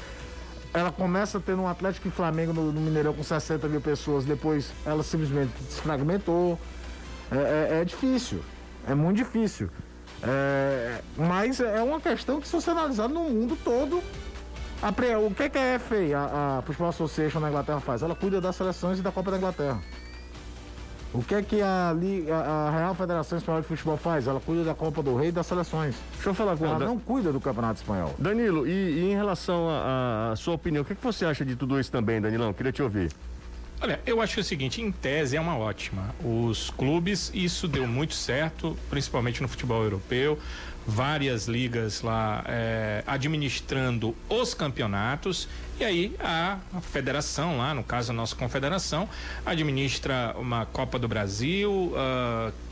Ela 0.74 0.92
começa 0.92 1.40
tendo 1.40 1.62
um 1.62 1.68
Atlético 1.68 2.08
e 2.08 2.12
Flamengo 2.12 2.54
no, 2.54 2.72
no 2.72 2.82
Mineirão 2.82 3.14
com 3.14 3.24
60 3.24 3.68
mil 3.68 3.82
pessoas, 3.82 4.26
depois 4.26 4.72
ela 4.86 5.04
simplesmente 5.04 5.52
se 5.70 5.82
fragmentou. 5.82 6.60
É, 7.32 7.78
é- 7.78 7.82
é 7.82 7.86
difícil, 7.86 8.42
é 8.88 8.96
muito 8.96 9.18
difícil. 9.18 9.70
É, 10.22 11.02
mas 11.16 11.60
é 11.60 11.82
uma 11.82 12.00
questão 12.00 12.42
que, 12.42 12.48
se 12.48 12.54
você 12.54 12.72
analisar 12.72 13.08
no 13.08 13.24
mundo 13.30 13.58
todo, 13.64 14.02
a 14.82 14.90
o 15.20 15.34
que, 15.34 15.50
que 15.50 15.58
a 15.58 15.80
FA, 15.80 15.96
a, 16.16 16.58
a 16.58 16.62
Football 16.64 16.90
Association 16.90 17.40
na 17.40 17.50
Inglaterra 17.50 17.80
faz? 17.80 18.02
Ela 18.02 18.16
cuida 18.16 18.42
das 18.42 18.56
seleções 18.56 19.00
e 19.00 19.02
da 19.02 19.12
Copa 19.12 19.32
da 19.32 19.38
Inglaterra. 19.38 19.80
O 21.12 21.24
que 21.24 21.34
é 21.34 21.42
que 21.42 21.60
a, 21.62 21.92
a- 22.32 22.68
a 22.68 22.72
Real 22.78 22.94
Federação 22.94 23.38
Espanhola 23.38 23.62
de 23.64 23.68
Futebol 23.68 23.98
faz? 23.98 24.28
Ela 24.28 24.40
cuida 24.40 24.64
da 24.64 24.76
Copa 24.76 25.02
do 25.02 25.16
Rei 25.16 25.30
e 25.30 25.32
das 25.32 25.48
seleções. 25.48 25.96
Deixa 26.14 26.30
eu 26.30 26.34
falar 26.36 26.56
com 26.56 26.66
Ela 26.66 26.78
Dan- 26.80 26.86
não 26.86 27.00
cuida 27.00 27.32
do 27.32 27.40
Campeonato 27.40 27.80
Espanhol. 27.80 28.14
Danilo, 28.20 28.68
e, 28.68 28.72
e 28.72 29.12
em 29.12 29.16
relação 29.16 29.68
à 29.70 30.36
sua 30.38 30.54
opinião, 30.54 30.84
o 30.84 30.86
que, 30.86 30.94
que 30.94 31.04
você 31.04 31.26
acha 31.26 31.44
de 31.44 31.56
tudo 31.56 31.80
isso 31.80 31.92
também, 31.92 32.22
Danilão? 32.22 32.54
Queria 32.54 32.72
te 32.72 32.84
ouvir. 32.84 33.12
Olha, 33.82 34.00
eu 34.06 34.22
acho 34.22 34.40
o 34.40 34.44
seguinte, 34.44 34.82
em 34.82 34.92
tese 34.92 35.36
é 35.38 35.42
uma 35.42 35.58
ótima. 35.58 36.14
Os 36.24 36.70
clubes, 36.70 37.32
isso 37.34 37.68
deu 37.68 37.88
muito 37.88 38.14
certo, 38.14 38.78
principalmente 38.90 39.42
no 39.42 39.48
futebol 39.48 39.82
europeu. 39.82 40.38
Várias 40.86 41.48
ligas 41.48 42.02
lá 42.02 42.44
eh, 42.48 43.04
administrando 43.08 44.16
os 44.30 44.54
campeonatos. 44.54 45.48
E 45.80 45.86
aí 45.86 46.14
a, 46.20 46.58
federação 46.82 47.58
lá, 47.58 47.74
no 47.74 47.86
caso 47.86 48.12
a 48.12 48.14
nossa 48.14 48.36
confederação, 48.36 49.08
administra 49.46 50.36
uma 50.38 50.66
Copa 50.66 51.00
do 51.00 51.08
Brasil, 51.08 51.94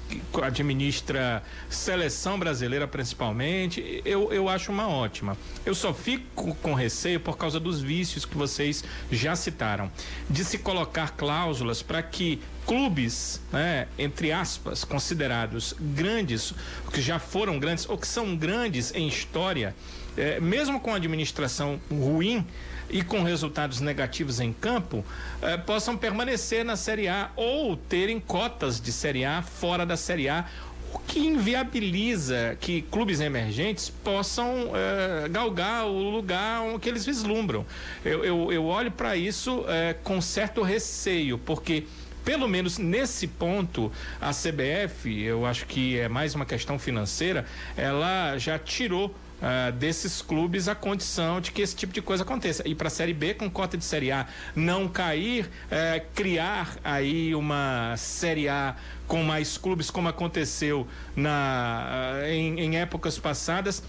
que 0.09 0.41
administra 0.41 1.41
seleção 1.69 2.37
brasileira 2.37 2.85
principalmente, 2.85 4.01
eu, 4.03 4.33
eu 4.33 4.49
acho 4.49 4.73
uma 4.73 4.89
ótima. 4.89 5.37
Eu 5.65 5.73
só 5.73 5.93
fico 5.93 6.53
com 6.55 6.73
receio 6.73 7.19
por 7.19 7.37
causa 7.37 7.61
dos 7.61 7.79
vícios 7.81 8.25
que 8.25 8.37
vocês 8.37 8.83
já 9.09 9.37
citaram, 9.37 9.89
de 10.29 10.43
se 10.43 10.57
colocar 10.57 11.11
cláusulas 11.11 11.81
para 11.81 12.03
que 12.03 12.41
clubes, 12.65 13.41
né, 13.53 13.87
entre 13.97 14.33
aspas, 14.33 14.83
considerados 14.83 15.73
grandes, 15.79 16.53
que 16.91 17.01
já 17.01 17.19
foram 17.19 17.57
grandes 17.57 17.87
ou 17.87 17.97
que 17.97 18.07
são 18.07 18.35
grandes 18.35 18.93
em 18.93 19.07
história, 19.07 19.73
eh, 20.17 20.41
mesmo 20.41 20.77
com 20.79 20.93
administração 20.93 21.79
ruim, 21.89 22.45
e 22.89 23.01
com 23.03 23.23
resultados 23.23 23.81
negativos 23.81 24.39
em 24.39 24.53
campo, 24.53 25.03
eh, 25.41 25.57
possam 25.57 25.97
permanecer 25.97 26.63
na 26.63 26.75
Série 26.75 27.07
A 27.07 27.29
ou 27.35 27.75
terem 27.75 28.19
cotas 28.19 28.79
de 28.79 28.91
Série 28.91 29.25
A 29.25 29.41
fora 29.41 29.85
da 29.85 29.97
Série 29.97 30.29
A, 30.29 30.45
o 30.93 30.99
que 30.99 31.19
inviabiliza 31.19 32.57
que 32.59 32.81
clubes 32.83 33.19
emergentes 33.19 33.89
possam 33.89 34.71
eh, 34.73 35.27
galgar 35.29 35.85
o 35.85 36.09
lugar 36.09 36.61
que 36.79 36.87
eles 36.87 37.05
vislumbram. 37.05 37.65
Eu, 38.05 38.23
eu, 38.23 38.51
eu 38.53 38.65
olho 38.65 38.91
para 38.91 39.15
isso 39.15 39.65
eh, 39.67 39.95
com 40.03 40.21
certo 40.21 40.61
receio, 40.61 41.37
porque 41.37 41.83
pelo 42.23 42.45
menos 42.45 42.77
nesse 42.77 43.25
ponto, 43.25 43.89
a 44.19 44.31
CBF, 44.31 45.21
eu 45.23 45.45
acho 45.45 45.65
que 45.65 45.97
é 45.97 46.09
mais 46.09 46.35
uma 46.35 46.45
questão 46.45 46.77
financeira, 46.77 47.45
ela 47.77 48.37
já 48.37 48.59
tirou 48.59 49.15
ah, 49.41 49.71
desses 49.71 50.21
clubes 50.21 50.67
a 50.67 50.73
condição 50.73 51.39
de 51.39 51.51
que 51.51 51.61
esse 51.61 51.75
tipo 51.75 51.93
de 51.93 52.01
coisa 52.01 52.23
aconteça. 52.23 52.67
E 52.67 52.73
para 52.73 52.87
a 52.87 52.91
Série 52.91 53.13
B, 53.13 53.33
com 53.33 53.49
cota 53.49 53.77
de 53.77 53.85
Série 53.85 54.11
A 54.11 54.27
não 54.55 54.87
cair, 54.87 55.49
eh, 55.69 56.03
criar 56.15 56.77
aí 56.83 57.35
uma 57.35 57.95
Série 57.97 58.49
A 58.49 58.75
com 59.07 59.21
mais 59.23 59.57
clubes, 59.57 59.91
como 59.91 60.07
aconteceu 60.07 60.87
na, 61.15 62.19
ah, 62.21 62.29
em, 62.29 62.59
em 62.59 62.77
épocas 62.77 63.19
passadas, 63.19 63.83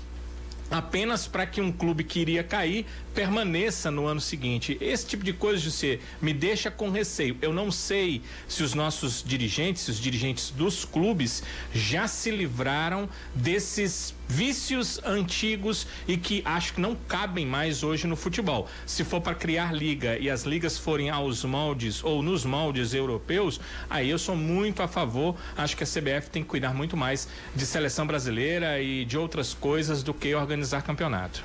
apenas 0.70 1.26
para 1.26 1.46
que 1.46 1.60
um 1.60 1.72
clube 1.72 2.04
que 2.04 2.20
iria 2.20 2.44
cair 2.44 2.84
permaneça 3.14 3.90
no 3.90 4.06
ano 4.06 4.20
seguinte. 4.20 4.76
Esse 4.80 5.06
tipo 5.06 5.24
de 5.24 5.32
coisa, 5.32 5.58
José, 5.58 5.98
me 6.20 6.32
deixa 6.32 6.70
com 6.70 6.90
receio. 6.90 7.36
Eu 7.40 7.52
não 7.52 7.70
sei 7.70 8.22
se 8.46 8.62
os 8.62 8.74
nossos 8.74 9.24
dirigentes, 9.26 9.88
os 9.88 9.98
dirigentes 9.98 10.50
dos 10.50 10.84
clubes 10.84 11.42
já 11.72 12.06
se 12.06 12.30
livraram 12.30 13.08
desses 13.34 14.14
vícios 14.28 15.00
antigos 15.04 15.86
e 16.06 16.16
que 16.16 16.42
acho 16.44 16.74
que 16.74 16.80
não 16.80 16.94
cabem 17.08 17.46
mais 17.46 17.82
hoje 17.82 18.06
no 18.06 18.14
futebol. 18.14 18.68
Se 18.86 19.02
for 19.02 19.20
para 19.20 19.34
criar 19.34 19.74
liga 19.74 20.18
e 20.18 20.28
as 20.28 20.44
ligas 20.44 20.78
forem 20.78 21.10
aos 21.10 21.44
moldes 21.44 22.04
ou 22.04 22.22
nos 22.22 22.44
moldes 22.44 22.92
europeus, 22.92 23.60
aí 23.88 24.10
eu 24.10 24.18
sou 24.18 24.36
muito 24.36 24.82
a 24.82 24.88
favor. 24.88 25.34
Acho 25.56 25.76
que 25.76 25.82
a 25.82 25.86
CBF 25.86 26.30
tem 26.30 26.42
que 26.42 26.48
cuidar 26.48 26.74
muito 26.74 26.96
mais 26.96 27.28
de 27.54 27.64
seleção 27.64 28.06
brasileira 28.06 28.80
e 28.80 29.04
de 29.04 29.16
outras 29.16 29.54
coisas 29.54 30.02
do 30.02 30.12
que 30.12 30.34
organizar 30.34 30.82
campeonato. 30.82 31.42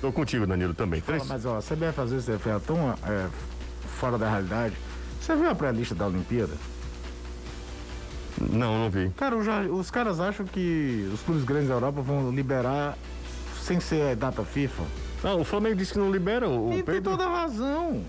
Tô 0.00 0.12
contigo, 0.12 0.46
Danilo, 0.46 0.74
também. 0.74 1.00
Fala, 1.00 1.24
mas 1.24 1.46
ó, 1.46 1.56
a 1.56 1.62
CBF 1.62 2.00
às 2.00 2.10
vezes 2.10 2.28
é 2.28 2.38
tão 2.66 2.90
é, 2.90 3.28
fora 3.98 4.18
da 4.18 4.28
realidade. 4.28 4.76
Você 5.20 5.34
viu 5.34 5.48
a 5.48 5.54
pré-lista 5.54 5.94
da 5.94 6.06
Olimpíada? 6.06 6.52
Não, 8.40 8.78
não 8.78 8.90
vi. 8.90 9.10
Cara, 9.16 9.36
os, 9.36 9.46
os 9.70 9.90
caras 9.90 10.20
acham 10.20 10.44
que 10.46 11.08
os 11.12 11.20
clubes 11.22 11.44
grandes 11.44 11.68
da 11.68 11.74
Europa 11.74 12.02
vão 12.02 12.30
liberar 12.30 12.96
sem 13.62 13.80
ser 13.80 14.14
data 14.16 14.44
FIFA. 14.44 14.82
Ah, 15.24 15.34
o 15.34 15.44
Flamengo 15.44 15.76
disse 15.76 15.92
que 15.94 15.98
não 15.98 16.10
libera 16.10 16.48
o, 16.48 16.68
E 16.72 16.74
tem 16.76 16.84
Pedro. 16.84 17.12
toda 17.12 17.24
a 17.26 17.28
razão. 17.42 18.02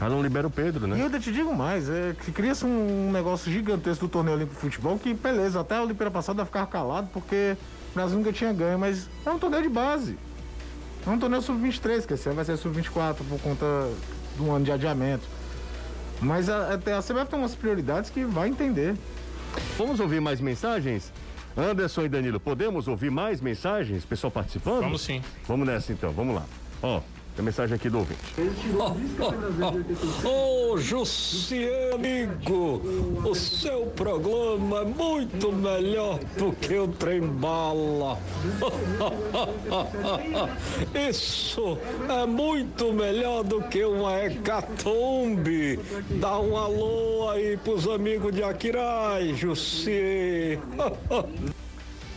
Ah, 0.00 0.08
não 0.08 0.22
libera 0.22 0.46
o 0.46 0.50
Pedro, 0.50 0.86
E 0.86 0.90
eu 0.90 0.96
né? 0.96 1.04
ainda 1.04 1.18
te 1.18 1.32
digo 1.32 1.54
mais, 1.54 1.88
é 1.88 2.14
que 2.24 2.30
cria-se 2.32 2.66
um 2.66 3.10
negócio 3.12 3.50
gigantesco 3.50 4.06
do 4.06 4.10
torneio 4.10 4.36
olímpico 4.36 4.56
de 4.56 4.60
futebol, 4.60 4.98
que 4.98 5.14
beleza, 5.14 5.60
até 5.60 5.76
a 5.76 5.82
Olimpíada 5.82 6.10
passada 6.10 6.42
ia 6.42 6.46
ficar 6.46 6.66
calado, 6.66 7.08
porque 7.12 7.56
o 7.92 7.94
Brasil 7.94 8.18
nunca 8.18 8.32
tinha 8.32 8.52
ganho, 8.52 8.78
mas 8.78 9.08
é 9.24 9.30
um 9.30 9.38
torneio 9.38 9.62
de 9.62 9.68
base. 9.68 10.18
É 11.06 11.10
um 11.10 11.18
torneio 11.18 11.42
sub-23, 11.42 12.06
que 12.06 12.14
esse 12.14 12.26
ano 12.28 12.36
vai 12.36 12.44
ser 12.44 12.56
sub-24 12.56 13.16
por 13.28 13.40
conta 13.40 13.64
de 14.36 14.42
um 14.42 14.52
ano 14.52 14.64
de 14.64 14.72
adiamento. 14.72 15.22
Mas 16.20 16.48
a, 16.48 16.74
até 16.74 16.94
a 16.94 17.00
CBF 17.02 17.26
tem 17.30 17.38
umas 17.38 17.54
prioridades 17.54 18.10
que 18.10 18.24
vai 18.24 18.48
entender. 18.48 18.94
Vamos 19.76 20.00
ouvir 20.00 20.20
mais 20.20 20.40
mensagens? 20.40 21.12
Anderson 21.56 22.04
e 22.04 22.08
Danilo, 22.08 22.40
podemos 22.40 22.88
ouvir 22.88 23.10
mais 23.10 23.40
mensagens? 23.40 24.04
Pessoal 24.04 24.30
participando? 24.30 24.82
Vamos 24.82 25.02
sim. 25.02 25.22
Vamos 25.46 25.66
nessa 25.66 25.92
então, 25.92 26.10
vamos 26.12 26.34
lá. 26.34 26.44
Ó, 26.82 27.00
tem 27.34 27.44
mensagem 27.44 27.74
aqui 27.74 27.90
do 27.90 27.98
ouvinte. 27.98 28.20
Ô, 30.24 30.74
oh, 30.74 31.94
amigo, 31.94 32.80
o 33.28 33.34
seu 33.34 33.86
programa 33.86 34.82
é 34.82 34.84
muito 34.84 35.52
melhor 35.52 36.20
do 36.38 36.52
que 36.52 36.78
o 36.78 36.86
trem 36.86 37.22
bala. 37.22 38.18
Isso 41.08 41.76
é 42.08 42.24
muito 42.24 42.92
melhor 42.92 43.42
do 43.42 43.62
que 43.62 43.84
uma 43.84 44.24
hecatombe. 44.24 45.80
Dá 46.20 46.38
um 46.38 46.56
alô 46.56 47.30
aí 47.30 47.56
pros 47.56 47.88
amigos 47.88 48.32
de 48.32 48.44
Aquiraz, 48.44 49.36
Jussi. 49.36 50.56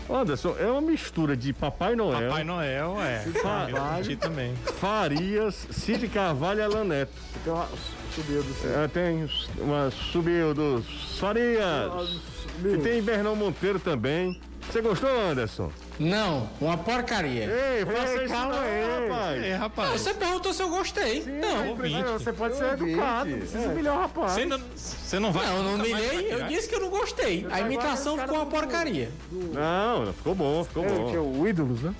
Anderson, 0.10 0.56
é 0.60 0.66
uma 0.66 0.82
mistura 0.82 1.36
de 1.36 1.52
Papai 1.54 1.96
Noel. 1.96 2.30
Papai 2.30 2.44
Noel, 2.44 2.98
é. 3.02 3.24
Carvalho, 3.42 4.18
também. 4.18 4.56
Farias, 4.56 5.68
Cid 5.72 6.08
Carvalho 6.08 6.60
e 6.60 6.64
Alan 6.64 6.84
Neto. 6.86 7.12
Tem 7.44 7.54
uma 7.54 7.68
subiu 8.16 8.44
do 8.44 8.54
céu. 8.54 8.80
É, 8.80 8.88
tem 8.88 9.30
uma 9.58 9.92
subiu 9.92 10.54
dos 10.54 10.86
Farias. 11.20 12.22
E 12.64 12.78
tem 12.78 13.02
Bernão 13.02 13.36
Monteiro 13.36 13.80
também. 13.80 14.40
Você 14.70 14.82
gostou, 14.82 15.10
Anderson? 15.10 15.72
Não, 16.00 16.48
uma 16.62 16.78
porcaria. 16.78 17.46
Ei, 17.46 17.86
faça 17.86 18.22
Ei, 18.22 18.28
calma 18.28 18.54
não, 18.56 18.62
aí. 18.62 19.10
rapaz. 19.10 19.44
É, 19.44 19.56
rapaz. 19.56 19.92
Você 20.02 20.14
perguntou 20.14 20.54
se 20.54 20.62
eu 20.62 20.70
gostei. 20.70 21.24
não. 21.24 21.70
ouvinte. 21.70 22.04
Você 22.04 22.32
pode 22.34 22.56
ser 22.56 22.74
educado, 22.74 23.30
não 23.32 23.38
precisa 23.40 23.70
humilhar 23.70 23.96
o 23.96 24.00
rapaz. 24.02 24.32
Você 24.34 24.46
não, 24.46 24.60
você 24.76 25.20
não 25.20 25.32
vai. 25.32 25.46
Não, 25.48 25.58
eu 25.58 25.64
não 25.64 25.74
humilhei, 25.76 26.28
eu 26.34 26.44
disse 26.48 26.70
que 26.70 26.76
eu 26.76 26.82
não 26.82 26.90
gostei. 26.90 27.48
A 27.52 27.62
imitação 27.62 28.18
ficou 28.18 28.36
uma 28.38 28.46
porcaria. 28.46 29.10
Não, 29.32 30.06
não, 30.06 30.14
ficou 30.14 30.36
bom, 30.36 30.64
ficou 30.64 30.84
É, 30.86 30.88
que 30.88 31.16
é 31.16 31.20
bom. 31.20 31.40
o 31.40 31.48
ídolos, 31.48 31.82
né? 31.82 31.94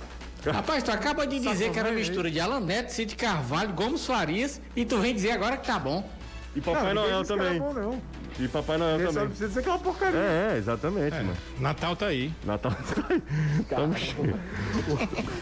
Rapaz, 0.46 0.82
tu 0.84 0.92
acaba 0.92 1.26
de 1.26 1.40
dizer 1.40 1.70
que 1.72 1.78
era 1.78 1.88
uma 1.88 1.96
mistura 1.96 2.30
de 2.30 2.38
Alan 2.38 2.60
Neto, 2.60 2.90
Cid 2.92 3.16
Carvalho, 3.16 3.72
Gomes 3.72 4.06
Farias, 4.06 4.60
e 4.76 4.84
tu 4.84 4.98
vem 4.98 5.12
dizer 5.12 5.32
agora 5.32 5.56
que 5.56 5.66
tá 5.66 5.78
bom. 5.78 6.08
E 6.54 6.60
Papai 6.60 6.94
Não, 6.94 7.02
Noel 7.02 7.20
disse 7.22 7.34
que 7.34 7.40
era 7.40 7.48
também. 7.48 7.60
bom, 7.60 7.74
não. 7.74 8.02
E 8.38 8.46
Papai 8.46 8.78
Noel 8.78 8.98
também. 8.98 9.26
precisa 9.26 9.48
dizer 9.48 9.62
que 9.62 9.68
é 9.68 9.78
porcaria. 9.78 10.18
É, 10.18 10.52
é, 10.52 10.58
exatamente, 10.58 11.16
mano. 11.16 11.36
Natal 11.58 11.96
tá 11.96 12.06
aí. 12.06 12.32
Natal 12.44 12.72
tá 12.72 13.04
aí. 13.10 13.22
Tamo 13.68 13.94
cheio. 13.94 14.40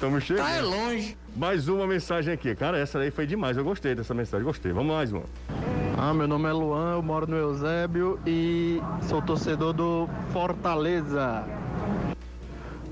Tamo 0.00 0.20
cheio. 0.20 0.38
Tá 0.38 0.50
é 0.50 0.62
longe. 0.62 1.16
Mais 1.36 1.68
uma 1.68 1.86
mensagem 1.86 2.32
aqui. 2.32 2.54
Cara, 2.54 2.78
essa 2.78 2.98
aí 2.98 3.10
foi 3.10 3.26
demais. 3.26 3.56
Eu 3.58 3.64
gostei 3.64 3.94
dessa 3.94 4.14
mensagem. 4.14 4.46
Gostei. 4.46 4.72
Vamos 4.72 4.94
mais 4.94 5.12
uma. 5.12 5.24
Ah, 5.98 6.14
meu 6.14 6.28
nome 6.28 6.48
é 6.48 6.52
Luan, 6.52 6.92
eu 6.92 7.02
moro 7.02 7.26
no 7.26 7.36
Eusébio 7.36 8.20
e 8.26 8.80
sou 9.02 9.22
torcedor 9.22 9.72
do 9.72 10.08
Fortaleza. 10.30 11.44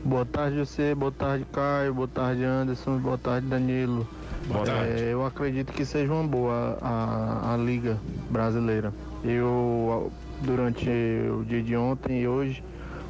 Boa 0.04 0.26
tarde 0.26 0.58
você, 0.58 0.94
boa 0.94 1.10
tarde 1.10 1.46
Caio, 1.50 1.94
boa 1.94 2.06
tarde 2.06 2.44
Anderson, 2.44 2.98
boa 2.98 3.16
tarde 3.16 3.46
Danilo. 3.46 4.06
Boa 4.46 4.62
tarde. 4.62 5.02
É, 5.02 5.14
eu 5.14 5.24
acredito 5.24 5.72
que 5.72 5.82
seja 5.82 6.12
uma 6.12 6.28
boa 6.28 6.76
a, 6.82 7.54
a 7.54 7.56
Liga 7.56 7.96
Brasileira. 8.28 8.92
Eu, 9.24 10.12
durante 10.42 10.90
o 10.90 11.42
dia 11.46 11.62
de 11.62 11.74
ontem 11.74 12.20
e 12.20 12.28
hoje, 12.28 12.62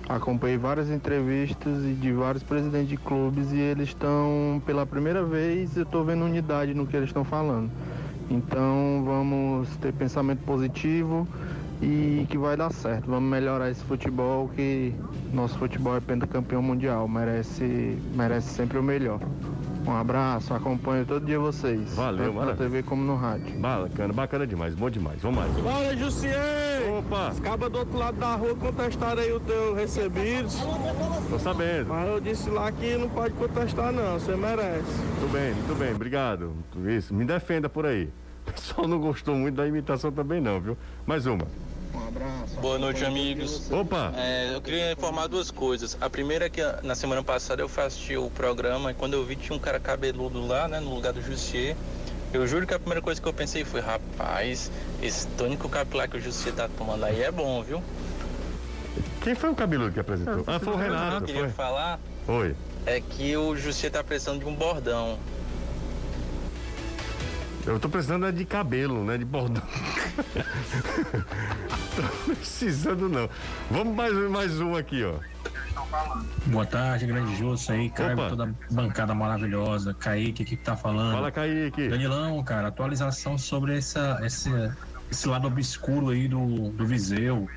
acompanhei 0.08 0.56
várias 0.56 0.88
entrevistas 0.88 1.82
de 2.00 2.12
vários 2.12 2.44
presidentes 2.44 2.90
de 2.90 2.96
clubes 2.96 3.50
e 3.50 3.58
eles 3.58 3.88
estão, 3.88 4.62
pela 4.64 4.86
primeira 4.86 5.24
vez, 5.24 5.76
eu 5.76 5.82
estou 5.82 6.04
vendo 6.04 6.24
unidade 6.24 6.74
no 6.74 6.86
que 6.86 6.96
eles 6.96 7.08
estão 7.08 7.24
falando. 7.24 7.72
Então 8.30 9.02
vamos 9.04 9.68
ter 9.78 9.92
pensamento 9.92 10.44
positivo 10.44 11.26
e 11.82 12.26
que 12.28 12.38
vai 12.38 12.56
dar 12.56 12.72
certo. 12.72 13.06
Vamos 13.06 13.30
melhorar 13.30 13.70
esse 13.70 13.82
futebol 13.84 14.48
que 14.54 14.94
nosso 15.32 15.58
futebol 15.58 15.96
é 15.96 16.00
pentacampeão 16.00 16.62
mundial, 16.62 17.08
merece, 17.08 17.98
merece 18.14 18.48
sempre 18.48 18.78
o 18.78 18.82
melhor. 18.82 19.20
Um 19.86 19.92
abraço, 19.92 20.54
acompanho 20.54 21.04
todo 21.04 21.26
dia 21.26 21.38
vocês. 21.38 21.94
Valeu, 21.94 22.32
tanto 22.32 22.46
na. 22.46 22.54
TV 22.54 22.82
como 22.82 23.04
no 23.04 23.16
rádio. 23.16 23.58
Bacana, 23.58 24.14
bacana 24.14 24.46
demais. 24.46 24.74
Bom 24.74 24.88
demais. 24.88 25.20
Vamos 25.20 25.38
mais. 25.38 25.52
Bora, 25.52 25.94
Jussier! 25.94 26.90
Opa! 26.98 27.28
Acaba 27.28 27.68
do 27.68 27.80
outro 27.80 27.98
lado 27.98 28.16
da 28.18 28.34
rua 28.34 28.54
contestaram 28.54 29.20
aí 29.20 29.30
o 29.30 29.40
teu 29.40 29.74
recebidos. 29.74 30.58
Tô 31.28 31.38
sabendo. 31.38 31.88
Mas 31.88 32.08
eu 32.08 32.20
disse 32.20 32.48
lá 32.48 32.72
que 32.72 32.96
não 32.96 33.10
pode 33.10 33.34
contestar 33.34 33.92
não, 33.92 34.18
você 34.18 34.34
merece. 34.34 34.90
Muito 35.20 35.32
bem, 35.32 35.52
muito 35.52 35.78
bem. 35.78 35.94
Obrigado. 35.94 36.52
Isso. 36.86 37.12
Me 37.12 37.24
defenda 37.26 37.68
por 37.68 37.84
aí. 37.84 38.08
O 38.46 38.52
pessoal 38.52 38.86
não 38.86 38.98
gostou 38.98 39.34
muito 39.34 39.56
da 39.56 39.66
imitação 39.66 40.12
também 40.12 40.40
não, 40.40 40.60
viu? 40.60 40.76
Mais 41.06 41.26
uma. 41.26 41.46
Boa 42.60 42.78
noite, 42.78 43.04
amigos. 43.04 43.70
Opa! 43.70 44.12
É, 44.16 44.54
eu 44.54 44.60
queria 44.60 44.92
informar 44.92 45.26
duas 45.26 45.50
coisas. 45.50 45.96
A 46.00 46.08
primeira 46.10 46.46
é 46.46 46.48
que 46.48 46.60
ah, 46.60 46.80
na 46.82 46.94
semana 46.94 47.22
passada 47.22 47.62
eu 47.62 47.70
assisti 47.76 48.16
o 48.16 48.30
programa 48.30 48.90
e 48.90 48.94
quando 48.94 49.14
eu 49.14 49.24
vi 49.24 49.36
tinha 49.36 49.56
um 49.56 49.60
cara 49.60 49.78
cabeludo 49.80 50.46
lá, 50.46 50.68
né, 50.68 50.80
no 50.80 50.94
lugar 50.94 51.12
do 51.12 51.22
Jussier. 51.22 51.76
Eu 52.32 52.46
juro 52.46 52.66
que 52.66 52.74
a 52.74 52.78
primeira 52.78 53.00
coisa 53.00 53.20
que 53.20 53.28
eu 53.28 53.32
pensei 53.32 53.64
foi, 53.64 53.80
rapaz, 53.80 54.70
esse 55.00 55.26
tônico 55.28 55.68
capilar 55.68 56.08
que 56.08 56.16
o 56.16 56.20
Jussier 56.20 56.52
tá 56.54 56.68
tomando 56.76 57.04
aí 57.04 57.22
é 57.22 57.30
bom, 57.30 57.62
viu? 57.62 57.82
Quem 59.22 59.34
foi 59.34 59.50
o 59.50 59.54
cabeludo 59.54 59.92
que 59.92 60.00
apresentou? 60.00 60.42
Ah, 60.46 60.58
foi 60.58 60.72
o 60.72 60.76
Eu 60.76 60.82
Renato. 60.82 61.24
queria 61.26 61.42
Foi. 61.42 61.50
falar 61.50 61.98
Oi. 62.26 62.54
é 62.86 63.00
que 63.00 63.36
o 63.36 63.56
Jussier 63.56 63.90
tá 63.90 64.02
precisando 64.02 64.40
de 64.40 64.46
um 64.46 64.54
bordão. 64.54 65.16
Eu 67.66 67.80
tô 67.80 67.88
precisando 67.88 68.26
é 68.26 68.32
de 68.32 68.44
cabelo, 68.44 69.02
né? 69.04 69.16
De 69.16 69.24
bordão. 69.24 69.62
tô 71.96 72.34
precisando 72.34 73.08
não. 73.08 73.28
Vamos 73.70 73.94
mais, 73.94 74.12
mais 74.30 74.60
um 74.60 74.76
aqui, 74.76 75.02
ó. 75.02 75.14
Boa 76.46 76.66
tarde, 76.66 77.06
grande 77.06 77.34
Justo 77.36 77.72
aí, 77.72 77.88
Caio, 77.88 78.12
Opa. 78.12 78.28
toda 78.28 78.44
a 78.44 78.48
bancada 78.70 79.14
maravilhosa. 79.14 79.94
Kaique, 79.94 80.42
o 80.42 80.46
que, 80.46 80.56
tá 80.56 80.76
falando? 80.76 81.14
Fala, 81.14 81.30
Kaique. 81.30 81.88
Danilão, 81.88 82.42
cara, 82.44 82.68
atualização 82.68 83.38
sobre 83.38 83.78
essa, 83.78 84.20
esse, 84.22 84.50
esse 85.10 85.26
lado 85.26 85.46
obscuro 85.46 86.10
aí 86.10 86.28
do, 86.28 86.68
do 86.70 86.86
Viseu. 86.86 87.48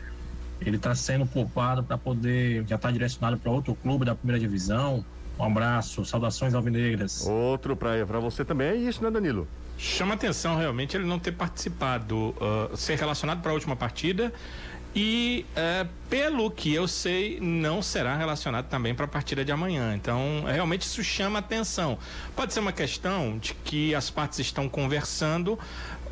Ele 0.61 0.77
tá 0.77 0.95
sendo 0.95 1.25
poupado 1.25 1.83
para 1.83 1.97
poder, 1.97 2.65
já 2.65 2.77
tá 2.77 2.89
direcionado 2.89 3.37
para 3.37 3.51
outro 3.51 3.75
clube 3.75 4.05
da 4.05 4.15
primeira 4.15 4.39
divisão. 4.39 5.03
Um 5.37 5.43
abraço, 5.43 6.05
saudações 6.05 6.53
alvinegras. 6.53 7.27
Outro 7.27 7.75
pra, 7.75 8.05
pra 8.05 8.19
você 8.19 8.45
também. 8.45 8.69
É 8.69 8.75
isso, 8.75 9.03
né, 9.03 9.11
Danilo? 9.11 9.45
Chama 9.77 10.15
atenção 10.15 10.57
realmente 10.57 10.97
ele 10.97 11.05
não 11.05 11.19
ter 11.19 11.33
participado, 11.33 12.35
ah, 12.41 12.75
ser 12.75 12.97
relacionado 12.97 13.41
para 13.41 13.51
a 13.51 13.53
última 13.53 13.75
partida 13.75 14.33
e, 14.99 15.45
eh, 15.55 15.85
pelo 16.09 16.49
que 16.49 16.73
eu 16.73 16.87
sei, 16.87 17.39
não 17.39 17.83
será 17.83 18.15
relacionado 18.15 18.67
também 18.67 18.95
para 18.95 19.05
a 19.05 19.07
partida 19.07 19.45
de 19.45 19.51
amanhã. 19.51 19.93
Então, 19.93 20.43
realmente 20.47 20.81
isso 20.81 21.03
chama 21.03 21.37
atenção. 21.37 21.99
Pode 22.35 22.51
ser 22.51 22.61
uma 22.61 22.71
questão 22.71 23.37
de 23.37 23.53
que 23.53 23.93
as 23.93 24.09
partes 24.09 24.39
estão 24.39 24.67
conversando, 24.67 25.59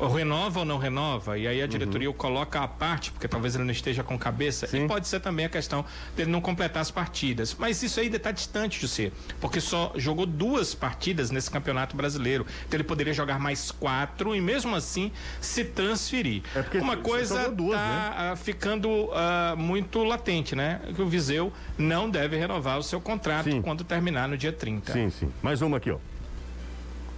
renova 0.04 0.60
ou 0.60 0.64
não 0.64 0.78
renova, 0.78 1.38
e 1.38 1.46
aí 1.46 1.62
a 1.62 1.66
diretoria 1.66 2.10
o 2.10 2.14
coloca 2.14 2.60
à 2.60 2.68
parte, 2.68 3.10
porque 3.10 3.28
talvez 3.28 3.54
ele 3.54 3.64
não 3.64 3.72
esteja 3.72 4.02
com 4.02 4.18
cabeça, 4.18 4.68
e 4.76 4.86
pode 4.86 5.08
ser 5.08 5.20
também 5.20 5.46
a 5.46 5.48
questão 5.48 5.84
dele 6.16 6.30
não 6.30 6.40
completar 6.40 6.82
as 6.82 6.90
partidas. 6.90 7.56
Mas 7.58 7.82
isso 7.82 8.00
ainda 8.00 8.16
está 8.16 8.30
distante 8.30 8.80
de 8.80 8.88
ser, 8.88 9.12
porque 9.40 9.60
só 9.60 9.92
jogou 9.96 10.26
duas 10.26 10.74
partidas 10.74 11.30
nesse 11.30 11.50
campeonato 11.50 11.96
brasileiro. 11.96 12.46
Então 12.66 12.76
ele 12.76 12.84
poderia 12.84 13.12
jogar 13.12 13.38
mais 13.38 13.70
quatro 13.70 14.34
e 14.34 14.40
mesmo 14.40 14.74
assim 14.74 15.10
se 15.40 15.64
transferir. 15.64 16.42
Uma 16.80 16.96
você 16.96 17.02
coisa 17.02 17.42
jogou 17.42 17.54
duas, 17.54 17.78
tá 17.78 17.86
né? 17.86 18.14
ah, 18.16 18.36
ficando 18.36 19.10
ah, 19.12 19.54
muito 19.56 20.02
latente, 20.04 20.54
né? 20.54 20.80
Que 20.94 21.02
o 21.02 21.06
Viseu 21.06 21.52
não 21.78 22.08
deve 22.10 22.36
renovar 22.36 22.78
o 22.78 22.82
seu 22.82 23.00
contrato 23.00 23.62
quando 23.62 23.84
terminar 23.84 24.28
no 24.28 24.36
dia 24.36 24.52
30. 24.52 24.92
Sim, 24.92 25.10
sim. 25.10 25.32
Mais 25.42 25.62
uma 25.62 25.76
aqui, 25.76 25.90
ó. 25.90 25.98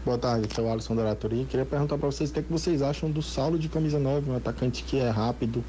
Boa 0.09 0.17
tarde, 0.17 0.47
aqui 0.47 0.59
é 0.59 0.63
o 0.63 0.73
Alisson 0.73 0.97
da 0.97 1.03
Aratoria. 1.03 1.45
Queria 1.45 1.67
perguntar 1.67 1.99
para 1.99 2.07
vocês 2.11 2.31
o 2.31 2.33
que, 2.33 2.41
é 2.41 2.43
que 2.43 2.51
vocês 2.51 2.81
acham 2.81 3.11
do 3.11 3.21
Saulo 3.21 3.59
de 3.59 3.69
camisa 3.69 3.99
9, 3.99 4.31
um 4.31 4.37
atacante 4.37 4.83
que 4.83 4.99
é 4.99 5.11
rápido, 5.11 5.63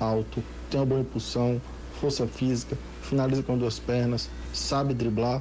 alto, 0.00 0.42
tem 0.68 0.80
uma 0.80 0.84
boa 0.84 1.00
impulsão, 1.00 1.62
força 2.00 2.26
física, 2.26 2.76
finaliza 3.02 3.44
com 3.44 3.56
duas 3.56 3.78
pernas, 3.78 4.28
sabe 4.52 4.94
driblar. 4.94 5.40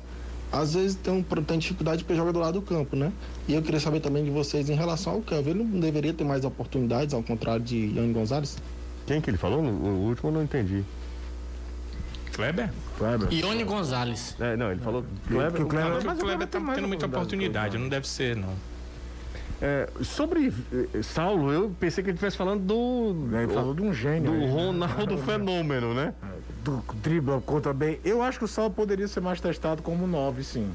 Às 0.51 0.75
vezes 0.75 0.95
tem, 0.95 1.11
um, 1.11 1.23
tem 1.23 1.57
dificuldade 1.57 2.03
para 2.03 2.15
jogar 2.15 2.31
do 2.31 2.37
lado 2.37 2.59
do 2.59 2.61
campo, 2.61 2.95
né? 2.95 3.11
E 3.47 3.55
eu 3.55 3.61
queria 3.63 3.79
saber 3.79 4.01
também 4.01 4.23
de 4.23 4.29
vocês 4.29 4.69
em 4.69 4.75
relação 4.75 5.13
ao 5.13 5.21
Kelvin. 5.21 5.49
Ele 5.49 5.63
não 5.63 5.79
deveria 5.79 6.13
ter 6.13 6.23
mais 6.23 6.45
oportunidades, 6.45 7.15
ao 7.15 7.23
contrário 7.23 7.65
de 7.65 7.87
Ian 7.87 8.13
Gonzalez? 8.13 8.55
Quem 9.07 9.19
que 9.19 9.31
ele 9.31 9.37
falou? 9.37 9.63
O 9.63 10.09
último 10.09 10.29
eu 10.29 10.33
não 10.35 10.43
entendi. 10.43 10.83
Kleber? 12.33 12.69
Kleber. 12.97 13.31
Ione 13.31 13.63
Gonzalez. 13.63 14.35
É, 14.39 14.55
não, 14.55 14.71
ele 14.71 14.81
falou 14.81 15.05
Kleber, 15.27 15.53
que 15.53 15.61
o 15.61 15.67
Kleber, 15.67 15.97
o 15.97 16.17
Kleber 16.17 16.47
tá 16.47 16.59
tendo 16.75 16.87
muita 16.87 17.05
oportunidade, 17.05 17.77
não 17.77 17.87
deve 17.87 18.07
ser, 18.07 18.35
não. 18.35 18.53
É, 19.61 19.87
sobre 20.01 20.53
eh, 20.73 21.01
Saulo, 21.01 21.49
eu 21.49 21.73
pensei 21.79 22.03
que 22.03 22.09
ele 22.09 22.15
estivesse 22.15 22.35
falando 22.35 22.63
do. 22.63 23.29
Ele 23.37 23.53
falou 23.53 23.73
de 23.73 23.81
um 23.81 23.93
gênio 23.93 24.31
Do 24.31 24.37
aí, 24.37 24.45
né? 24.45 24.51
Ronaldo 24.51 25.17
Fenômeno, 25.19 25.93
né? 25.93 26.13
Do 26.63 26.83
dribla 26.95 27.39
conta 27.39 27.71
bem. 27.71 27.97
Eu 28.03 28.21
acho 28.21 28.39
que 28.39 28.45
o 28.45 28.47
Saulo 28.47 28.71
poderia 28.71 29.07
ser 29.07 29.21
mais 29.21 29.39
testado 29.39 29.81
como 29.81 30.05
9, 30.05 30.43
sim. 30.43 30.69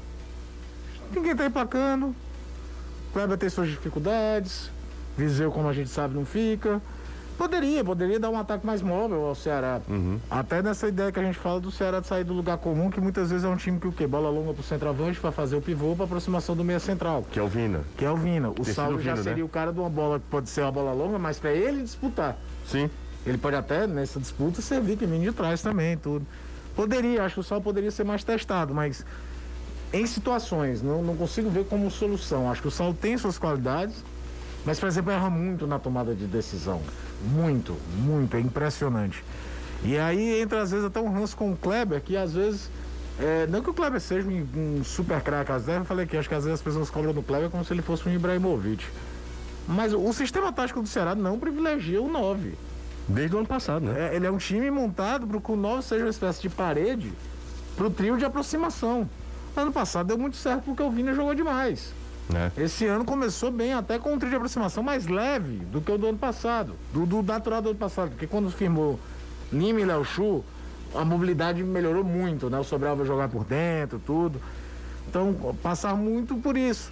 Ninguém 1.11 1.35
tá 1.35 1.45
emplacando. 1.45 2.15
Kleber 3.13 3.37
tem 3.37 3.49
suas 3.49 3.69
dificuldades. 3.69 4.71
Viseu, 5.15 5.51
como 5.51 5.67
a 5.67 5.73
gente 5.73 5.89
sabe, 5.89 6.15
não 6.15 6.25
fica. 6.25 6.81
Poderia, 7.39 7.85
poderia 7.85 8.19
dar 8.19 8.29
um 8.29 8.37
ataque 8.37 8.65
mais 8.65 8.81
móvel 8.81 9.25
ao 9.25 9.33
Ceará. 9.33 9.79
Uhum. 9.87 10.19
Até 10.29 10.61
nessa 10.61 10.89
ideia 10.89 11.09
que 11.09 11.17
a 11.17 11.23
gente 11.23 11.37
fala 11.37 11.57
do 11.57 11.71
Ceará 11.71 12.01
de 12.01 12.05
sair 12.05 12.25
do 12.25 12.33
lugar 12.33 12.57
comum, 12.57 12.89
que 12.89 12.99
muitas 12.99 13.29
vezes 13.29 13.45
é 13.45 13.47
um 13.47 13.55
time 13.55 13.79
que 13.79 13.87
o 13.87 13.93
quê? 13.93 14.05
Bola 14.05 14.29
longa 14.29 14.53
pro 14.53 14.61
centroavante 14.61 15.21
para 15.21 15.31
fazer 15.31 15.55
o 15.55 15.61
pivô 15.61 15.95
para 15.95 16.03
aproximação 16.03 16.53
do 16.53 16.65
meia 16.65 16.81
central. 16.81 17.25
Que 17.31 17.39
é 17.39 17.41
o 17.41 17.47
Vina. 17.47 17.85
Que 17.95 18.03
é 18.03 18.11
o 18.11 18.17
Vina. 18.17 18.49
O 18.49 18.65
Saulo 18.65 19.01
já 19.01 19.13
Vina, 19.13 19.23
seria 19.23 19.37
né? 19.37 19.43
o 19.43 19.47
cara 19.47 19.71
de 19.71 19.79
uma 19.79 19.89
bola 19.89 20.19
que 20.19 20.25
pode 20.29 20.49
ser 20.49 20.63
uma 20.63 20.71
bola 20.73 20.91
longa, 20.91 21.17
mas 21.17 21.39
para 21.39 21.53
ele 21.53 21.81
disputar. 21.81 22.37
Sim. 22.65 22.89
Ele 23.25 23.37
pode 23.37 23.55
até, 23.55 23.87
nessa 23.87 24.19
disputa, 24.19 24.61
servir 24.61 24.97
que 24.97 25.05
vem 25.05 25.21
de 25.21 25.31
trás 25.31 25.61
também, 25.61 25.95
tudo. 25.95 26.27
Poderia, 26.75 27.23
acho 27.23 27.35
que 27.35 27.39
o 27.39 27.43
Saulo 27.43 27.63
poderia 27.63 27.89
ser 27.89 28.03
mais 28.03 28.21
testado, 28.21 28.75
mas 28.75 29.05
em 29.93 30.05
situações, 30.05 30.81
não, 30.81 31.01
não 31.01 31.15
consigo 31.15 31.49
ver 31.49 31.63
como 31.63 31.89
solução. 31.89 32.51
Acho 32.51 32.63
que 32.63 32.67
o 32.67 32.71
Saulo 32.71 32.93
tem 32.93 33.17
suas 33.17 33.39
qualidades, 33.39 34.03
mas, 34.69 34.79
por 34.79 34.85
exemplo, 34.85 35.11
erra 35.11 35.31
muito 35.31 35.65
na 35.65 35.79
tomada 35.79 36.13
de 36.13 36.27
decisão. 36.27 36.79
Muito, 37.23 37.75
muito, 37.97 38.37
é 38.37 38.39
impressionante. 38.39 39.25
E 39.83 39.97
aí 39.97 40.39
entra, 40.39 40.61
às 40.61 40.69
vezes, 40.69 40.85
até 40.85 40.99
um 40.99 41.11
ranço 41.11 41.35
com 41.35 41.51
o 41.51 41.57
Kleber, 41.57 41.99
que 41.99 42.15
às 42.15 42.33
vezes. 42.33 42.69
é, 43.19 43.47
não 43.47 43.63
que 43.63 43.71
o 43.71 43.73
Kleber 43.73 43.99
seja 43.99 44.29
um, 44.29 44.47
um 44.55 44.83
super 44.83 45.21
craque, 45.21 45.51
às 45.51 45.65
vezes 45.65 45.79
eu 45.79 45.85
falei 45.85 46.05
que 46.05 46.15
acho 46.15 46.29
que 46.29 46.35
às 46.35 46.43
vezes 46.43 46.59
as 46.59 46.63
pessoas 46.63 46.87
cobram 46.87 47.11
do 47.11 47.23
Kleber 47.23 47.49
como 47.49 47.65
se 47.65 47.73
ele 47.73 47.81
fosse 47.81 48.07
um 48.07 48.13
Ibrahimovic. 48.13 48.85
Mas 49.67 49.91
o, 49.91 50.05
o 50.05 50.13
sistema 50.13 50.53
tático 50.53 50.83
do 50.83 50.87
Ceará 50.87 51.15
não 51.15 51.39
privilegia 51.39 51.99
o 51.99 52.07
9. 52.07 52.53
Desde 53.07 53.35
o 53.35 53.39
ano 53.39 53.47
passado, 53.47 53.87
né? 53.87 54.11
É, 54.11 54.15
ele 54.15 54.27
é 54.27 54.31
um 54.31 54.37
time 54.37 54.69
montado 54.69 55.25
para 55.25 55.41
que 55.41 55.51
o 55.51 55.55
9 55.55 55.81
seja 55.81 56.03
uma 56.03 56.11
espécie 56.11 56.43
de 56.43 56.49
parede 56.49 57.11
para 57.75 57.87
o 57.87 57.89
trio 57.89 58.17
de 58.17 58.23
aproximação. 58.23 59.09
Ano 59.57 59.71
passado 59.71 60.05
deu 60.05 60.17
muito 60.19 60.37
certo 60.37 60.65
porque 60.65 60.83
o 60.83 60.91
Vina 60.91 61.15
jogou 61.15 61.33
demais. 61.33 61.91
Né? 62.29 62.51
Esse 62.55 62.85
ano 62.85 63.03
começou 63.03 63.49
bem, 63.49 63.73
até 63.73 63.97
com 63.97 64.13
um 64.13 64.19
trio 64.19 64.29
de 64.29 64.35
aproximação 64.35 64.83
mais 64.83 65.07
leve 65.07 65.57
do 65.65 65.81
que 65.81 65.91
o 65.91 65.97
do 65.97 66.07
ano 66.07 66.17
passado, 66.17 66.75
do, 66.93 67.05
do 67.05 67.23
natural 67.23 67.59
do 67.61 67.69
ano 67.69 67.79
passado, 67.79 68.09
porque 68.09 68.27
quando 68.27 68.51
firmou 68.51 68.99
Lima 69.51 69.81
e 69.81 69.85
Léo 69.85 70.05
Chu, 70.05 70.43
a 70.93 71.03
mobilidade 71.03 71.63
melhorou 71.63 72.03
muito, 72.03 72.49
né? 72.49 72.59
O 72.59 72.63
Sobral 72.63 72.95
vai 72.95 73.05
jogar 73.05 73.29
por 73.29 73.43
dentro, 73.43 73.99
tudo. 73.99 74.39
Então, 75.07 75.55
passar 75.61 75.95
muito 75.95 76.35
por 76.37 76.55
isso. 76.55 76.91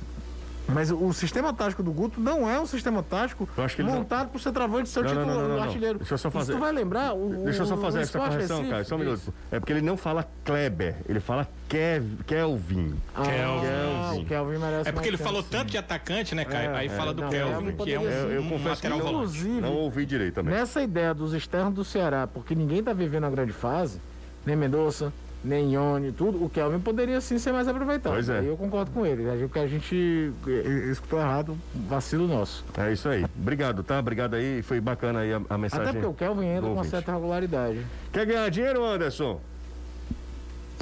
Mas 0.70 0.91
o, 0.91 1.13
sistema 1.13 1.53
tático 1.53 1.82
do 1.82 1.91
Guto 1.91 2.20
não 2.20 2.49
é 2.49 2.59
um 2.59 2.65
sistema 2.65 3.01
tático 3.01 3.47
Eu 3.57 3.63
acho 3.63 3.76
que 3.76 3.82
ele 3.82 3.89
não- 3.89 3.99
montado 3.99 4.30
por 4.30 4.39
centroavante 4.41 4.89
seu 4.89 5.01
Não, 5.01 5.09
título 5.09 5.26
não, 5.26 5.47
não, 5.47 5.63
artilheiro. 5.63 5.97
Deixa 5.99 6.13
eu 6.13 6.18
só 6.18 6.28
Isso 6.28 6.38
fazer- 6.38 6.53
tu 6.53 6.59
vai 6.59 6.72
lembrar? 6.72 7.13
O, 7.13 7.43
Deixa 7.45 7.61
eu 7.63 7.65
só 7.65 7.78
fazer 7.78 8.01
essa 8.01 8.20
correção, 8.20 8.57
Recife 8.57 8.70
cara. 8.72 8.84
Só 8.84 8.95
um 8.95 8.99
minuto. 8.99 9.34
É 9.51 9.59
porque 9.59 9.74
ele 9.74 9.82
não 9.82 9.95
fala 9.95 10.28
Kleber, 10.43 10.97
ele 11.07 11.20
fala 11.20 11.47
Kev, 11.70 12.18
Kelvin. 12.26 12.95
Ah, 13.15 14.13
o 14.15 14.26
Kelvin 14.26 14.57
merece 14.57 14.89
É 14.89 14.91
porque 14.91 15.07
ele 15.07 15.18
falou 15.18 15.41
tanto 15.41 15.72
de 15.72 15.78
atacante, 15.78 16.36
né, 16.36 16.43
Caio? 16.45 16.72
É, 16.72 16.76
Aí 16.78 16.88
é, 16.88 16.89
fala 16.89 17.13
do 17.13 17.22
não, 17.22 17.30
Kelvin, 17.30 17.53
Kelvin 17.53 17.84
que 17.84 17.93
é 17.93 17.99
um, 17.99 18.03
ser. 18.03 18.32
Eu 18.32 18.41
um 18.41 18.49
confesso 18.49 18.82
que 18.82 18.88
lateral 18.89 19.26
não, 19.61 19.74
ouvi 19.74 20.05
direito 20.05 20.36
também. 20.36 20.53
Nessa 20.53 20.82
ideia 20.82 21.13
dos 21.13 21.34
externos 21.34 21.74
do 21.74 21.84
Ceará, 21.84 22.28
porque 22.28 22.53
ninguém 22.53 22.84
tá 22.84 22.93
vivendo 22.93 23.26
a 23.26 23.30
grande 23.30 23.53
fase, 23.53 24.01
nem 24.45 24.55
Mendonça, 24.55 25.11
nem 25.43 25.73
Ione, 25.73 26.11
tudo, 26.11 26.43
o 26.43 26.49
Kelvin 26.49 26.79
poderia 26.79 27.21
sim 27.21 27.38
ser 27.38 27.51
mais 27.51 27.67
aproveitado. 27.67 28.13
Pois 28.13 28.27
é. 28.27 28.41
Eu 28.41 28.57
concordo 28.57 28.91
com 28.91 29.05
ele. 29.05 29.29
Acho 29.29 29.47
que 29.47 29.59
a 29.59 29.67
gente 29.67 30.33
eh, 30.47 30.89
escutou 30.91 31.19
errado, 31.19 31.57
vacilo 31.88 32.27
nosso. 32.27 32.65
É 32.77 32.91
isso 32.91 33.07
aí. 33.07 33.25
Obrigado, 33.39 33.83
tá? 33.83 33.99
Obrigado 33.99 34.35
aí. 34.35 34.61
Foi 34.61 34.81
bacana 34.81 35.19
aí 35.19 35.33
a, 35.33 35.41
a 35.49 35.57
mensagem. 35.57 35.85
Até 35.85 35.93
porque 35.93 36.07
o 36.07 36.13
Kelvin 36.13 36.47
entra 36.47 36.61
com 36.61 36.73
uma 36.73 36.83
certa 36.83 37.13
regularidade. 37.13 37.85
Quer 38.11 38.25
ganhar 38.25 38.49
dinheiro, 38.49 38.83
Anderson? 38.83 39.39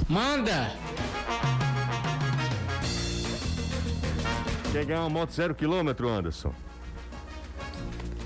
Manda! 0.08 0.72
Quer 4.72 4.84
ganhar 4.84 5.00
uma 5.00 5.10
moto 5.10 5.32
zero 5.32 5.54
quilômetro, 5.54 6.08
Anderson? 6.08 6.52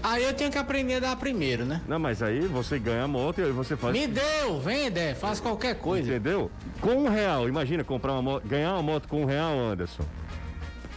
Aí 0.03 0.25
eu 0.25 0.33
tenho 0.33 0.51
que 0.51 0.59
aprender 0.59 0.95
a 0.95 1.01
dar 1.01 1.17
primeiro, 1.17 1.65
né? 1.65 1.83
Não, 1.87 1.99
mas 1.99 2.23
aí 2.23 2.41
você 2.41 2.79
ganha 2.79 3.05
a 3.05 3.09
moto 3.09 3.41
e 3.41 3.45
aí 3.45 3.53
você 3.53 3.77
faz. 3.77 3.93
Me 3.93 4.07
deu, 4.07 4.61
vende, 4.61 5.15
faz 5.15 5.41
qualquer 5.41 5.77
coisa. 5.77 6.09
Entendeu? 6.09 6.51
Com 6.81 7.05
um 7.05 7.09
real. 7.09 7.49
Imagina 7.49 7.85
comprar 7.85 8.13
uma 8.13 8.23
moto, 8.23 8.47
ganhar 8.47 8.73
uma 8.73 8.83
moto 8.83 9.09
com 9.09 9.23
um 9.23 9.27
real, 9.27 9.59
Anderson. 9.59 10.05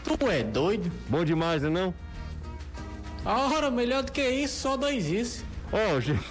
Tu 0.04 0.30
é 0.30 0.44
doido? 0.44 0.92
Bom 1.10 1.24
demais, 1.24 1.62
né 1.62 1.70
não? 1.70 1.94
Ora, 3.26 3.72
melhor 3.72 4.04
do 4.04 4.12
que 4.12 4.22
isso, 4.22 4.62
só 4.62 4.78
dois 4.78 5.08
isso. 5.08 5.46
Ó, 5.72 6.00
gente, 6.02 6.26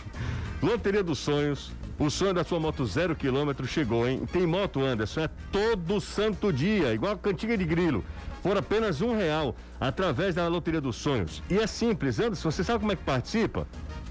Loteria 0.62 1.02
dos 1.02 1.18
Sonhos. 1.18 1.72
O 1.98 2.10
sonho 2.10 2.34
da 2.34 2.42
sua 2.42 2.58
moto 2.58 2.84
zero 2.84 3.14
quilômetro 3.14 3.66
chegou, 3.66 4.08
hein? 4.08 4.22
Tem 4.32 4.46
moto, 4.46 4.80
Anderson, 4.80 5.20
é 5.20 5.28
todo 5.52 6.00
santo 6.00 6.52
dia, 6.52 6.92
igual 6.92 7.12
a 7.12 7.18
cantiga 7.18 7.56
de 7.56 7.64
grilo. 7.64 8.04
Por 8.42 8.56
apenas 8.56 9.00
um 9.00 9.16
real, 9.16 9.54
através 9.80 10.34
da 10.34 10.48
Loteria 10.48 10.80
dos 10.80 10.96
Sonhos. 10.96 11.42
E 11.48 11.58
é 11.58 11.66
simples, 11.66 12.18
Anderson, 12.18 12.50
você 12.50 12.64
sabe 12.64 12.80
como 12.80 12.92
é 12.92 12.96
que 12.96 13.04
participa? 13.04 13.66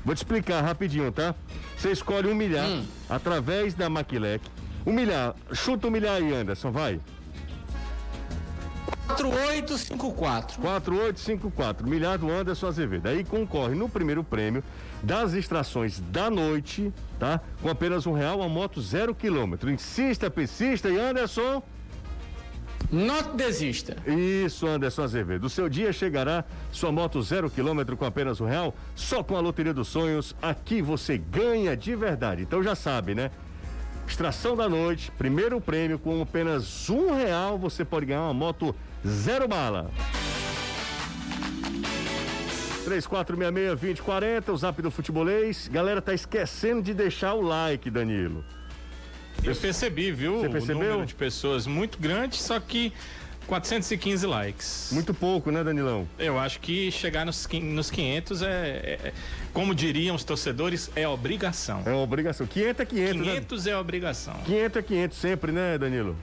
Vou 0.05 0.15
te 0.15 0.19
explicar 0.19 0.61
rapidinho, 0.61 1.11
tá? 1.11 1.35
Você 1.77 1.91
escolhe 1.91 2.27
um 2.27 2.35
milhar 2.35 2.67
através 3.09 3.73
da 3.73 3.89
Maquilec. 3.89 4.43
Um 4.85 4.93
milhar, 4.93 5.35
chuta 5.53 5.87
um 5.87 5.91
milhar 5.91 6.15
aí, 6.15 6.33
Anderson, 6.33 6.71
vai. 6.71 6.99
4854. 9.07 10.61
4854, 10.61 11.87
milhar 11.87 12.17
do 12.17 12.31
Anderson 12.31 12.67
Azevedo. 12.67 13.07
Aí 13.07 13.23
concorre 13.23 13.75
no 13.75 13.89
primeiro 13.89 14.23
prêmio 14.23 14.63
das 15.03 15.33
extrações 15.33 15.99
da 15.99 16.29
noite, 16.29 16.93
tá? 17.19 17.41
Com 17.61 17.69
apenas 17.69 18.05
um 18.05 18.13
real, 18.13 18.39
uma 18.39 18.49
moto 18.49 18.81
zero 18.81 19.13
quilômetro. 19.13 19.69
Insista, 19.69 20.29
persista 20.29 20.89
e 20.89 20.97
Anderson. 20.97 21.61
Não 22.91 23.35
desista. 23.35 23.95
Isso, 24.05 24.67
Anderson 24.67 25.03
Azevedo. 25.03 25.45
O 25.45 25.49
seu 25.49 25.69
dia 25.69 25.93
chegará, 25.93 26.43
sua 26.71 26.91
moto 26.91 27.21
zero 27.21 27.49
quilômetro 27.49 27.95
com 27.95 28.05
apenas 28.05 28.41
um 28.41 28.45
real, 28.45 28.75
só 28.95 29.23
com 29.23 29.37
a 29.37 29.39
Loteria 29.39 29.73
dos 29.73 29.87
Sonhos. 29.87 30.35
Aqui 30.41 30.81
você 30.81 31.17
ganha 31.17 31.75
de 31.77 31.95
verdade. 31.95 32.41
Então 32.41 32.61
já 32.61 32.75
sabe, 32.75 33.15
né? 33.15 33.31
Extração 34.05 34.57
da 34.57 34.67
noite, 34.67 35.09
primeiro 35.11 35.61
prêmio 35.61 35.97
com 35.97 36.21
apenas 36.21 36.89
um 36.89 37.15
real, 37.15 37.57
você 37.57 37.85
pode 37.85 38.05
ganhar 38.07 38.23
uma 38.23 38.33
moto 38.33 38.75
zero 39.07 39.47
bala. 39.47 39.89
3466-2040, 42.85 44.49
o 44.49 44.57
zap 44.57 44.81
do 44.81 44.91
futebolês. 44.91 45.69
Galera, 45.69 46.01
tá 46.01 46.13
esquecendo 46.13 46.81
de 46.81 46.93
deixar 46.93 47.35
o 47.35 47.41
like, 47.41 47.89
Danilo. 47.89 48.43
Eu 49.43 49.55
percebi, 49.55 50.11
viu? 50.11 50.39
Você 50.39 50.47
O 50.47 50.51
percebeu? 50.51 50.75
número 50.89 51.05
de 51.05 51.15
pessoas 51.15 51.65
muito 51.65 51.97
grande, 51.99 52.37
só 52.37 52.59
que 52.59 52.93
415 53.47 54.25
likes. 54.27 54.89
Muito 54.91 55.13
pouco, 55.13 55.51
né, 55.51 55.63
Danilão? 55.63 56.07
Eu 56.17 56.39
acho 56.39 56.59
que 56.59 56.91
chegar 56.91 57.25
nos, 57.25 57.47
nos 57.61 57.89
500 57.91 58.41
é, 58.43 58.47
é- 59.03 59.13
como 59.51 59.73
diriam 59.75 60.15
os 60.15 60.23
torcedores, 60.23 60.89
é 60.95 61.07
obrigação. 61.07 61.81
É 61.85 61.91
obrigação. 61.91 62.45
500 62.47 62.79
é 62.79 62.85
500, 62.85 63.15
né? 63.17 63.23
500 63.33 63.67
é 63.67 63.77
obrigação. 63.77 64.33
500 64.45 64.77
é 64.77 64.81
500 64.81 65.17
sempre, 65.17 65.51
né, 65.51 65.77
Danilo? 65.77 66.15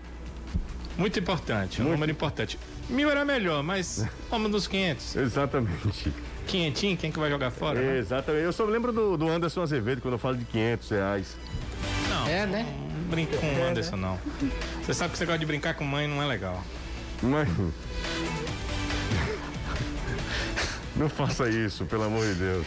Muito 0.96 1.18
importante, 1.18 1.80
um 1.82 1.90
número 1.90 2.10
importante. 2.10 2.58
Mil 2.88 3.10
era 3.10 3.24
melhor, 3.24 3.62
mas 3.62 4.04
vamos 4.30 4.50
nos 4.50 4.66
500. 4.66 5.16
Exatamente. 5.16 6.12
Quinhentinho, 6.46 6.96
quem 6.96 7.12
que 7.12 7.18
vai 7.18 7.28
jogar 7.28 7.50
fora? 7.50 7.78
né? 7.80 7.98
Exatamente. 7.98 8.44
Eu 8.44 8.52
só 8.52 8.64
lembro 8.64 8.90
do, 8.92 9.16
do 9.18 9.28
Anderson 9.28 9.60
Azevedo 9.62 10.00
quando 10.00 10.14
eu 10.14 10.18
falo 10.18 10.36
de 10.36 10.44
500 10.46 10.88
reais. 10.90 11.36
Não, 12.08 12.26
É, 12.26 12.46
né? 12.46 12.66
Brinca 13.09 13.36
com 13.36 13.46
o 13.46 13.64
Anderson, 13.64 13.96
não. 13.96 14.18
Você 14.82 14.94
sabe 14.94 15.12
que 15.12 15.18
você 15.18 15.26
gosta 15.26 15.38
de 15.38 15.46
brincar 15.46 15.74
com 15.74 15.84
mãe, 15.84 16.06
não 16.06 16.22
é 16.22 16.26
legal. 16.26 16.62
Mas... 17.22 17.48
Não 20.96 21.09
faça 21.09 21.48
isso, 21.48 21.86
pelo 21.86 22.02
amor 22.02 22.26
de 22.26 22.34
Deus. 22.34 22.66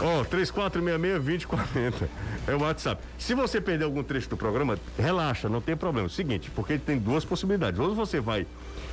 Ó, 0.00 0.24
3466-2040 0.24 2.08
é 2.46 2.54
o 2.54 2.60
WhatsApp. 2.60 3.02
Se 3.18 3.34
você 3.34 3.60
perder 3.60 3.84
algum 3.84 4.02
trecho 4.02 4.30
do 4.30 4.36
programa, 4.36 4.78
relaxa, 4.98 5.46
não 5.46 5.60
tem 5.60 5.76
problema. 5.76 6.08
Seguinte, 6.08 6.50
porque 6.50 6.78
tem 6.78 6.98
duas 6.98 7.22
possibilidades. 7.22 7.78
Ou 7.78 7.94
você 7.94 8.18
vai 8.18 8.46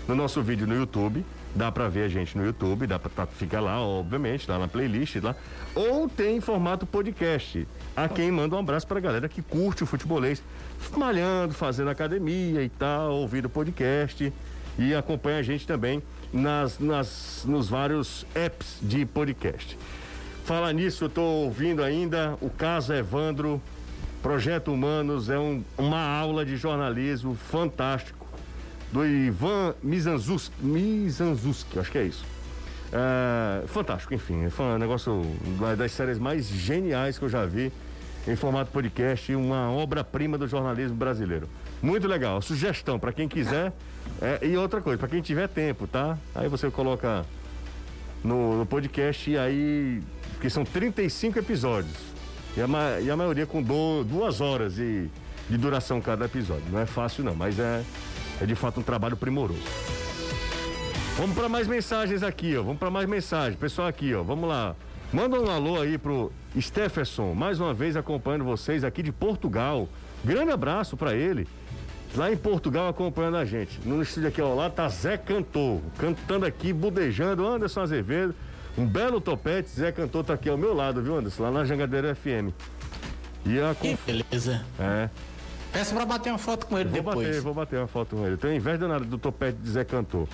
no 0.06 0.16
nosso 0.16 0.42
vídeo 0.42 0.68
no 0.68 0.76
YouTube, 0.76 1.26
dá 1.56 1.72
pra 1.72 1.88
ver 1.88 2.04
a 2.04 2.08
gente 2.10 2.38
no 2.38 2.46
YouTube, 2.46 2.88
dá 2.88 2.98
pra 2.98 3.10
tá, 3.10 3.26
ficar 3.28 3.60
lá, 3.62 3.80
obviamente, 3.80 4.50
lá 4.50 4.58
na 4.58 4.68
playlist 4.68 5.16
lá. 5.18 5.36
Ou 5.76 6.08
tem 6.10 6.38
em 6.38 6.42
formato 6.42 6.86
podcast. 6.86 7.68
A 7.96 8.08
quem 8.10 8.32
manda 8.32 8.56
um 8.56 8.60
abraço 8.60 8.88
pra 8.88 9.00
galera 9.00 9.30
que 9.30 9.42
curte 9.42 9.84
o 9.84 9.86
futebolês, 9.86 10.42
malhando, 10.96 11.54
fazendo 11.54 11.90
academia 11.90 12.64
e 12.64 12.70
tal, 12.70 13.14
ouvindo 13.14 13.48
podcast 13.50 14.34
e 14.80 14.96
acompanha 14.96 15.40
a 15.40 15.44
gente 15.44 15.68
também 15.68 16.02
nas, 16.32 16.80
nas, 16.80 17.44
nos 17.48 17.70
vários 17.70 18.26
apps 18.34 18.78
de 18.82 19.06
podcast. 19.06 19.78
Fala 20.46 20.74
nisso, 20.74 21.06
eu 21.06 21.10
tô 21.10 21.22
ouvindo 21.22 21.84
ainda 21.84 22.36
o 22.42 22.50
caso 22.50 22.92
Evandro, 22.94 23.62
Projeto 24.22 24.74
Humanos, 24.74 25.30
é 25.30 25.38
um- 25.38 25.64
uma 25.78 26.02
aula 26.02 26.44
de 26.46 26.56
jornalismo 26.58 27.36
fantástico 27.36 28.23
do 28.94 29.06
Ivan 29.06 29.74
Mizanzuski, 29.84 30.54
Mizanzuski, 30.62 31.80
acho 31.80 31.92
que 31.92 31.98
é 31.98 32.04
isso. 32.06 32.24
É, 32.92 33.66
fantástico, 33.68 34.14
enfim, 34.14 34.48
foi 34.50 34.66
um 34.66 34.78
negócio 34.78 35.22
da- 35.60 35.74
das 35.76 35.92
séries 35.92 36.20
mais 36.20 36.48
geniais 36.48 37.18
que 37.18 37.26
eu 37.26 37.30
já 37.30 37.44
vi 37.46 37.72
em 38.28 38.36
formato 38.36 38.72
podcast, 38.72 39.34
uma 39.36 39.70
obra-prima 39.72 40.38
do 40.38 40.48
jornalismo 40.48 40.96
brasileiro. 40.96 41.50
Muito 41.82 42.08
legal, 42.08 42.42
sugestão 42.42 42.98
para 43.00 43.12
quem 43.12 43.28
quiser. 43.28 43.74
é, 44.22 44.46
e 44.46 44.56
outra 44.56 44.80
coisa, 44.82 44.98
para 45.00 45.08
quem 45.08 45.22
tiver 45.22 45.48
tempo, 45.50 45.88
tá? 45.88 46.18
Aí 46.36 46.48
você 46.48 46.70
coloca 46.70 47.26
no, 48.24 48.60
no 48.60 48.66
podcast 48.66 49.30
e 49.30 49.38
aí 49.38 50.02
porque 50.34 50.50
são 50.50 50.64
35 50.64 51.40
episódios. 51.40 51.96
E 52.56 52.62
a, 52.62 53.02
e 53.02 53.10
a 53.10 53.18
maioria 53.18 53.46
com 53.48 53.62
do, 53.64 54.04
duas 54.04 54.40
horas 54.40 54.76
de 54.76 55.10
duração 55.50 56.00
cada 56.00 56.26
episódio. 56.26 56.64
Não 56.72 56.80
é 56.80 56.86
fácil 56.86 57.24
não, 57.24 57.34
mas 57.36 57.58
é, 57.60 57.82
é 58.42 58.46
de 58.46 58.56
fato 58.56 58.80
um 58.80 58.84
trabalho 58.84 59.18
primoroso. 59.18 59.62
Vamos 61.18 61.36
para 61.36 61.48
mais 61.48 61.68
mensagens 61.68 62.24
aqui, 62.24 62.56
ó. 62.58 62.64
Vamos 62.64 62.80
para 62.80 62.90
mais 62.90 63.08
mensagens. 63.08 63.56
Pessoal 63.56 63.88
aqui, 63.88 64.14
ó. 64.16 64.24
Vamos 64.24 64.50
lá. 64.50 64.76
Manda 65.12 65.40
um 65.40 65.50
alô 65.50 65.80
aí 65.80 65.98
pro 65.98 66.32
Stephenson, 66.60 67.36
mais 67.36 67.60
uma 67.60 67.72
vez 67.72 67.96
acompanhando 67.96 68.44
vocês 68.44 68.84
aqui 68.84 69.04
de 69.04 69.12
Portugal. 69.12 69.88
Grande 70.26 70.52
abraço 70.52 70.98
para 70.98 71.14
ele. 71.14 71.48
Lá 72.16 72.32
em 72.32 72.38
Portugal 72.38 72.88
acompanhando 72.88 73.38
a 73.38 73.46
gente. 73.46 73.80
No 73.86 74.02
estúdio 74.02 74.30
aqui 74.30 74.42
ao 74.42 74.56
lado 74.56 74.74
tá 74.74 74.90
Zé 74.90 75.18
Cantor, 75.18 75.82
cantando 76.00 76.46
aqui, 76.46 76.74
budejando, 76.74 77.48
Anderson 77.48 77.82
Azevedo. 77.82 78.34
Um 78.76 78.86
belo 78.88 79.22
topete, 79.22 79.70
Zé 79.70 79.92
Cantor 79.92 80.24
tá 80.24 80.34
aqui 80.34 80.50
ao 80.50 80.58
meu 80.58 80.74
lado, 80.74 81.02
viu, 81.02 81.16
Anderson? 81.16 81.44
Lá 81.44 81.52
na 81.52 81.66
Jangadeira 81.66 82.16
FM. 82.16 82.50
E 83.46 83.60
a 83.60 83.76
conf... 83.76 84.00
Beleza. 84.06 84.66
É. 84.80 85.10
Peça 85.74 85.96
pra 85.96 86.06
bater 86.06 86.30
uma 86.30 86.38
foto 86.38 86.68
com 86.68 86.78
ele 86.78 86.88
vou 86.88 86.98
depois. 87.00 87.28
Bater, 87.28 87.42
vou 87.42 87.54
bater 87.56 87.80
uma 87.80 87.88
foto 87.88 88.16
com 88.16 88.28
ele. 88.28 88.38
Tenho 88.38 88.54
inveja 88.54 88.78
danada 88.78 89.04
do 89.04 89.18
topete 89.18 89.58
de 89.58 89.72
Zé 89.72 89.84
Cantor. 89.84 90.28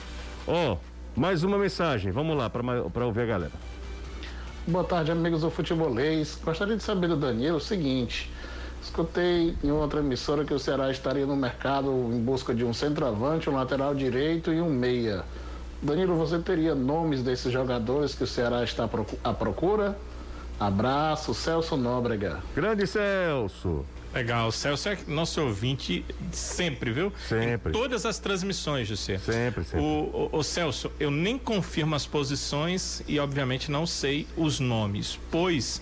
Ó, 0.45 0.73
oh, 0.73 0.77
mais 1.17 1.45
uma 1.45 1.57
mensagem. 1.57 2.11
Vamos 2.11 2.37
lá 2.37 2.49
para 2.49 3.05
ouvir 3.05 3.21
a 3.21 3.25
galera. 3.25 3.53
Boa 4.67 4.83
tarde, 4.83 5.13
amigos 5.13 5.39
do 5.39 5.49
Futebolês. 5.49 6.37
Gostaria 6.43 6.75
de 6.75 6.83
saber 6.83 7.07
do 7.07 7.15
Danilo 7.15 7.55
o 7.55 7.61
seguinte. 7.61 8.29
Escutei 8.83 9.55
em 9.63 9.71
outra 9.71 10.01
emissora 10.01 10.43
que 10.43 10.53
o 10.53 10.59
Ceará 10.59 10.91
estaria 10.91 11.25
no 11.25 11.37
mercado 11.37 11.89
em 11.89 12.19
busca 12.19 12.53
de 12.53 12.65
um 12.65 12.73
centroavante, 12.73 13.49
um 13.49 13.55
lateral 13.55 13.95
direito 13.95 14.51
e 14.51 14.59
um 14.59 14.69
meia. 14.69 15.23
Danilo, 15.81 16.17
você 16.17 16.37
teria 16.39 16.75
nomes 16.75 17.23
desses 17.23 17.51
jogadores 17.51 18.13
que 18.13 18.25
o 18.25 18.27
Ceará 18.27 18.61
está 18.61 18.89
à 19.23 19.33
procura? 19.33 19.97
Abraço, 20.59 21.33
Celso 21.33 21.77
Nóbrega. 21.77 22.39
Grande 22.53 22.85
Celso. 22.85 23.85
Legal, 24.13 24.47
o 24.47 24.51
Celso 24.51 24.89
é 24.89 24.97
nosso 25.07 25.41
ouvinte 25.41 26.03
sempre, 26.31 26.91
viu? 26.91 27.13
Sempre. 27.27 27.69
Em 27.69 27.73
todas 27.73 28.05
as 28.05 28.17
transmissões, 28.17 28.87
José. 28.87 29.19
Sempre, 29.19 29.63
sempre. 29.63 29.79
O, 29.79 30.29
o, 30.31 30.37
o, 30.39 30.43
Celso, 30.43 30.91
eu 30.99 31.11
nem 31.11 31.37
confirmo 31.37 31.95
as 31.95 32.07
posições 32.07 33.03
e, 33.07 33.19
obviamente, 33.19 33.69
não 33.69 33.85
sei 33.85 34.27
os 34.35 34.59
nomes, 34.59 35.19
pois, 35.29 35.79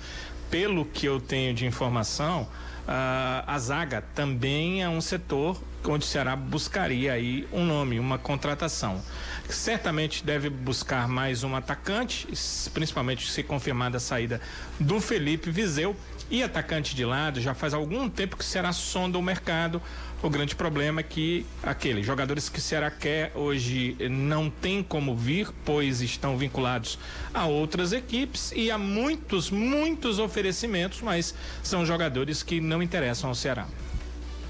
pelo 0.52 0.84
que 0.84 1.06
eu 1.06 1.22
tenho 1.22 1.54
de 1.54 1.66
informação, 1.66 2.42
uh, 2.42 3.44
a 3.48 3.58
zaga 3.60 4.04
também 4.14 4.84
é 4.84 4.90
um 4.90 5.00
setor 5.00 5.58
onde 5.86 6.04
o 6.04 6.08
Ceará 6.08 6.36
buscaria 6.36 7.14
aí 7.14 7.48
um 7.54 7.66
nome, 7.66 7.98
uma 7.98 8.18
contratação. 8.18 9.02
Certamente 9.48 10.24
deve 10.24 10.50
buscar 10.50 11.08
mais 11.08 11.44
um 11.46 11.56
atacante, 11.56 12.28
principalmente 12.74 13.32
se 13.32 13.42
confirmada 13.42 13.96
a 13.96 14.00
saída 14.00 14.42
do 14.80 15.00
Felipe 15.00 15.50
Viseu 15.50 15.96
e 16.30 16.44
atacante 16.44 16.96
de 16.96 17.06
lado, 17.06 17.40
já 17.42 17.54
faz 17.54 17.74
algum 17.74 18.10
tempo 18.10 18.36
que 18.36 18.44
o 18.44 18.46
Ceará 18.46 18.74
sonda 18.74 19.18
o 19.18 19.22
mercado. 19.22 19.82
O 20.22 20.30
grande 20.30 20.56
problema 20.56 21.02
é 21.02 21.04
que 21.04 21.46
aqueles 21.62 22.06
jogadores 22.06 22.50
que 22.50 22.58
o 22.58 22.62
Ceará 22.62 22.90
quer 22.90 23.32
hoje 23.36 23.96
não 24.10 24.50
tem 24.50 24.82
como 24.82 25.16
vir, 25.16 25.50
pois 25.64 26.02
estão 26.02 26.38
vinculados 26.38 26.98
a 27.34 27.46
outras 27.46 27.94
equipes 27.94 28.52
e 28.56 28.72
há 28.72 28.78
muitos, 28.78 29.52
muitos 29.52 30.18
oferecimentos, 30.18 31.02
mas 31.02 31.36
são 31.62 31.86
jogadores 31.86 32.42
que 32.42 32.60
não 32.60 32.82
interessam 32.82 33.30
ao 33.30 33.36
Ceará. 33.36 33.68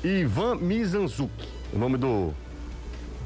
Ivan 0.03 0.55
Mizanzuki, 0.55 1.49
o 1.73 1.78
nome 1.78 1.97
do 1.97 2.34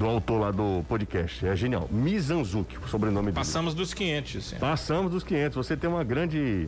do 0.02 0.08
autor 0.08 0.40
lá 0.40 0.52
do 0.52 0.84
podcast. 0.90 1.46
É 1.46 1.56
genial. 1.56 1.88
Mizanzuki, 1.92 2.76
o 2.84 2.88
sobrenome 2.88 3.28
dele. 3.28 3.36
Passamos 3.36 3.76
dos 3.76 3.94
500, 3.94 4.44
sim. 4.44 4.56
Passamos 4.58 5.12
dos 5.12 5.24
500. 5.24 5.56
Você 5.56 5.78
tem 5.78 5.88
uma 5.88 6.04
grande 6.04 6.68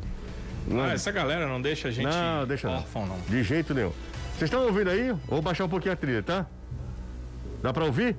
não, 0.68 0.84
ah, 0.84 0.94
essa 0.94 1.12
galera 1.12 1.48
não 1.48 1.62
deixa 1.62 1.90
a 1.90 1.92
gente 1.92 2.06
não, 2.06 2.46
deixa 2.48 2.70
órfão, 2.70 3.06
não. 3.06 3.20
De 3.28 3.44
jeito 3.44 3.74
nenhum. 3.74 3.92
Vocês 4.32 4.44
estão 4.44 4.66
ouvindo 4.66 4.90
aí? 4.90 5.14
Vou 5.28 5.42
baixar 5.42 5.66
um 5.66 5.70
pouquinho 5.70 5.94
a 5.94 5.96
trilha, 5.96 6.24
tá? 6.24 6.46
Dá 7.62 7.72
pra 7.72 7.86
ouvir? 7.86 8.16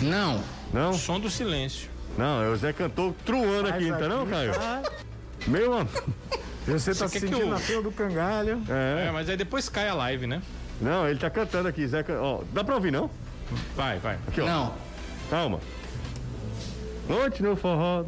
Não. 0.00 0.42
Não? 0.72 0.92
som 0.92 1.18
do 1.18 1.30
silêncio. 1.30 1.90
Não, 2.16 2.42
é 2.42 2.48
o 2.48 2.56
Zé 2.56 2.72
cantou 2.72 3.14
truando 3.24 3.68
aqui, 3.68 3.88
tá 3.90 4.08
não, 4.08 4.26
Caio? 4.26 4.52
Tá... 4.52 4.82
Meu 5.46 5.72
amor. 5.72 6.04
Você 6.66 6.94
tá 6.94 7.08
se 7.08 7.20
sentindo 7.20 7.40
eu... 7.40 7.48
na 7.48 7.58
fila 7.58 7.82
do 7.82 7.90
cangalho. 7.90 8.62
É. 8.68 9.06
é. 9.08 9.10
mas 9.10 9.28
aí 9.28 9.36
depois 9.36 9.68
cai 9.68 9.88
a 9.88 9.94
live, 9.94 10.26
né? 10.26 10.42
Não, 10.80 11.08
ele 11.08 11.18
tá 11.18 11.30
cantando 11.30 11.68
aqui, 11.68 11.86
Zé. 11.86 12.04
Ó, 12.20 12.42
dá 12.52 12.62
pra 12.62 12.74
ouvir, 12.74 12.90
não? 12.90 13.10
Vai, 13.74 13.98
vai. 13.98 14.18
Aqui, 14.28 14.40
ó. 14.40 14.46
Não. 14.46 14.74
Calma. 15.28 15.60
Noite 17.08 17.42
no 17.42 17.56
forró. 17.56 18.04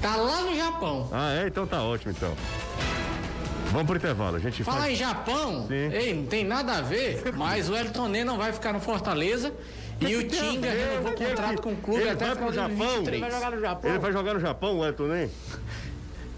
Tá 0.00 0.16
lá 0.16 0.42
no 0.42 0.56
Japão. 0.56 1.08
Ah, 1.12 1.32
é? 1.34 1.46
Então 1.46 1.66
tá 1.66 1.82
ótimo, 1.82 2.12
então. 2.16 2.34
Vamos 3.72 3.86
pro 3.86 3.96
intervalo, 3.96 4.36
a 4.36 4.38
gente 4.38 4.62
Fala 4.62 4.82
faz... 4.82 4.92
em 4.92 4.96
Japão, 4.96 5.66
Sim. 5.66 5.92
ei, 5.92 6.14
não 6.14 6.26
tem 6.26 6.44
nada 6.44 6.78
a 6.78 6.82
ver, 6.82 7.34
mas 7.36 7.68
o 7.68 7.76
Elton 7.76 8.08
Ney 8.08 8.24
não 8.24 8.38
vai 8.38 8.52
ficar 8.52 8.72
no 8.72 8.80
Fortaleza 8.80 9.52
que 9.98 10.06
e 10.06 10.08
que 10.08 10.16
o 10.16 10.28
Tinga 10.28 10.70
renovou 10.70 11.12
o 11.12 11.14
contrato 11.16 11.62
com 11.62 11.72
o 11.72 11.76
clube 11.76 12.00
ele 12.00 12.10
até 12.10 12.26
vai 12.26 12.36
pro 12.36 12.52
Japão. 12.52 13.02
Ele 13.06 13.18
vai 13.18 13.30
jogar 13.30 13.50
no 13.50 13.60
Japão. 13.60 13.90
Ele 13.90 13.98
vai 13.98 14.12
jogar 14.12 14.34
no 14.34 14.40
Japão, 14.40 14.78
o 14.78 14.86
Elton 14.86 15.06
Ney? 15.08 15.30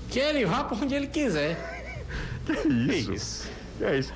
Que 0.09 0.21
ele 0.21 0.47
vá 0.47 0.65
pra 0.65 0.75
onde 0.75 0.95
ele 0.95 1.07
quiser. 1.07 1.85
que 2.47 2.53
isso? 2.53 3.11
Que 3.11 3.15
isso? 3.15 3.51
Que 3.77 3.85
é 3.85 3.99
isso? 3.99 4.15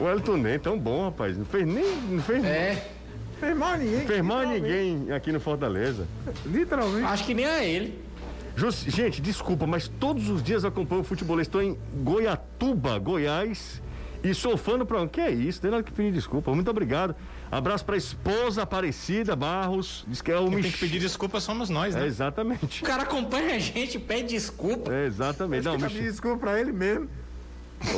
O 0.00 0.08
Elton 0.08 0.38
Ney 0.38 0.54
é 0.54 0.58
tão 0.58 0.78
bom, 0.78 1.04
rapaz. 1.04 1.36
Não 1.36 1.44
fez 1.44 1.66
nem. 1.66 1.84
Não 1.96 2.22
fez 2.22 2.42
é. 2.42 2.82
Fez 3.38 3.54
mal 3.54 3.76
ninguém. 3.76 4.06
Fez 4.06 4.22
mal 4.22 4.46
ninguém 4.46 5.12
aqui 5.12 5.30
no 5.30 5.38
Fortaleza. 5.38 6.06
Literalmente. 6.46 7.04
Acho 7.04 7.24
que 7.24 7.34
nem 7.34 7.44
a 7.44 7.62
ele. 7.62 8.02
Just, 8.56 8.88
gente, 8.88 9.20
desculpa, 9.20 9.66
mas 9.66 9.88
todos 9.88 10.28
os 10.28 10.42
dias 10.42 10.64
acompanho 10.64 11.00
o 11.00 11.04
futebol. 11.04 11.40
Estou 11.40 11.62
em 11.62 11.76
Goiatuba, 12.02 12.98
Goiás. 12.98 13.82
E 14.22 14.32
sou 14.32 14.56
fã 14.56 14.78
do 14.78 14.86
programa. 14.86 15.10
Que 15.10 15.20
é 15.20 15.30
isso? 15.30 15.60
Tem 15.60 15.70
nada 15.70 15.82
que 15.82 15.92
pedir 15.92 16.10
desculpa. 16.10 16.54
Muito 16.54 16.70
obrigado. 16.70 17.14
Abraço 17.50 17.84
para 17.84 17.94
a 17.94 17.98
esposa 17.98 18.62
Aparecida 18.62 19.36
Barros. 19.36 20.04
Diz 20.08 20.22
que 20.22 20.32
é 20.32 20.38
o 20.38 20.48
Quem 20.48 20.62
tem 20.62 20.72
que 20.72 20.78
pedir 20.78 20.98
desculpa 20.98 21.40
somos 21.40 21.68
nós, 21.68 21.94
né? 21.94 22.04
É, 22.04 22.06
exatamente. 22.06 22.82
O 22.82 22.86
cara 22.86 23.02
acompanha 23.02 23.56
a 23.56 23.58
gente, 23.58 23.98
pede 23.98 24.28
desculpa. 24.28 24.92
É, 24.92 25.06
exatamente. 25.06 25.64
Não, 25.64 25.76
Mich... 25.76 26.00
desculpa 26.00 26.38
para 26.38 26.58
ele 26.58 26.72
mesmo. 26.72 27.08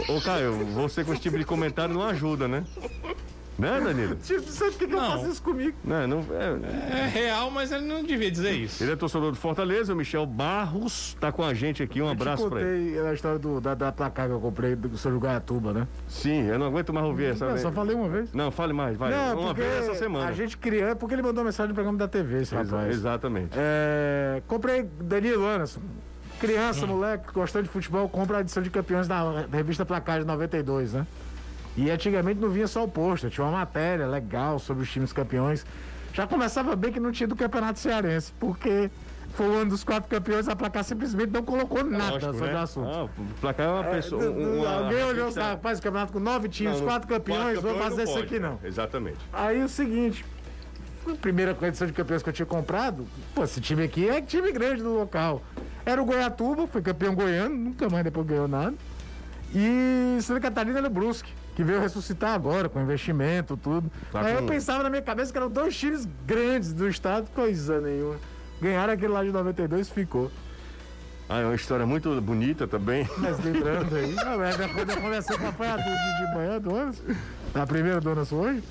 Ô, 0.08 0.16
ô, 0.16 0.20
Caio, 0.20 0.52
você 0.74 1.04
com 1.04 1.12
esse 1.12 1.22
tipo 1.22 1.38
de 1.38 1.44
comentário 1.44 1.94
não 1.94 2.02
ajuda, 2.02 2.48
né? 2.48 2.64
Né, 3.58 3.80
Danilo? 3.80 4.16
Tipo, 4.22 4.42
sabe 4.50 4.72
por 4.72 4.78
que, 4.78 4.86
que 4.86 4.94
eu 4.94 5.00
faço 5.00 5.28
isso 5.28 5.42
comigo? 5.42 5.76
Não, 5.82 6.06
não, 6.06 6.24
é, 6.30 7.00
é, 7.00 7.06
real, 7.06 7.50
mas 7.50 7.72
ele 7.72 7.86
não 7.86 8.02
devia 8.02 8.30
dizer 8.30 8.52
isso. 8.52 8.82
Ele 8.82 8.92
é 8.92 8.96
torcedor 8.96 9.30
do 9.30 9.36
Fortaleza, 9.36 9.92
o 9.92 9.96
Michel 9.96 10.26
Barros 10.26 11.16
tá 11.20 11.32
com 11.32 11.42
a 11.42 11.54
gente 11.54 11.82
aqui. 11.82 12.02
Um 12.02 12.06
eu 12.06 12.10
abraço 12.10 12.48
pra 12.48 12.60
ele. 12.60 12.96
Eu 12.96 13.06
a 13.06 13.14
história 13.14 13.38
do, 13.38 13.60
da, 13.60 13.74
da 13.74 13.92
placar 13.92 14.26
que 14.26 14.32
eu 14.32 14.40
comprei 14.40 14.74
do 14.74 14.98
seu 14.98 15.18
Gaiatuba, 15.18 15.72
né? 15.72 15.88
Sim, 16.08 16.46
eu 16.46 16.58
não 16.58 16.66
aguento 16.66 16.92
mais 16.92 17.06
ouvir 17.06 17.26
essa 17.26 17.46
vez. 17.46 17.60
Só 17.60 17.72
falei 17.72 17.96
uma 17.96 18.08
vez. 18.08 18.32
Não, 18.32 18.50
fale 18.50 18.72
mais, 18.72 18.96
vai. 18.96 19.10
Não, 19.10 19.40
uma 19.40 19.54
vez 19.54 19.84
essa 19.84 19.94
semana. 19.94 20.26
A 20.26 20.32
gente 20.32 20.56
criou, 20.56 20.88
é 20.88 20.94
porque 20.94 21.14
ele 21.14 21.22
mandou 21.22 21.44
mensagem 21.44 21.68
no 21.68 21.74
programa 21.74 21.98
da 21.98 22.08
TV, 22.08 22.42
esse 22.42 22.54
Exa 22.54 22.76
rapaz. 22.76 22.94
Exatamente. 22.94 23.50
É, 23.56 24.42
comprei 24.46 24.82
Danilo 24.82 25.46
Anderson. 25.46 25.80
Criança, 26.38 26.84
hum. 26.84 26.88
moleque, 26.88 27.32
gostando 27.32 27.64
de 27.64 27.70
futebol, 27.70 28.08
compra 28.08 28.38
a 28.38 28.40
edição 28.42 28.62
de 28.62 28.68
campeões 28.68 29.08
da, 29.08 29.46
da 29.46 29.56
revista 29.56 29.86
Placar 29.86 30.20
de 30.20 30.26
92, 30.26 30.92
né? 30.92 31.06
E 31.76 31.90
antigamente 31.90 32.40
não 32.40 32.48
vinha 32.48 32.66
só 32.66 32.82
o 32.84 32.88
pôster, 32.88 33.30
tinha 33.30 33.44
uma 33.44 33.58
matéria 33.58 34.06
legal 34.06 34.58
sobre 34.58 34.82
os 34.82 34.90
times 34.90 35.12
campeões. 35.12 35.66
Já 36.14 36.26
começava 36.26 36.74
bem 36.74 36.90
que 36.90 36.98
não 36.98 37.12
tinha 37.12 37.28
do 37.28 37.36
Campeonato 37.36 37.78
Cearense, 37.78 38.32
porque 38.40 38.90
foi 39.34 39.46
o 39.46 39.52
ano 39.52 39.70
dos 39.70 39.84
quatro 39.84 40.08
campeões, 40.08 40.48
a 40.48 40.56
placar 40.56 40.82
simplesmente 40.82 41.30
não 41.30 41.42
colocou 41.42 41.84
nada 41.84 42.12
Lógico, 42.12 42.32
sobre 42.32 42.48
né? 42.48 42.54
o 42.54 42.58
assunto. 42.58 42.88
Ah, 42.88 43.04
o 43.04 43.34
placar 43.38 43.66
é 43.66 43.70
uma 43.70 43.84
pessoa. 43.84 44.24
É, 44.24 44.28
uma, 44.30 44.84
alguém 44.84 45.04
olhou, 45.04 45.30
tá, 45.30 45.50
rapaz, 45.50 45.78
o 45.78 45.82
campeonato 45.82 46.14
com 46.14 46.18
nove 46.18 46.48
times, 46.48 46.78
não, 46.80 46.86
quatro 46.86 47.06
campeões, 47.06 47.58
quatro 47.58 47.60
vou 47.60 47.78
fazer 47.78 48.04
isso 48.04 48.18
aqui 48.18 48.40
não. 48.40 48.58
Exatamente. 48.64 49.18
Aí 49.30 49.62
o 49.62 49.68
seguinte, 49.68 50.24
a 51.06 51.14
primeira 51.16 51.54
edição 51.60 51.86
de 51.86 51.92
campeões 51.92 52.22
que 52.22 52.30
eu 52.30 52.32
tinha 52.32 52.46
comprado, 52.46 53.06
pô, 53.34 53.44
esse 53.44 53.60
time 53.60 53.82
aqui 53.82 54.08
é 54.08 54.22
time 54.22 54.50
grande 54.50 54.82
do 54.82 54.94
local. 54.94 55.42
Era 55.84 56.00
o 56.00 56.06
Goiatuba, 56.06 56.66
foi 56.66 56.80
campeão 56.80 57.14
goiano, 57.14 57.54
nunca 57.54 57.90
mais 57.90 58.02
depois 58.02 58.26
ganhou 58.26 58.48
nada. 58.48 58.74
E 59.54 60.16
Santa 60.22 60.40
Catarina 60.40 60.78
era 60.78 60.86
o 60.86 60.90
Brusque 60.90 61.30
que 61.56 61.64
veio 61.64 61.80
ressuscitar 61.80 62.34
agora, 62.34 62.68
com 62.68 62.78
investimento, 62.80 63.56
tudo. 63.56 63.90
Tá 64.12 64.20
Aí 64.20 64.34
com... 64.34 64.42
eu 64.42 64.46
pensava 64.46 64.82
na 64.82 64.90
minha 64.90 65.00
cabeça 65.00 65.32
que 65.32 65.38
eram 65.38 65.50
dois 65.50 65.74
times 65.74 66.06
grandes 66.26 66.74
do 66.74 66.86
estado, 66.86 67.30
coisa 67.34 67.80
nenhuma. 67.80 68.16
Ganharam 68.60 68.92
aquele 68.92 69.12
lá 69.12 69.24
de 69.24 69.32
92 69.32 69.88
ficou. 69.88 70.30
Ah, 71.26 71.40
é 71.40 71.44
uma 71.46 71.54
história 71.54 71.86
muito 71.86 72.20
bonita 72.20 72.68
também. 72.68 73.08
Mas 73.16 73.42
lembrando 73.42 73.96
aí. 73.96 74.12
Não, 74.12 74.44
é 74.44 74.68
quando 74.68 74.90
eu 74.90 75.00
conversei 75.00 75.38
com 75.38 75.48
a 75.48 75.52
pai 75.52 75.76
de, 75.78 76.26
de 76.26 76.34
manhã 76.34 76.60
do 76.60 76.76
ano, 76.76 76.94
a 77.54 77.66
primeira 77.66 78.00
dona 78.02 78.24
sua 78.26 78.48
hoje. 78.50 78.62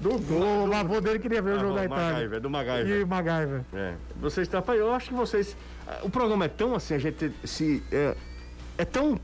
Do, 0.00 0.18
do, 0.18 0.68
o 0.68 0.74
avô 0.74 1.00
dele 1.00 1.20
queria 1.20 1.40
ver 1.40 1.58
o 1.58 1.60
jogo 1.60 1.74
da 1.76 1.84
Itália. 1.84 2.12
MacGyver, 2.12 2.40
do 2.40 2.50
MacGyver. 2.50 3.00
E 3.00 3.04
MacGyver. 3.04 3.60
É. 3.72 3.94
Vocês, 4.20 4.50
eu 4.76 4.92
acho 4.92 5.08
que 5.10 5.14
vocês. 5.14 5.56
O 6.02 6.10
programa 6.10 6.46
é 6.46 6.48
tão 6.48 6.74
assim, 6.74 6.94
a 6.94 6.98
gente 6.98 7.32
se. 7.44 7.84
É, 7.92 8.16
é 8.78 8.84
tão 8.84 9.16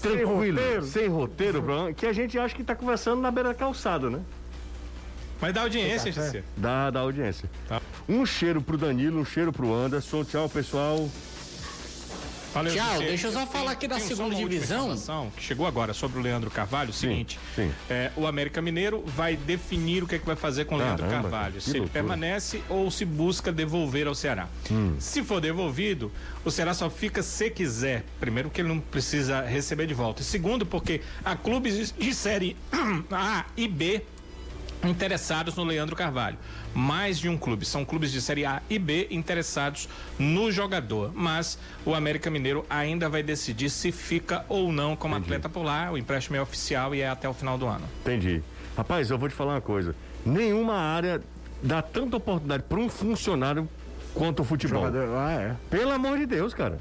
tranquilo, 0.00 0.58
sem 0.58 0.64
roteiro, 0.64 0.86
sem 0.86 1.08
roteiro 1.08 1.94
que 1.94 2.06
a 2.06 2.12
gente 2.12 2.38
acha 2.38 2.54
que 2.54 2.62
está 2.62 2.74
conversando 2.74 3.20
na 3.20 3.30
beira 3.30 3.50
da 3.50 3.54
calçada, 3.54 4.10
né? 4.10 4.20
Mas 5.40 5.54
dá 5.54 5.62
audiência, 5.62 6.12
Gisele. 6.12 6.44
Dá, 6.56 6.90
dá 6.90 7.00
audiência. 7.00 7.50
Tá. 7.66 7.80
Um 8.08 8.26
cheiro 8.26 8.60
pro 8.60 8.76
Danilo, 8.76 9.20
um 9.20 9.24
cheiro 9.24 9.52
pro 9.52 9.72
Anderson. 9.72 10.22
Tchau, 10.22 10.48
pessoal. 10.48 11.08
Valeu, 12.52 12.74
Tchau, 12.74 12.96
você. 12.96 13.04
deixa 13.04 13.28
eu 13.28 13.32
só 13.32 13.46
falar 13.46 13.72
aqui 13.72 13.86
da 13.86 13.96
tem 13.96 14.06
segunda 14.06 14.34
divisão. 14.34 15.30
Que 15.36 15.42
chegou 15.42 15.66
agora 15.66 15.92
sobre 15.92 16.18
o 16.18 16.22
Leandro 16.22 16.50
Carvalho. 16.50 16.90
O 16.90 16.92
seguinte: 16.92 17.38
sim, 17.54 17.68
sim. 17.68 17.74
É, 17.88 18.10
o 18.16 18.26
América 18.26 18.60
Mineiro 18.60 19.02
vai 19.06 19.36
definir 19.36 20.02
o 20.02 20.06
que, 20.06 20.16
é 20.16 20.18
que 20.18 20.26
vai 20.26 20.36
fazer 20.36 20.64
com 20.64 20.74
o 20.74 20.78
Leandro 20.78 21.06
Carvalho. 21.08 21.60
Se 21.60 21.76
ele 21.76 21.88
permanece 21.88 22.62
ou 22.68 22.90
se 22.90 23.04
busca 23.04 23.52
devolver 23.52 24.06
ao 24.06 24.14
Ceará. 24.14 24.48
Hum. 24.70 24.96
Se 24.98 25.22
for 25.22 25.40
devolvido, 25.40 26.10
o 26.44 26.50
Ceará 26.50 26.74
só 26.74 26.90
fica 26.90 27.22
se 27.22 27.50
quiser. 27.50 28.04
Primeiro, 28.18 28.48
porque 28.48 28.60
ele 28.60 28.68
não 28.68 28.80
precisa 28.80 29.42
receber 29.42 29.86
de 29.86 29.94
volta. 29.94 30.22
E 30.22 30.24
segundo, 30.24 30.66
porque 30.66 31.02
há 31.24 31.36
clubes 31.36 31.94
de 31.96 32.14
série 32.14 32.56
A 33.10 33.44
e 33.56 33.68
B 33.68 34.02
interessados 34.84 35.54
no 35.56 35.64
Leandro 35.64 35.94
Carvalho. 35.94 36.38
Mais 36.74 37.18
de 37.18 37.28
um 37.28 37.36
clube, 37.36 37.64
são 37.64 37.84
clubes 37.84 38.12
de 38.12 38.20
Série 38.20 38.44
A 38.44 38.62
e 38.70 38.78
B 38.78 39.08
interessados 39.10 39.88
no 40.18 40.50
jogador. 40.50 41.12
Mas 41.14 41.58
o 41.84 41.94
América 41.94 42.30
Mineiro 42.30 42.64
ainda 42.70 43.08
vai 43.08 43.22
decidir 43.22 43.70
se 43.70 43.92
fica 43.92 44.44
ou 44.48 44.72
não 44.72 44.96
como 44.96 45.14
Entendi. 45.14 45.34
atleta 45.34 45.48
por 45.48 45.62
lá. 45.64 45.90
O 45.90 45.98
empréstimo 45.98 46.36
é 46.36 46.42
oficial 46.42 46.94
e 46.94 47.00
é 47.00 47.08
até 47.08 47.28
o 47.28 47.34
final 47.34 47.58
do 47.58 47.66
ano. 47.66 47.84
Entendi. 48.00 48.42
Rapaz, 48.76 49.10
eu 49.10 49.18
vou 49.18 49.28
te 49.28 49.34
falar 49.34 49.54
uma 49.54 49.60
coisa. 49.60 49.94
Nenhuma 50.24 50.74
área 50.74 51.20
dá 51.62 51.82
tanta 51.82 52.16
oportunidade 52.16 52.62
para 52.62 52.78
um 52.78 52.88
funcionário 52.88 53.68
quanto 54.14 54.40
o 54.40 54.44
futebol. 54.44 54.84
Jogador, 54.84 55.16
ah, 55.16 55.32
é. 55.32 55.56
Pelo 55.68 55.92
amor 55.92 56.18
de 56.18 56.26
Deus, 56.26 56.54
cara. 56.54 56.78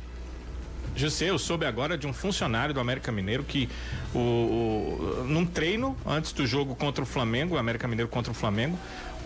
José, 0.95 1.29
eu 1.29 1.39
soube 1.39 1.65
agora 1.65 1.97
de 1.97 2.07
um 2.07 2.13
funcionário 2.13 2.73
do 2.73 2.79
América 2.79 3.11
Mineiro 3.11 3.43
que 3.43 3.69
o, 4.13 4.19
o, 4.19 5.23
num 5.27 5.45
treino 5.45 5.95
antes 6.05 6.31
do 6.31 6.45
jogo 6.45 6.75
contra 6.75 7.03
o 7.03 7.05
Flamengo, 7.05 7.55
o 7.55 7.57
América 7.57 7.87
Mineiro 7.87 8.09
contra 8.09 8.31
o 8.31 8.35
Flamengo, 8.35 8.77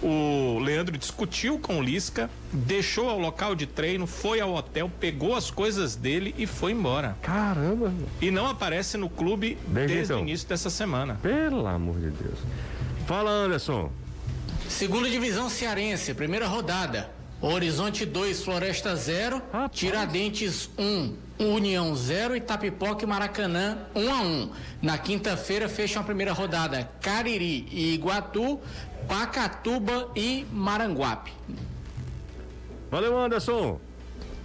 o 0.04 0.60
Leandro 0.60 0.98
discutiu 0.98 1.58
com 1.58 1.80
o 1.80 1.82
Lisca, 1.82 2.30
deixou 2.52 3.10
ao 3.10 3.18
local 3.18 3.56
de 3.56 3.66
treino, 3.66 4.06
foi 4.06 4.42
ao 4.42 4.54
hotel, 4.54 4.92
pegou 5.00 5.34
as 5.34 5.50
coisas 5.50 5.96
dele 5.96 6.36
e 6.38 6.46
foi 6.46 6.74
embora. 6.74 7.16
Caramba! 7.22 7.94
E 8.22 8.30
não 8.30 8.48
aparece 8.48 8.98
no 8.98 9.10
clube 9.10 9.58
desde, 9.66 9.94
desde 9.94 10.14
então. 10.14 10.18
o 10.18 10.28
início 10.28 10.48
dessa 10.48 10.70
semana. 10.70 11.18
Pelo 11.22 11.66
amor 11.66 12.00
de 12.00 12.10
Deus. 12.10 12.40
Fala, 13.08 13.32
Anderson. 13.32 13.90
Segunda 14.68 15.10
divisão 15.10 15.50
cearense, 15.50 16.14
primeira 16.14 16.48
rodada. 16.48 17.10
Horizonte 17.42 18.06
2, 18.06 18.44
Floresta 18.44 18.96
0, 18.96 19.42
Tiradentes 19.72 20.70
1, 20.78 20.84
um, 20.84 21.16
União 21.40 21.96
0, 21.96 22.36
Itapipoca 22.36 23.04
e 23.04 23.08
Maracanã 23.08 23.78
1 23.96 24.02
um 24.02 24.14
a 24.14 24.22
1. 24.22 24.26
Um. 24.26 24.50
Na 24.82 24.98
quinta-feira 24.98 25.68
fecham 25.68 26.02
a 26.02 26.06
primeira 26.06 26.32
rodada 26.32 26.90
Cariri 27.02 27.68
e 27.72 27.94
Iguatu, 27.94 28.60
Pacatuba 29.08 30.10
e 30.16 30.46
Maranguape. 30.52 31.34
Valeu, 32.92 33.18
Anderson. 33.18 33.80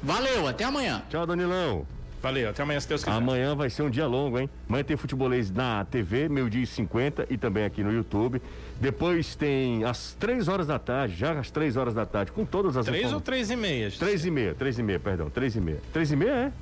Valeu, 0.03 0.47
até 0.47 0.65
amanhã. 0.65 1.03
Tchau, 1.11 1.27
Danilão. 1.27 1.87
Valeu, 2.21 2.51
até 2.51 2.63
amanhã 2.63 2.81
se 2.81 2.89
Deus 2.89 3.05
quiser. 3.05 3.17
Amanhã 3.17 3.55
vai 3.55 3.71
ser 3.71 3.83
um 3.83 3.91
dia 3.91 4.07
longo, 4.07 4.39
hein? 4.39 4.51
Amanhã 4.69 4.83
tem 4.83 4.97
futebolês 4.97 5.53
na 5.53 5.85
TV, 5.85 6.29
meio-dia 6.29 6.63
e 6.63 6.67
50 6.67 7.27
e 7.31 7.39
também 7.39 7.65
aqui 7.65 7.83
no 7.85 7.93
YouTube. 7.93 8.43
Depois 8.81 9.37
tem 9.37 9.85
às 9.85 10.15
três 10.15 10.49
horas 10.49 10.67
da 10.67 10.79
tarde, 10.79 11.15
já 11.15 11.33
às 11.39 11.51
três 11.51 11.77
horas 11.77 11.95
da 11.95 12.05
tarde, 12.05 12.33
com 12.33 12.45
todas 12.45 12.77
as 12.77 12.87
Três 12.87 13.13
ou 13.13 13.21
três 13.21 13.51
e 13.51 13.57
meia? 13.57 13.91
Três 13.91 14.25
e 14.25 14.31
meia, 14.31 14.55
três 14.55 14.79
e 14.79 14.83
meia, 14.83 14.99
perdão, 14.99 15.31
três 15.31 15.55
e 15.55 15.61
meia. 15.61 15.81
Três 15.93 16.11
e 16.11 16.17
meia 16.17 16.31
é? 16.31 16.53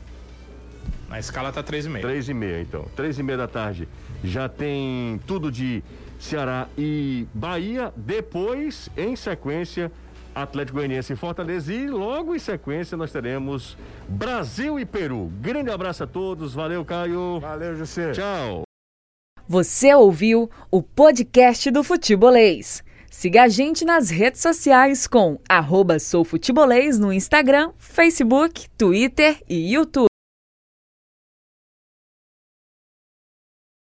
Na 1.17 1.21
escala 1.21 1.51
tá 1.51 1.63
três 1.63 1.87
e 1.87 1.89
meia. 1.89 2.03
Três 2.03 2.29
e 2.29 2.35
meia, 2.35 2.61
então. 2.61 2.85
Três 2.95 3.19
e 3.19 3.23
meia 3.23 3.39
da 3.39 3.49
tarde. 3.49 3.89
Já 4.23 4.51
tem 4.51 5.19
tudo 5.27 5.51
de 5.51 5.83
Ceará 6.21 6.69
e 6.77 7.27
Bahia. 7.33 7.91
Depois, 7.97 8.91
em 8.95 9.17
sequência, 9.17 9.91
Atlético 10.35 10.77
Goianiense 10.77 11.15
e 11.15 11.17
Fortaleza. 11.17 11.73
E 11.73 11.89
logo 11.89 12.35
em 12.35 12.39
sequência 12.39 12.99
nós 12.99 13.11
teremos 13.11 13.79
Brasil 14.07 14.79
e 14.79 14.85
Peru. 14.85 15.33
Grande 15.41 15.71
abraço 15.71 16.05
a 16.05 16.07
todos. 16.07 16.53
Valeu, 16.53 16.85
Caio. 16.85 17.41
Valeu, 17.41 17.75
José. 17.77 18.13
Tchau. 18.13 18.65
Você 19.49 19.95
ouviu 19.95 20.51
o 20.71 20.83
podcast 20.83 21.71
do 21.71 21.83
Futebolês. 21.83 22.85
Siga 23.11 23.45
a 23.45 23.49
gente 23.49 23.87
nas 23.87 24.11
redes 24.11 24.43
sociais 24.43 25.07
com 25.07 25.41
arroba 25.49 25.99
soufutebolês 25.99 26.99
no 26.99 27.11
Instagram, 27.11 27.73
Facebook, 27.79 28.69
Twitter 28.77 29.43
e 29.49 29.73
YouTube. 29.73 30.09